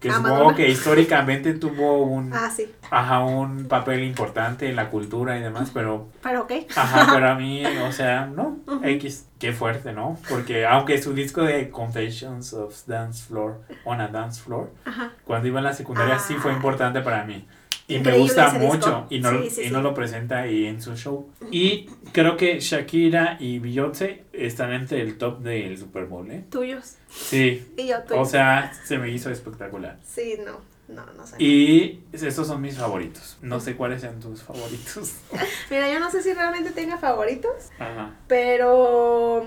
que 0.03 0.11
Ah, 0.11 0.15
supongo 0.17 0.35
Madonna. 0.35 0.57
que 0.57 0.69
históricamente 0.69 1.55
tuvo 1.55 2.03
un, 2.03 2.33
Ah, 2.35 2.51
sí. 2.55 2.71
ajá, 2.91 3.21
un 3.25 3.67
papel 3.69 4.03
importante 4.03 4.69
en 4.69 4.75
la 4.77 4.91
cultura 4.91 5.39
y 5.39 5.41
demás, 5.43 5.71
pero, 5.73 6.09
Pero 6.23 6.43
ok. 6.43 6.53
ajá, 6.77 7.07
pero 7.15 7.31
a 7.31 7.35
mí, 7.37 7.65
o 7.65 7.93
sea, 7.93 8.27
no, 8.27 8.59
X, 8.83 9.29
qué 9.39 9.53
fuerte, 9.53 9.93
¿no? 9.93 10.19
Porque 10.29 10.67
aunque 10.67 11.01
su 11.01 11.15
disco 11.15 11.43
de 11.43 11.71
Confessions 11.71 12.53
of 12.53 12.75
Dance 12.87 13.25
Floor, 13.27 13.61
on 13.85 14.01
a 14.01 14.09
Dance 14.09 14.43
Floor, 14.43 14.71
Ajá. 14.85 15.13
cuando 15.25 15.47
iba 15.49 15.61
a 15.61 15.63
la 15.63 15.73
secundaria 15.73 16.19
sí 16.19 16.35
fue 16.35 16.51
Ah. 16.51 16.55
importante 16.55 17.01
para 17.01 17.25
mí. 17.25 17.47
Y 17.89 17.99
me 17.99 18.17
gusta 18.17 18.53
mucho 18.55 19.07
y 19.11 19.19
no, 19.21 19.31
Sí, 19.43 19.51
sí, 19.51 19.61
y 19.63 19.65
sí. 19.67 19.71
no 19.71 19.83
lo 19.83 19.93
presenta 19.93 20.39
ahí 20.43 20.67
en 20.67 20.81
su 20.81 20.97
show. 20.97 21.29
Y 21.51 21.87
creo 22.13 22.37
que 22.37 22.61
Shakira 22.61 23.37
y 23.41 23.59
Beyoncé 23.59 24.25
están 24.33 24.73
entre 24.73 25.01
el 25.03 25.19
top 25.19 25.41
del 25.41 25.77
Super 25.77 26.05
Bowl, 26.07 26.31
¿eh? 26.31 26.45
Tuyos. 26.51 26.97
Sí, 27.11 27.67
Y 27.77 27.89
yo 27.89 28.03
tuyos. 28.05 28.27
o 28.29 28.31
sea, 28.31 28.73
se 28.85 28.99
me 28.99 29.11
hizo 29.11 29.31
espectacular. 29.31 29.99
Sí, 30.05 30.39
no. 30.45 30.61
No, 30.89 31.07
no 31.17 31.27
sé. 31.27 31.37
Y 31.43 32.01
esos 32.13 32.47
son 32.47 32.61
mis 32.61 32.77
favoritos. 32.77 33.39
No 33.41 33.61
sé 33.61 33.77
cuáles 33.77 34.03
sean 34.03 34.21
tus 34.21 34.43
favoritos. 34.43 35.15
Mira, 35.71 35.91
yo 35.91 35.99
no 36.01 36.11
sé 36.11 36.23
si 36.23 36.33
realmente 36.35 36.71
tenga 36.73 36.99
favoritos, 36.99 37.71
Ajá. 37.79 38.15
pero. 38.29 39.47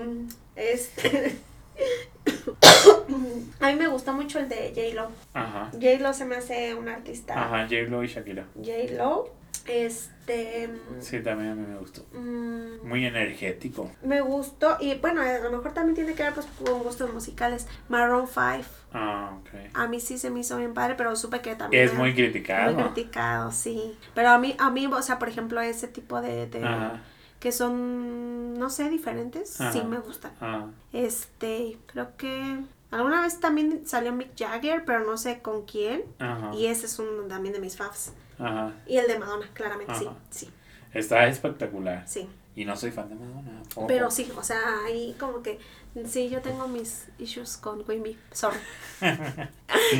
Este. 0.56 1.36
A 3.60 3.68
mí 3.68 3.74
me 3.76 3.88
gusta 3.88 4.12
mucho 4.12 4.38
el 4.38 4.48
de 4.48 4.72
J-Lo. 4.74 5.10
Ajá. 5.34 5.70
J-Lo 5.72 6.12
se 6.12 6.24
me 6.24 6.36
hace 6.36 6.74
un 6.74 6.88
artista. 6.88 7.34
Ajá, 7.34 7.62
J-Lo 7.64 8.02
y 8.04 8.08
Shakira. 8.08 8.46
J-Lo. 8.56 9.34
Este. 9.66 10.68
Sí, 11.00 11.20
también 11.20 11.50
a 11.50 11.54
mí 11.54 11.66
me 11.66 11.76
gustó. 11.78 12.04
mm, 12.12 12.86
Muy 12.86 13.04
energético. 13.06 13.90
me 14.02 14.20
gustó. 14.20 14.76
Y 14.80 14.94
bueno, 14.96 15.22
a 15.22 15.38
lo 15.38 15.50
mejor 15.50 15.72
también 15.72 15.94
tiene 15.96 16.14
que 16.14 16.22
ver 16.22 16.34
pues 16.34 16.46
con 16.64 16.80
gustos 16.84 17.12
musicales. 17.12 17.66
Maroon 17.88 18.26
5. 18.28 18.68
Ah, 18.92 19.36
ok. 19.40 19.48
A 19.74 19.88
mí 19.88 19.98
sí 20.00 20.18
se 20.18 20.30
me 20.30 20.40
hizo 20.40 20.56
bien 20.58 20.72
padre, 20.74 20.94
pero 20.96 21.16
supe 21.16 21.40
que 21.40 21.54
también. 21.56 21.84
Es 21.84 21.94
muy 21.94 22.14
criticado. 22.14 22.74
Muy 22.74 22.82
criticado, 22.84 23.50
sí. 23.50 23.96
Pero 24.14 24.30
a 24.30 24.38
mí, 24.38 24.54
a 24.58 24.70
mí, 24.70 24.86
o 24.86 25.02
sea, 25.02 25.18
por 25.18 25.28
ejemplo, 25.28 25.60
ese 25.60 25.88
tipo 25.88 26.20
de, 26.20 26.46
de- 26.46 26.64
Ajá. 26.64 27.02
Que 27.46 27.52
son, 27.52 28.54
no 28.58 28.70
sé, 28.70 28.90
diferentes, 28.90 29.50
sí 29.72 29.80
me 29.88 30.00
gustan. 30.00 30.32
Ah, 30.40 30.66
Este, 30.92 31.78
creo 31.86 32.16
que 32.16 32.58
alguna 32.90 33.20
vez 33.22 33.38
también 33.38 33.86
salió 33.86 34.12
Mick 34.12 34.36
Jagger, 34.36 34.84
pero 34.84 35.04
no 35.06 35.16
sé 35.16 35.42
con 35.42 35.64
quién. 35.64 36.02
ajá. 36.18 36.50
Y 36.56 36.66
ese 36.66 36.86
es 36.86 36.98
uno 36.98 37.22
también 37.28 37.54
de 37.54 37.60
mis 37.60 37.76
faves. 37.76 38.12
Ajá. 38.40 38.72
Y 38.88 38.96
el 38.96 39.06
de 39.06 39.16
Madonna, 39.20 39.48
claramente, 39.54 39.94
sí, 39.94 40.08
sí, 40.28 40.50
Está 40.92 41.28
espectacular. 41.28 42.02
sí. 42.08 42.28
Y 42.56 42.64
no 42.64 42.74
soy 42.74 42.90
fan 42.90 43.10
de 43.10 43.14
Madonna. 43.14 43.62
ojo. 43.76 43.86
Pero 43.86 44.10
sí, 44.10 44.28
o 44.36 44.42
sea, 44.42 44.58
ahí 44.84 45.14
como 45.20 45.40
que, 45.40 45.60
sí, 46.04 46.28
yo 46.28 46.40
tengo 46.42 46.66
mis 46.66 47.06
issues 47.20 47.58
con 47.58 47.84
Queen 47.84 48.18
sorry. 48.32 48.58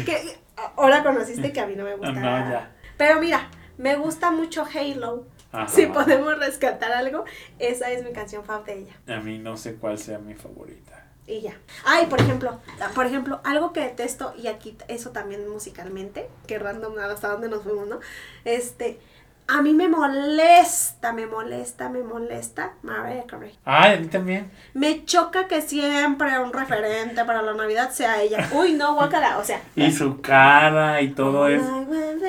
que 0.04 0.36
ahora 0.74 1.04
conociste 1.04 1.52
que 1.52 1.60
a 1.60 1.66
mí 1.68 1.76
no 1.76 1.84
me 1.84 1.94
gusta. 1.94 2.10
No, 2.10 2.20
ya. 2.50 2.72
Pero 2.96 3.20
mira, 3.20 3.48
me 3.78 3.94
gusta 3.94 4.32
mucho 4.32 4.64
Halo. 4.64 5.35
Ajá. 5.56 5.68
Si 5.68 5.86
podemos 5.86 6.38
rescatar 6.38 6.92
algo, 6.92 7.24
esa 7.58 7.90
es 7.90 8.04
mi 8.04 8.12
canción 8.12 8.44
fav 8.44 8.64
de 8.64 8.80
ella. 8.80 9.16
A 9.16 9.20
mí 9.20 9.38
no 9.38 9.56
sé 9.56 9.76
cuál 9.76 9.98
sea 9.98 10.18
mi 10.18 10.34
favorita. 10.34 11.06
Y 11.26 11.40
ya. 11.40 11.58
Ay, 11.84 12.06
por 12.06 12.20
ejemplo, 12.20 12.60
por 12.94 13.06
ejemplo, 13.06 13.40
algo 13.42 13.72
que 13.72 13.80
detesto, 13.80 14.32
y 14.36 14.46
aquí 14.46 14.76
eso 14.86 15.10
también 15.10 15.48
musicalmente, 15.48 16.28
que 16.46 16.58
random 16.58 16.98
hasta 16.98 17.28
dónde 17.28 17.48
nos 17.48 17.64
fuimos, 17.64 17.88
¿no? 17.88 17.98
Este, 18.44 19.00
a 19.48 19.62
mí 19.62 19.74
me 19.74 19.88
molesta, 19.88 21.12
me 21.12 21.26
molesta, 21.26 21.88
me 21.88 22.02
molesta 22.02 22.72
Mariah 22.82 23.26
Carey. 23.26 23.56
Ah, 23.64 23.92
a 23.92 23.96
mí 23.96 24.08
también. 24.08 24.50
Me 24.74 25.04
choca 25.04 25.46
que 25.46 25.62
siempre 25.62 26.38
un 26.40 26.52
referente 26.52 27.24
para 27.24 27.42
la 27.42 27.54
Navidad 27.54 27.90
sea 27.90 28.20
ella. 28.20 28.48
Uy, 28.52 28.72
no, 28.72 28.94
guácala, 28.94 29.38
o 29.38 29.44
sea. 29.44 29.62
Y 29.76 29.92
su 29.92 30.20
cara 30.20 31.00
y 31.00 31.12
todo 31.12 31.46
es. 31.48 31.62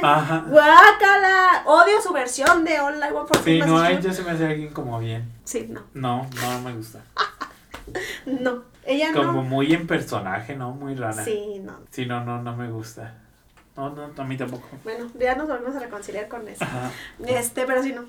Ajá. 0.04 0.46
Guácala. 0.48 1.64
Odio 1.66 2.00
su 2.02 2.14
versión 2.14 2.64
de 2.64 2.80
All 2.80 2.98
I 2.98 3.12
Want 3.12 3.28
for 3.28 3.38
Sí, 3.44 3.60
no, 3.60 3.80
a 3.80 3.92
ella 3.92 4.14
se 4.14 4.24
me 4.24 4.32
hace 4.32 4.46
alguien 4.46 4.72
como 4.72 5.00
bien. 5.00 5.32
Sí, 5.44 5.68
no, 5.70 5.82
No, 5.94 6.28
no 6.42 6.62
me 6.62 6.74
gusta. 6.74 7.00
no. 8.26 8.64
Ella 8.86 9.12
Como 9.12 9.34
no. 9.34 9.42
muy 9.44 9.74
en 9.74 9.86
personaje, 9.86 10.56
¿no? 10.56 10.72
Muy 10.72 10.96
rara. 10.96 11.24
Sí, 11.24 11.60
no. 11.62 11.74
Sí, 11.90 12.06
no, 12.06 12.24
no, 12.24 12.42
no 12.42 12.56
me 12.56 12.70
gusta. 12.70 13.16
No, 13.78 13.90
no, 13.92 14.12
a 14.18 14.26
mí 14.26 14.36
tampoco. 14.36 14.68
Bueno, 14.84 15.10
ya 15.20 15.36
nos 15.36 15.48
volvemos 15.48 15.76
a 15.76 15.80
reconciliar 15.80 16.28
con 16.28 16.48
eso. 16.48 16.64
Ajá. 16.64 16.92
Este, 17.26 17.66
pero 17.66 17.82
sí 17.84 17.94
no. 17.94 18.06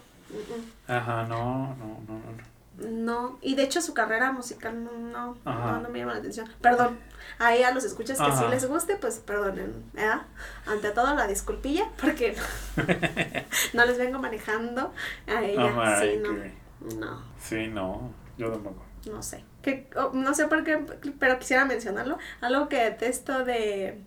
Ajá, 0.87 1.25
no, 1.29 1.77
no, 1.77 2.01
no, 2.09 2.15
no. 2.19 2.49
No, 2.79 3.39
y 3.43 3.57
de 3.57 3.65
hecho 3.65 3.83
su 3.83 3.93
carrera 3.93 4.31
musical 4.31 4.85
no, 4.85 4.93
no, 4.93 5.37
no, 5.45 5.81
no 5.81 5.89
me 5.89 5.99
llama 5.99 6.13
la 6.13 6.21
atención. 6.21 6.49
Perdón, 6.61 6.99
ahí 7.41 7.65
a 7.65 7.73
los 7.73 7.83
escuchas 7.85 8.19
que 8.19 8.25
Ajá. 8.25 8.39
sí 8.39 8.45
les 8.51 8.67
guste, 8.67 8.95
pues 8.97 9.19
perdonen, 9.19 9.85
¿verdad? 9.93 10.23
Ante 10.65 10.91
todo 10.93 11.13
la 11.17 11.27
disculpilla, 11.27 11.91
porque 12.01 12.37
no 13.75 13.85
les 13.85 13.99
vengo 13.99 14.21
manejando 14.21 14.93
a 15.27 15.43
ella. 15.43 15.73
Ah, 15.77 16.01
sí, 16.01 16.21
no, 16.23 16.97
no, 17.01 17.23
Sí, 17.41 17.67
no, 17.67 18.13
yo 18.37 18.51
tampoco. 18.53 18.85
no 19.11 19.23
sé. 19.25 19.45
Que, 19.63 19.91
oh, 19.97 20.11
no 20.15 20.33
sé 20.35 20.47
por 20.47 20.63
qué, 20.63 20.79
pero 21.19 21.39
quisiera 21.41 21.65
mencionarlo. 21.65 22.17
Algo 22.41 22.69
que 22.69 22.77
detesto 22.77 23.45
de, 23.45 24.01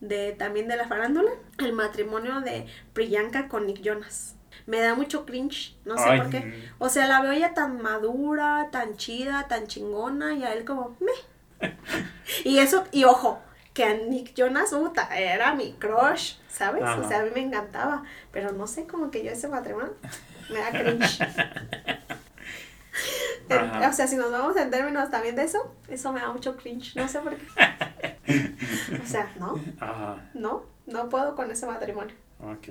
de 0.00 0.32
también 0.32 0.68
de 0.68 0.76
la 0.76 0.88
farándula, 0.88 1.30
el 1.58 1.72
matrimonio 1.72 2.40
de 2.40 2.66
Priyanka 2.92 3.48
con 3.48 3.66
Nick 3.66 3.82
Jonas. 3.82 4.36
Me 4.66 4.80
da 4.80 4.94
mucho 4.94 5.26
cringe, 5.26 5.76
no 5.84 5.96
sé 5.96 6.04
Ay, 6.06 6.20
por 6.20 6.30
qué. 6.30 6.68
O 6.78 6.88
sea, 6.88 7.06
la 7.06 7.20
veo 7.20 7.32
ella 7.32 7.54
tan 7.54 7.80
madura, 7.80 8.68
tan 8.70 8.96
chida, 8.96 9.46
tan 9.48 9.66
chingona, 9.66 10.34
y 10.34 10.44
a 10.44 10.52
él 10.52 10.64
como, 10.64 10.96
me. 11.00 11.68
y 12.44 12.58
eso, 12.58 12.84
y 12.92 13.04
ojo, 13.04 13.40
que 13.74 13.84
a 13.84 13.94
Nick 13.94 14.34
Jonas, 14.34 14.70
puta, 14.70 15.08
era 15.18 15.54
mi 15.54 15.72
crush, 15.72 16.34
¿sabes? 16.48 16.82
Ajá. 16.82 17.00
O 17.00 17.08
sea, 17.08 17.20
a 17.20 17.22
mí 17.22 17.30
me 17.34 17.40
encantaba, 17.40 18.04
pero 18.32 18.52
no 18.52 18.66
sé, 18.66 18.86
como 18.86 19.10
que 19.10 19.24
yo 19.24 19.30
ese 19.30 19.48
matrimonio 19.48 19.94
me 20.50 20.58
da 20.58 20.70
cringe. 20.70 21.18
Ajá. 23.50 23.88
o 23.88 23.92
sea, 23.92 24.06
si 24.06 24.16
nos 24.16 24.30
vamos 24.30 24.56
en 24.56 24.70
términos 24.70 25.10
también 25.10 25.36
de 25.36 25.44
eso, 25.44 25.74
eso 25.88 26.12
me 26.12 26.20
da 26.20 26.32
mucho 26.32 26.56
cringe, 26.56 26.94
no 26.96 27.08
sé 27.08 27.18
por 27.20 27.34
qué. 27.36 27.46
O 29.02 29.06
sea, 29.06 29.32
no, 29.38 29.58
Ajá, 29.80 30.30
no, 30.34 30.64
no 30.86 31.08
puedo 31.08 31.34
con 31.34 31.50
ese 31.50 31.66
matrimonio. 31.66 32.14
ok. 32.40 32.68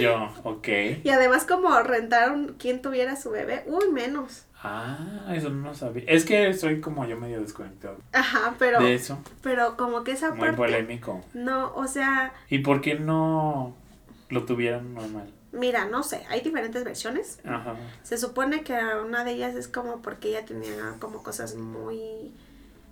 Yo, 0.00 0.32
ok. 0.44 0.68
Y 1.04 1.08
además 1.10 1.44
como 1.44 1.78
rentaron 1.82 2.54
quien 2.58 2.80
tuviera 2.80 3.16
su 3.16 3.30
bebé, 3.30 3.64
uy, 3.66 3.90
menos. 3.92 4.46
Ah, 4.62 5.26
eso 5.34 5.50
no 5.50 5.68
lo 5.70 5.74
sabía. 5.74 6.04
Es 6.06 6.24
que 6.24 6.54
soy 6.54 6.80
como 6.80 7.04
yo 7.04 7.16
medio 7.18 7.40
desconectado 7.40 7.96
Ajá, 8.12 8.54
pero, 8.60 8.80
de 8.80 8.94
eso. 8.94 9.18
pero 9.42 9.76
como 9.76 10.04
que 10.04 10.12
esa 10.12 10.30
Muy 10.30 10.38
parte, 10.38 10.56
polémico. 10.56 11.20
no, 11.34 11.74
o 11.74 11.88
sea, 11.88 12.32
¿Y 12.48 12.60
por 12.60 12.80
qué 12.80 12.94
no 12.94 13.74
lo 14.28 14.44
tuvieron 14.44 14.94
normal? 14.94 15.28
Mira, 15.52 15.84
no 15.86 16.02
sé, 16.02 16.24
hay 16.28 16.40
diferentes 16.40 16.82
versiones. 16.84 17.38
Ajá. 17.44 17.76
Se 18.02 18.16
supone 18.18 18.62
que 18.62 18.74
una 19.04 19.24
de 19.24 19.32
ellas 19.32 19.54
es 19.54 19.68
como 19.68 20.02
porque 20.02 20.28
ella 20.30 20.44
tenía 20.44 20.96
como 20.98 21.22
cosas 21.22 21.54
muy 21.54 22.32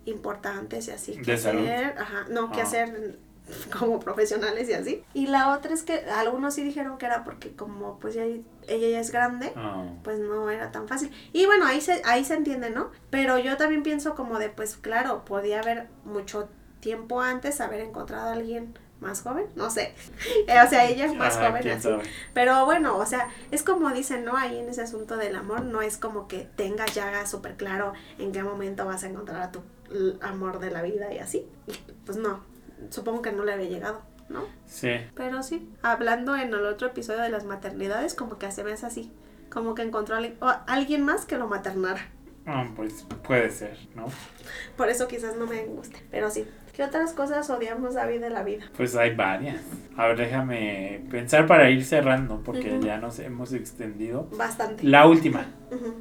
importantes 0.06 0.88
y 0.88 0.90
así 0.92 1.16
que 1.20 1.32
hacer, 1.34 1.94
ajá, 1.98 2.26
no, 2.30 2.50
que 2.50 2.60
Ah. 2.60 2.64
hacer 2.64 3.18
como 3.78 3.98
profesionales 4.00 4.68
y 4.68 4.72
así. 4.74 5.04
Y 5.12 5.26
la 5.26 5.52
otra 5.54 5.74
es 5.74 5.82
que 5.82 5.94
algunos 6.10 6.54
sí 6.54 6.62
dijeron 6.62 6.98
que 6.98 7.06
era 7.06 7.24
porque 7.24 7.50
como 7.56 7.98
pues 7.98 8.14
ya, 8.14 8.24
ella 8.24 8.88
ya 8.88 9.00
es 9.00 9.10
grande, 9.10 9.52
Ah, 9.56 9.86
pues 10.04 10.18
no 10.20 10.50
era 10.50 10.70
tan 10.70 10.86
fácil. 10.88 11.10
Y 11.32 11.46
bueno, 11.46 11.66
ahí 11.66 11.80
se, 11.80 12.00
ahí 12.04 12.24
se 12.24 12.34
entiende, 12.34 12.70
¿no? 12.70 12.90
Pero 13.10 13.38
yo 13.38 13.56
también 13.56 13.82
pienso 13.82 14.14
como 14.14 14.38
de, 14.38 14.48
pues 14.50 14.76
claro, 14.76 15.24
podía 15.24 15.60
haber 15.60 15.88
mucho 16.04 16.48
tiempo 16.80 17.20
antes 17.20 17.60
haber 17.60 17.80
encontrado 17.80 18.30
a 18.30 18.32
alguien 18.34 18.78
más 19.00 19.22
joven, 19.22 19.46
no 19.56 19.70
sé. 19.70 19.94
Eh, 20.46 20.60
o 20.64 20.68
sea, 20.68 20.88
ella 20.88 21.06
es 21.06 21.14
más 21.14 21.36
ajá, 21.36 21.48
joven 21.50 21.68
así. 21.68 21.82
sabe. 21.82 22.02
Pero 22.34 22.64
bueno, 22.64 22.96
o 22.96 23.06
sea, 23.06 23.28
es 23.50 23.62
como 23.62 23.90
dicen, 23.90 24.24
¿no? 24.24 24.36
Ahí 24.36 24.58
en 24.58 24.68
ese 24.68 24.82
asunto 24.82 25.16
del 25.16 25.36
amor, 25.36 25.62
no 25.62 25.82
es 25.82 25.96
como 25.96 26.28
que 26.28 26.48
tengas 26.56 26.94
ya 26.94 27.26
súper 27.26 27.56
claro 27.56 27.92
en 28.18 28.32
qué 28.32 28.42
momento 28.42 28.84
vas 28.86 29.04
a 29.04 29.08
encontrar 29.08 29.42
a 29.42 29.52
tu 29.52 29.62
amor 30.20 30.58
de 30.60 30.70
la 30.70 30.82
vida 30.82 31.12
y 31.12 31.18
así. 31.18 31.46
Pues 32.04 32.18
no, 32.18 32.40
supongo 32.90 33.22
que 33.22 33.32
no 33.32 33.44
le 33.44 33.52
había 33.52 33.68
llegado. 33.68 34.02
¿no? 34.30 34.44
Sí. 34.66 34.90
Pero 35.14 35.42
sí, 35.42 35.68
hablando 35.82 36.36
en 36.36 36.54
el 36.54 36.64
otro 36.64 36.86
episodio 36.86 37.20
de 37.20 37.30
las 37.30 37.44
maternidades, 37.44 38.14
como 38.14 38.38
que 38.38 38.50
se 38.52 38.62
ves 38.62 38.84
así, 38.84 39.12
como 39.50 39.74
que 39.74 39.82
encontró 39.82 40.14
a 40.14 40.18
alguien, 40.18 40.36
o 40.40 40.46
a 40.46 40.64
alguien 40.68 41.04
más 41.04 41.26
que 41.26 41.36
lo 41.36 41.48
maternara. 41.48 42.08
Ah, 42.46 42.66
pues 42.74 43.04
puede 43.26 43.50
ser, 43.50 43.76
¿no? 43.94 44.06
Por 44.76 44.88
eso 44.88 45.08
quizás 45.08 45.36
no 45.36 45.46
me 45.46 45.64
guste, 45.66 46.02
pero 46.10 46.30
sí. 46.30 46.46
¿Qué 46.80 46.86
otras 46.86 47.12
cosas 47.12 47.50
odiamos 47.50 47.92
David 47.92 48.22
de 48.22 48.30
la 48.30 48.42
vida? 48.42 48.64
Pues 48.74 48.96
hay 48.96 49.14
varias. 49.14 49.60
A 49.98 50.06
ver, 50.06 50.16
déjame 50.16 51.04
pensar 51.10 51.46
para 51.46 51.68
ir 51.68 51.84
cerrando, 51.84 52.40
porque 52.42 52.80
ya 52.80 52.96
nos 52.96 53.18
hemos 53.18 53.52
extendido. 53.52 54.28
Bastante. 54.34 54.84
La 54.84 55.06
última. 55.06 55.44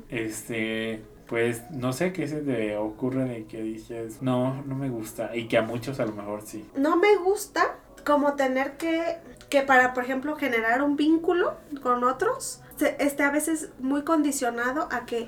Este, 0.07 1.03
pues 1.27 1.69
no 1.71 1.91
sé 1.91 2.13
qué 2.13 2.30
se 2.30 2.39
te 2.39 2.77
ocurre 2.77 3.25
de 3.25 3.45
que 3.45 3.61
dices, 3.61 4.21
no, 4.21 4.63
no 4.63 4.75
me 4.75 4.89
gusta. 4.89 5.36
Y 5.36 5.49
que 5.49 5.57
a 5.57 5.63
muchos 5.63 5.99
a 5.99 6.05
lo 6.05 6.13
mejor 6.13 6.43
sí. 6.43 6.65
No 6.77 6.95
me 6.95 7.17
gusta 7.17 7.75
como 8.05 8.36
tener 8.36 8.77
que, 8.77 9.17
que 9.49 9.63
para, 9.63 9.93
por 9.93 10.05
ejemplo, 10.05 10.38
generar 10.38 10.82
un 10.82 10.95
vínculo 10.95 11.57
con 11.84 12.05
otros, 12.05 12.61
esté 12.99 13.23
a 13.23 13.32
veces 13.32 13.69
muy 13.80 14.03
condicionado 14.03 14.88
a 14.91 15.05
que 15.05 15.27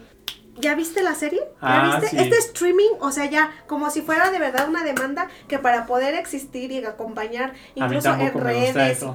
¿Ya 0.57 0.75
viste 0.75 1.01
la 1.01 1.15
serie? 1.15 1.39
¿Ya 1.39 1.47
Ah, 1.61 1.99
viste? 1.99 2.09
sí. 2.17 2.17
Este 2.23 2.37
streaming, 2.37 2.89
o 2.99 3.11
sea, 3.11 3.25
ya 3.25 3.51
como 3.67 3.89
si 3.89 4.01
fuera 4.01 4.29
de 4.31 4.39
verdad 4.39 4.67
una 4.67 4.83
demanda 4.83 5.27
que 5.47 5.59
para 5.59 5.85
poder 5.85 6.13
existir 6.15 6.71
y 6.71 6.83
acompañar 6.83 7.53
incluso 7.75 8.13
en 8.15 8.33
redes, 8.33 9.01
y 9.01 9.05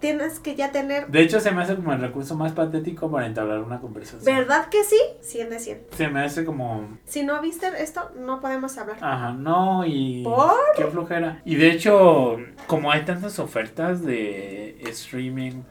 tienes 0.00 0.40
que 0.40 0.54
ya 0.54 0.72
tener... 0.72 1.08
De 1.08 1.20
hecho, 1.20 1.38
se 1.40 1.50
me 1.50 1.62
hace 1.62 1.76
como 1.76 1.92
el 1.92 2.00
recurso 2.00 2.34
más 2.34 2.52
patético 2.52 3.10
para 3.10 3.26
entablar 3.26 3.60
una 3.60 3.80
conversación. 3.80 4.24
¿Verdad 4.24 4.68
que 4.68 4.84
sí? 4.84 4.98
100 5.20 5.50
de 5.50 5.58
100. 5.58 5.80
Se 5.96 6.08
me 6.08 6.20
hace 6.24 6.44
como, 6.44 6.98
Si 7.04 7.22
no 7.22 7.40
viste 7.42 7.66
esto, 7.78 8.10
no 8.16 8.40
podemos 8.40 8.76
hablar. 8.78 8.96
ajá, 9.00 9.32
no, 9.32 9.84
y 9.86 10.24
¿Por? 10.24 10.54
qué 10.76 10.84
flojera. 10.86 11.42
Y 11.44 11.56
de 11.56 11.70
hecho, 11.72 12.36
como 12.66 12.90
hay 12.90 13.04
tantas 13.04 13.38
ofertas 13.38 14.02
de 14.02 14.78
streaming, 14.88 15.62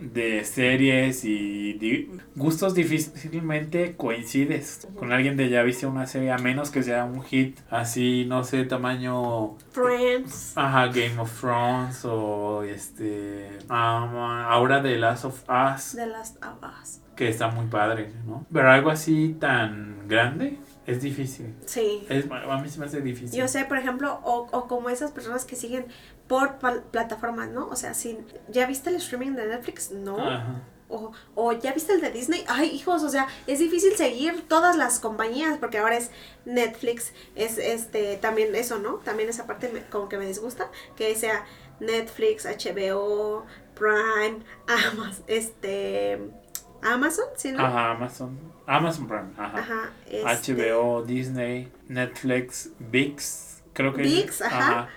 De 0.00 0.44
series 0.44 1.24
y 1.24 1.74
di- 1.74 2.10
gustos 2.34 2.74
difícilmente 2.74 3.94
coincides 3.96 4.88
con 4.98 5.12
alguien 5.12 5.36
de 5.36 5.48
ya 5.48 5.62
viste 5.62 5.86
una 5.86 6.06
serie, 6.06 6.32
a 6.32 6.38
menos 6.38 6.70
que 6.70 6.82
sea 6.82 7.04
un 7.04 7.22
hit 7.22 7.58
así, 7.70 8.24
no 8.28 8.42
sé, 8.44 8.64
tamaño 8.64 9.56
Friends. 9.70 10.52
Ajá, 10.56 10.86
Game 10.88 11.18
of 11.18 11.40
Thrones 11.40 12.04
o 12.04 12.62
este. 12.64 13.48
um, 13.70 13.72
ahora 14.16 14.80
de 14.80 14.98
Last 14.98 15.24
of 15.24 15.42
Us, 15.48 15.92
The 15.96 16.06
Last 16.06 16.36
of 16.44 16.58
Us. 16.82 17.00
que 17.16 17.28
está 17.28 17.48
muy 17.48 17.66
padre, 17.66 18.10
¿no? 18.26 18.44
Pero 18.52 18.70
algo 18.70 18.90
así 18.90 19.36
tan 19.38 20.08
grande 20.08 20.58
es 20.86 21.00
difícil. 21.02 21.54
Sí. 21.66 22.06
Es, 22.08 22.26
a 22.30 22.58
mí 22.58 22.68
se 22.68 22.78
me 22.78 22.86
hace 22.86 23.00
difícil. 23.00 23.38
Yo 23.38 23.48
sé, 23.48 23.64
por 23.64 23.78
ejemplo, 23.78 24.20
o, 24.24 24.46
o 24.50 24.68
como 24.68 24.90
esas 24.90 25.10
personas 25.12 25.44
que 25.44 25.56
siguen 25.56 25.86
por 26.28 26.56
plataformas, 26.90 27.50
¿no? 27.50 27.66
O 27.68 27.76
sea, 27.76 27.94
si 27.94 28.18
ya 28.48 28.66
viste 28.66 28.90
el 28.90 28.96
streaming 28.96 29.32
de 29.32 29.46
Netflix, 29.46 29.90
no. 29.90 30.18
Ajá. 30.18 30.62
O, 30.88 31.12
o 31.34 31.52
ya 31.52 31.72
viste 31.72 31.94
el 31.94 32.02
de 32.02 32.10
Disney, 32.10 32.44
ay 32.46 32.68
hijos, 32.68 33.02
o 33.02 33.08
sea, 33.08 33.26
es 33.46 33.58
difícil 33.58 33.94
seguir 33.96 34.46
todas 34.46 34.76
las 34.76 35.00
compañías 35.00 35.56
porque 35.58 35.78
ahora 35.78 35.96
es 35.96 36.10
Netflix, 36.44 37.14
es 37.34 37.56
este, 37.56 38.18
también 38.18 38.54
eso, 38.54 38.78
¿no? 38.78 38.96
También 38.96 39.30
esa 39.30 39.46
parte 39.46 39.70
me- 39.70 39.82
como 39.86 40.10
que 40.10 40.18
me 40.18 40.26
disgusta, 40.26 40.70
que 40.94 41.14
sea 41.16 41.46
Netflix, 41.80 42.44
HBO, 42.44 43.46
Prime, 43.74 44.44
Amazon, 44.92 45.24
este, 45.26 46.20
Amazon, 46.82 47.24
¿sí, 47.36 47.52
no? 47.52 47.64
Ajá, 47.64 47.92
Amazon. 47.92 48.38
Amazon 48.66 49.06
Prime. 49.06 49.30
Ajá. 49.36 49.58
Ajá, 49.58 49.92
este, 50.10 50.54
HBO, 50.54 51.02
Disney, 51.02 51.70
Netflix, 51.88 52.70
VIX. 52.78 53.62
Creo 53.72 53.92
que 53.92 54.02
ViX, 54.02 54.42
ajá. 54.42 54.58
Ajá, 54.58 54.88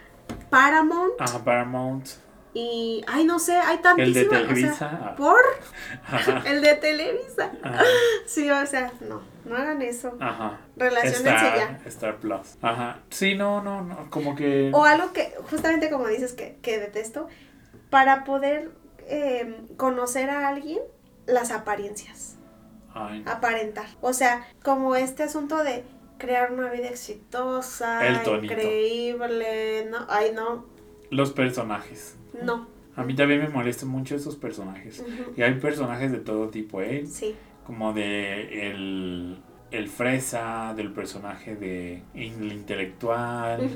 Paramount 0.49 1.13
ajá, 1.19 1.43
Paramount. 1.43 2.07
y, 2.53 3.03
ay, 3.07 3.23
no 3.25 3.39
sé, 3.39 3.55
hay 3.57 3.77
El 3.77 3.81
tantísimas, 3.81 4.15
de 4.15 4.27
o 4.27 4.29
sea, 4.29 4.47
Televisa. 4.47 5.15
¿por? 5.17 5.41
Ajá. 6.05 6.43
El 6.49 6.61
de 6.61 6.75
Televisa. 6.75 7.51
Ajá. 7.63 7.83
Sí, 8.25 8.49
o 8.51 8.65
sea, 8.65 8.91
no, 9.01 9.21
no 9.45 9.55
hagan 9.55 9.81
eso. 9.81 10.15
Ajá. 10.19 10.59
Relaciónense 10.75 11.29
Star, 11.29 11.57
ya. 11.57 11.79
Star 11.85 12.17
Plus. 12.17 12.57
Ajá. 12.61 12.99
Sí, 13.09 13.35
no, 13.35 13.61
no, 13.63 13.81
no. 13.81 14.09
Como 14.09 14.35
que. 14.35 14.69
O 14.73 14.83
algo 14.83 15.13
que, 15.13 15.33
justamente 15.49 15.89
como 15.89 16.07
dices 16.07 16.33
que, 16.33 16.57
que 16.61 16.77
detesto, 16.77 17.27
para 17.89 18.25
poder 18.25 18.71
eh, 19.07 19.61
conocer 19.77 20.29
a 20.29 20.49
alguien, 20.49 20.79
las 21.25 21.51
apariencias, 21.51 22.36
Ay, 22.97 23.21
no. 23.21 23.31
aparentar. 23.31 23.85
O 24.01 24.13
sea, 24.13 24.47
como 24.63 24.95
este 24.95 25.23
asunto 25.23 25.63
de 25.63 25.83
crear 26.17 26.51
una 26.51 26.71
vida 26.71 26.87
exitosa, 26.87 28.01
increíble, 28.41 29.87
no, 29.89 29.97
ay 30.09 30.31
no, 30.33 30.65
Los 31.09 31.31
personajes. 31.31 32.17
no, 32.41 32.67
A 32.95 33.03
mí 33.03 33.15
también 33.15 33.41
me 33.41 33.49
molestan 33.49 33.89
mucho 33.89 34.15
esos 34.15 34.35
personajes. 34.35 35.03
Y 35.35 35.41
hay 35.43 35.53
personajes 35.55 36.11
de 36.11 36.19
todo 36.19 36.49
tipo, 36.49 36.81
¿eh? 36.81 37.05
sí, 37.05 37.35
Como 37.65 37.93
de 37.93 38.69
el, 38.71 39.37
el 39.71 39.87
fresa, 39.89 40.73
del 40.75 40.91
personaje 40.91 41.55
de 41.55 42.01
el 42.15 42.51
intelectual. 42.51 43.69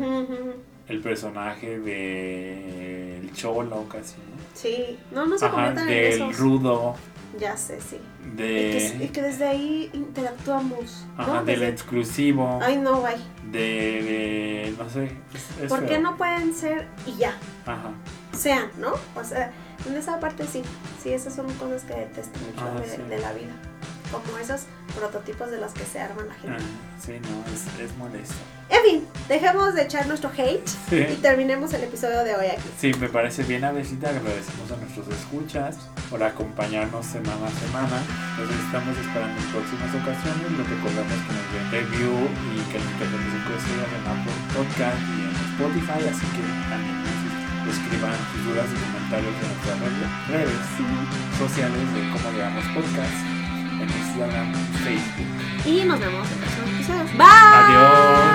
El 0.88 1.00
personaje 1.02 1.80
de 1.80 3.18
el 3.20 3.32
cholo 3.34 3.88
casi, 3.90 4.16
¿no? 4.18 4.42
sí, 4.54 4.98
no, 5.12 5.26
no 5.26 5.38
se 5.38 5.46
Ajá, 5.46 5.54
conviertan 5.56 5.88
en 5.90 5.94
del 5.96 6.14
esos, 6.14 6.38
rudo, 6.38 6.96
ya 7.40 7.56
sé, 7.56 7.80
sí. 7.80 7.98
Y 8.34 8.36
de 8.36 9.10
que, 9.14 9.22
desde 9.22 9.48
ahí 9.48 9.90
interactuamos, 9.94 11.06
ajá, 11.18 11.34
¿no? 11.36 11.46
del 11.46 11.60
Desde- 11.60 11.72
exclusivo, 11.72 12.60
Ay, 12.62 12.78
no, 12.78 13.00
güey. 13.02 13.16
de, 13.52 13.60
de 13.60 14.76
no 14.78 14.90
sé, 14.90 15.06
es, 15.34 15.64
es 15.64 15.70
¿Por 15.70 15.86
qué 15.86 16.00
no 16.00 16.18
pueden 16.18 16.54
ser 16.54 16.88
y 17.06 17.16
ya? 17.18 17.38
Ajá. 17.66 17.92
Sean, 18.38 18.70
¿no? 18.78 18.94
O 19.16 19.24
sea, 19.24 19.52
en 19.88 19.96
esa 19.98 20.20
parte 20.20 20.46
sí. 20.48 20.62
Sí, 21.02 21.10
esas 21.14 21.36
son 21.36 21.52
cosas 21.54 21.84
que 21.84 21.94
detesto 21.94 22.40
mucho 22.40 22.66
Ah, 22.76 22.80
de, 22.80 22.88
sí. 22.88 23.02
de 23.10 23.18
la 23.20 23.34
vida. 23.34 23.54
Como 24.12 24.38
esos 24.38 24.62
prototipos 24.96 25.50
de 25.52 25.58
los 25.60 25.72
que 25.72 25.86
se 25.86 26.00
arman 26.00 26.28
la 26.28 26.34
Ah, 26.34 26.38
gente. 26.42 26.64
sí, 27.00 27.14
no, 27.24 27.44
es, 27.54 27.64
es 27.90 27.96
molesto. 27.98 28.36
En 28.70 28.82
fin, 28.84 29.08
dejemos 29.28 29.74
de 29.74 29.84
echar 29.84 30.08
nuestro 30.08 30.30
hate 30.36 30.68
y 30.92 31.16
terminemos 31.22 31.74
el 31.74 31.84
episodio 31.84 32.24
de 32.24 32.36
hoy 32.36 32.48
aquí. 32.48 32.70
Sí, 32.80 32.92
me 33.00 33.08
parece 33.10 33.44
bien, 33.44 33.64
Avesita. 33.64 34.10
Agradecemos 34.10 34.72
a 34.72 34.76
nuestros 34.78 35.08
escuchas 35.10 35.76
por 36.10 36.24
acompañarnos 36.24 37.06
semana 37.06 37.48
a 37.48 37.52
semana. 37.52 37.98
Los 38.40 38.48
estamos 38.52 38.96
esperando 38.98 39.36
en 39.42 39.48
próximas 39.52 39.92
ocasiones. 39.96 40.48
Les 40.60 40.68
recordamos 40.72 41.18
que 41.24 41.32
nos 41.36 41.48
den 41.52 41.66
review 41.72 42.16
y 42.52 42.60
que 42.72 42.80
nos 42.80 42.94
den 43.00 43.12
5 43.12 43.60
estrellas 43.60 43.92
en 43.96 44.04
Apple 44.08 44.38
Podcast 44.56 45.00
y 45.08 45.18
en 45.24 45.36
Spotify. 45.56 46.02
Así 46.08 46.26
que 46.32 46.44
también 46.72 46.96
nos 47.04 47.76
escriban 47.76 48.16
sus 48.32 48.42
dudas 48.48 48.68
y 48.72 48.76
comentarios 48.76 49.36
en 49.36 49.48
nuestras 49.52 49.78
redes- 49.84 50.16
redes 50.32 50.64
sociales 51.40 51.84
de 51.96 52.02
cómo 52.12 52.28
llevamos 52.36 52.66
podcast 52.76 53.20
en 53.82 53.90
Instagram, 53.90 54.54
Facebook. 54.84 55.66
Y 55.66 55.84
nos 55.84 56.00
vemos 56.00 56.28
en 56.32 56.38
próximos 56.38 56.70
episodios. 56.70 57.12
Bye. 57.18 57.28
Adiós. 57.28 58.31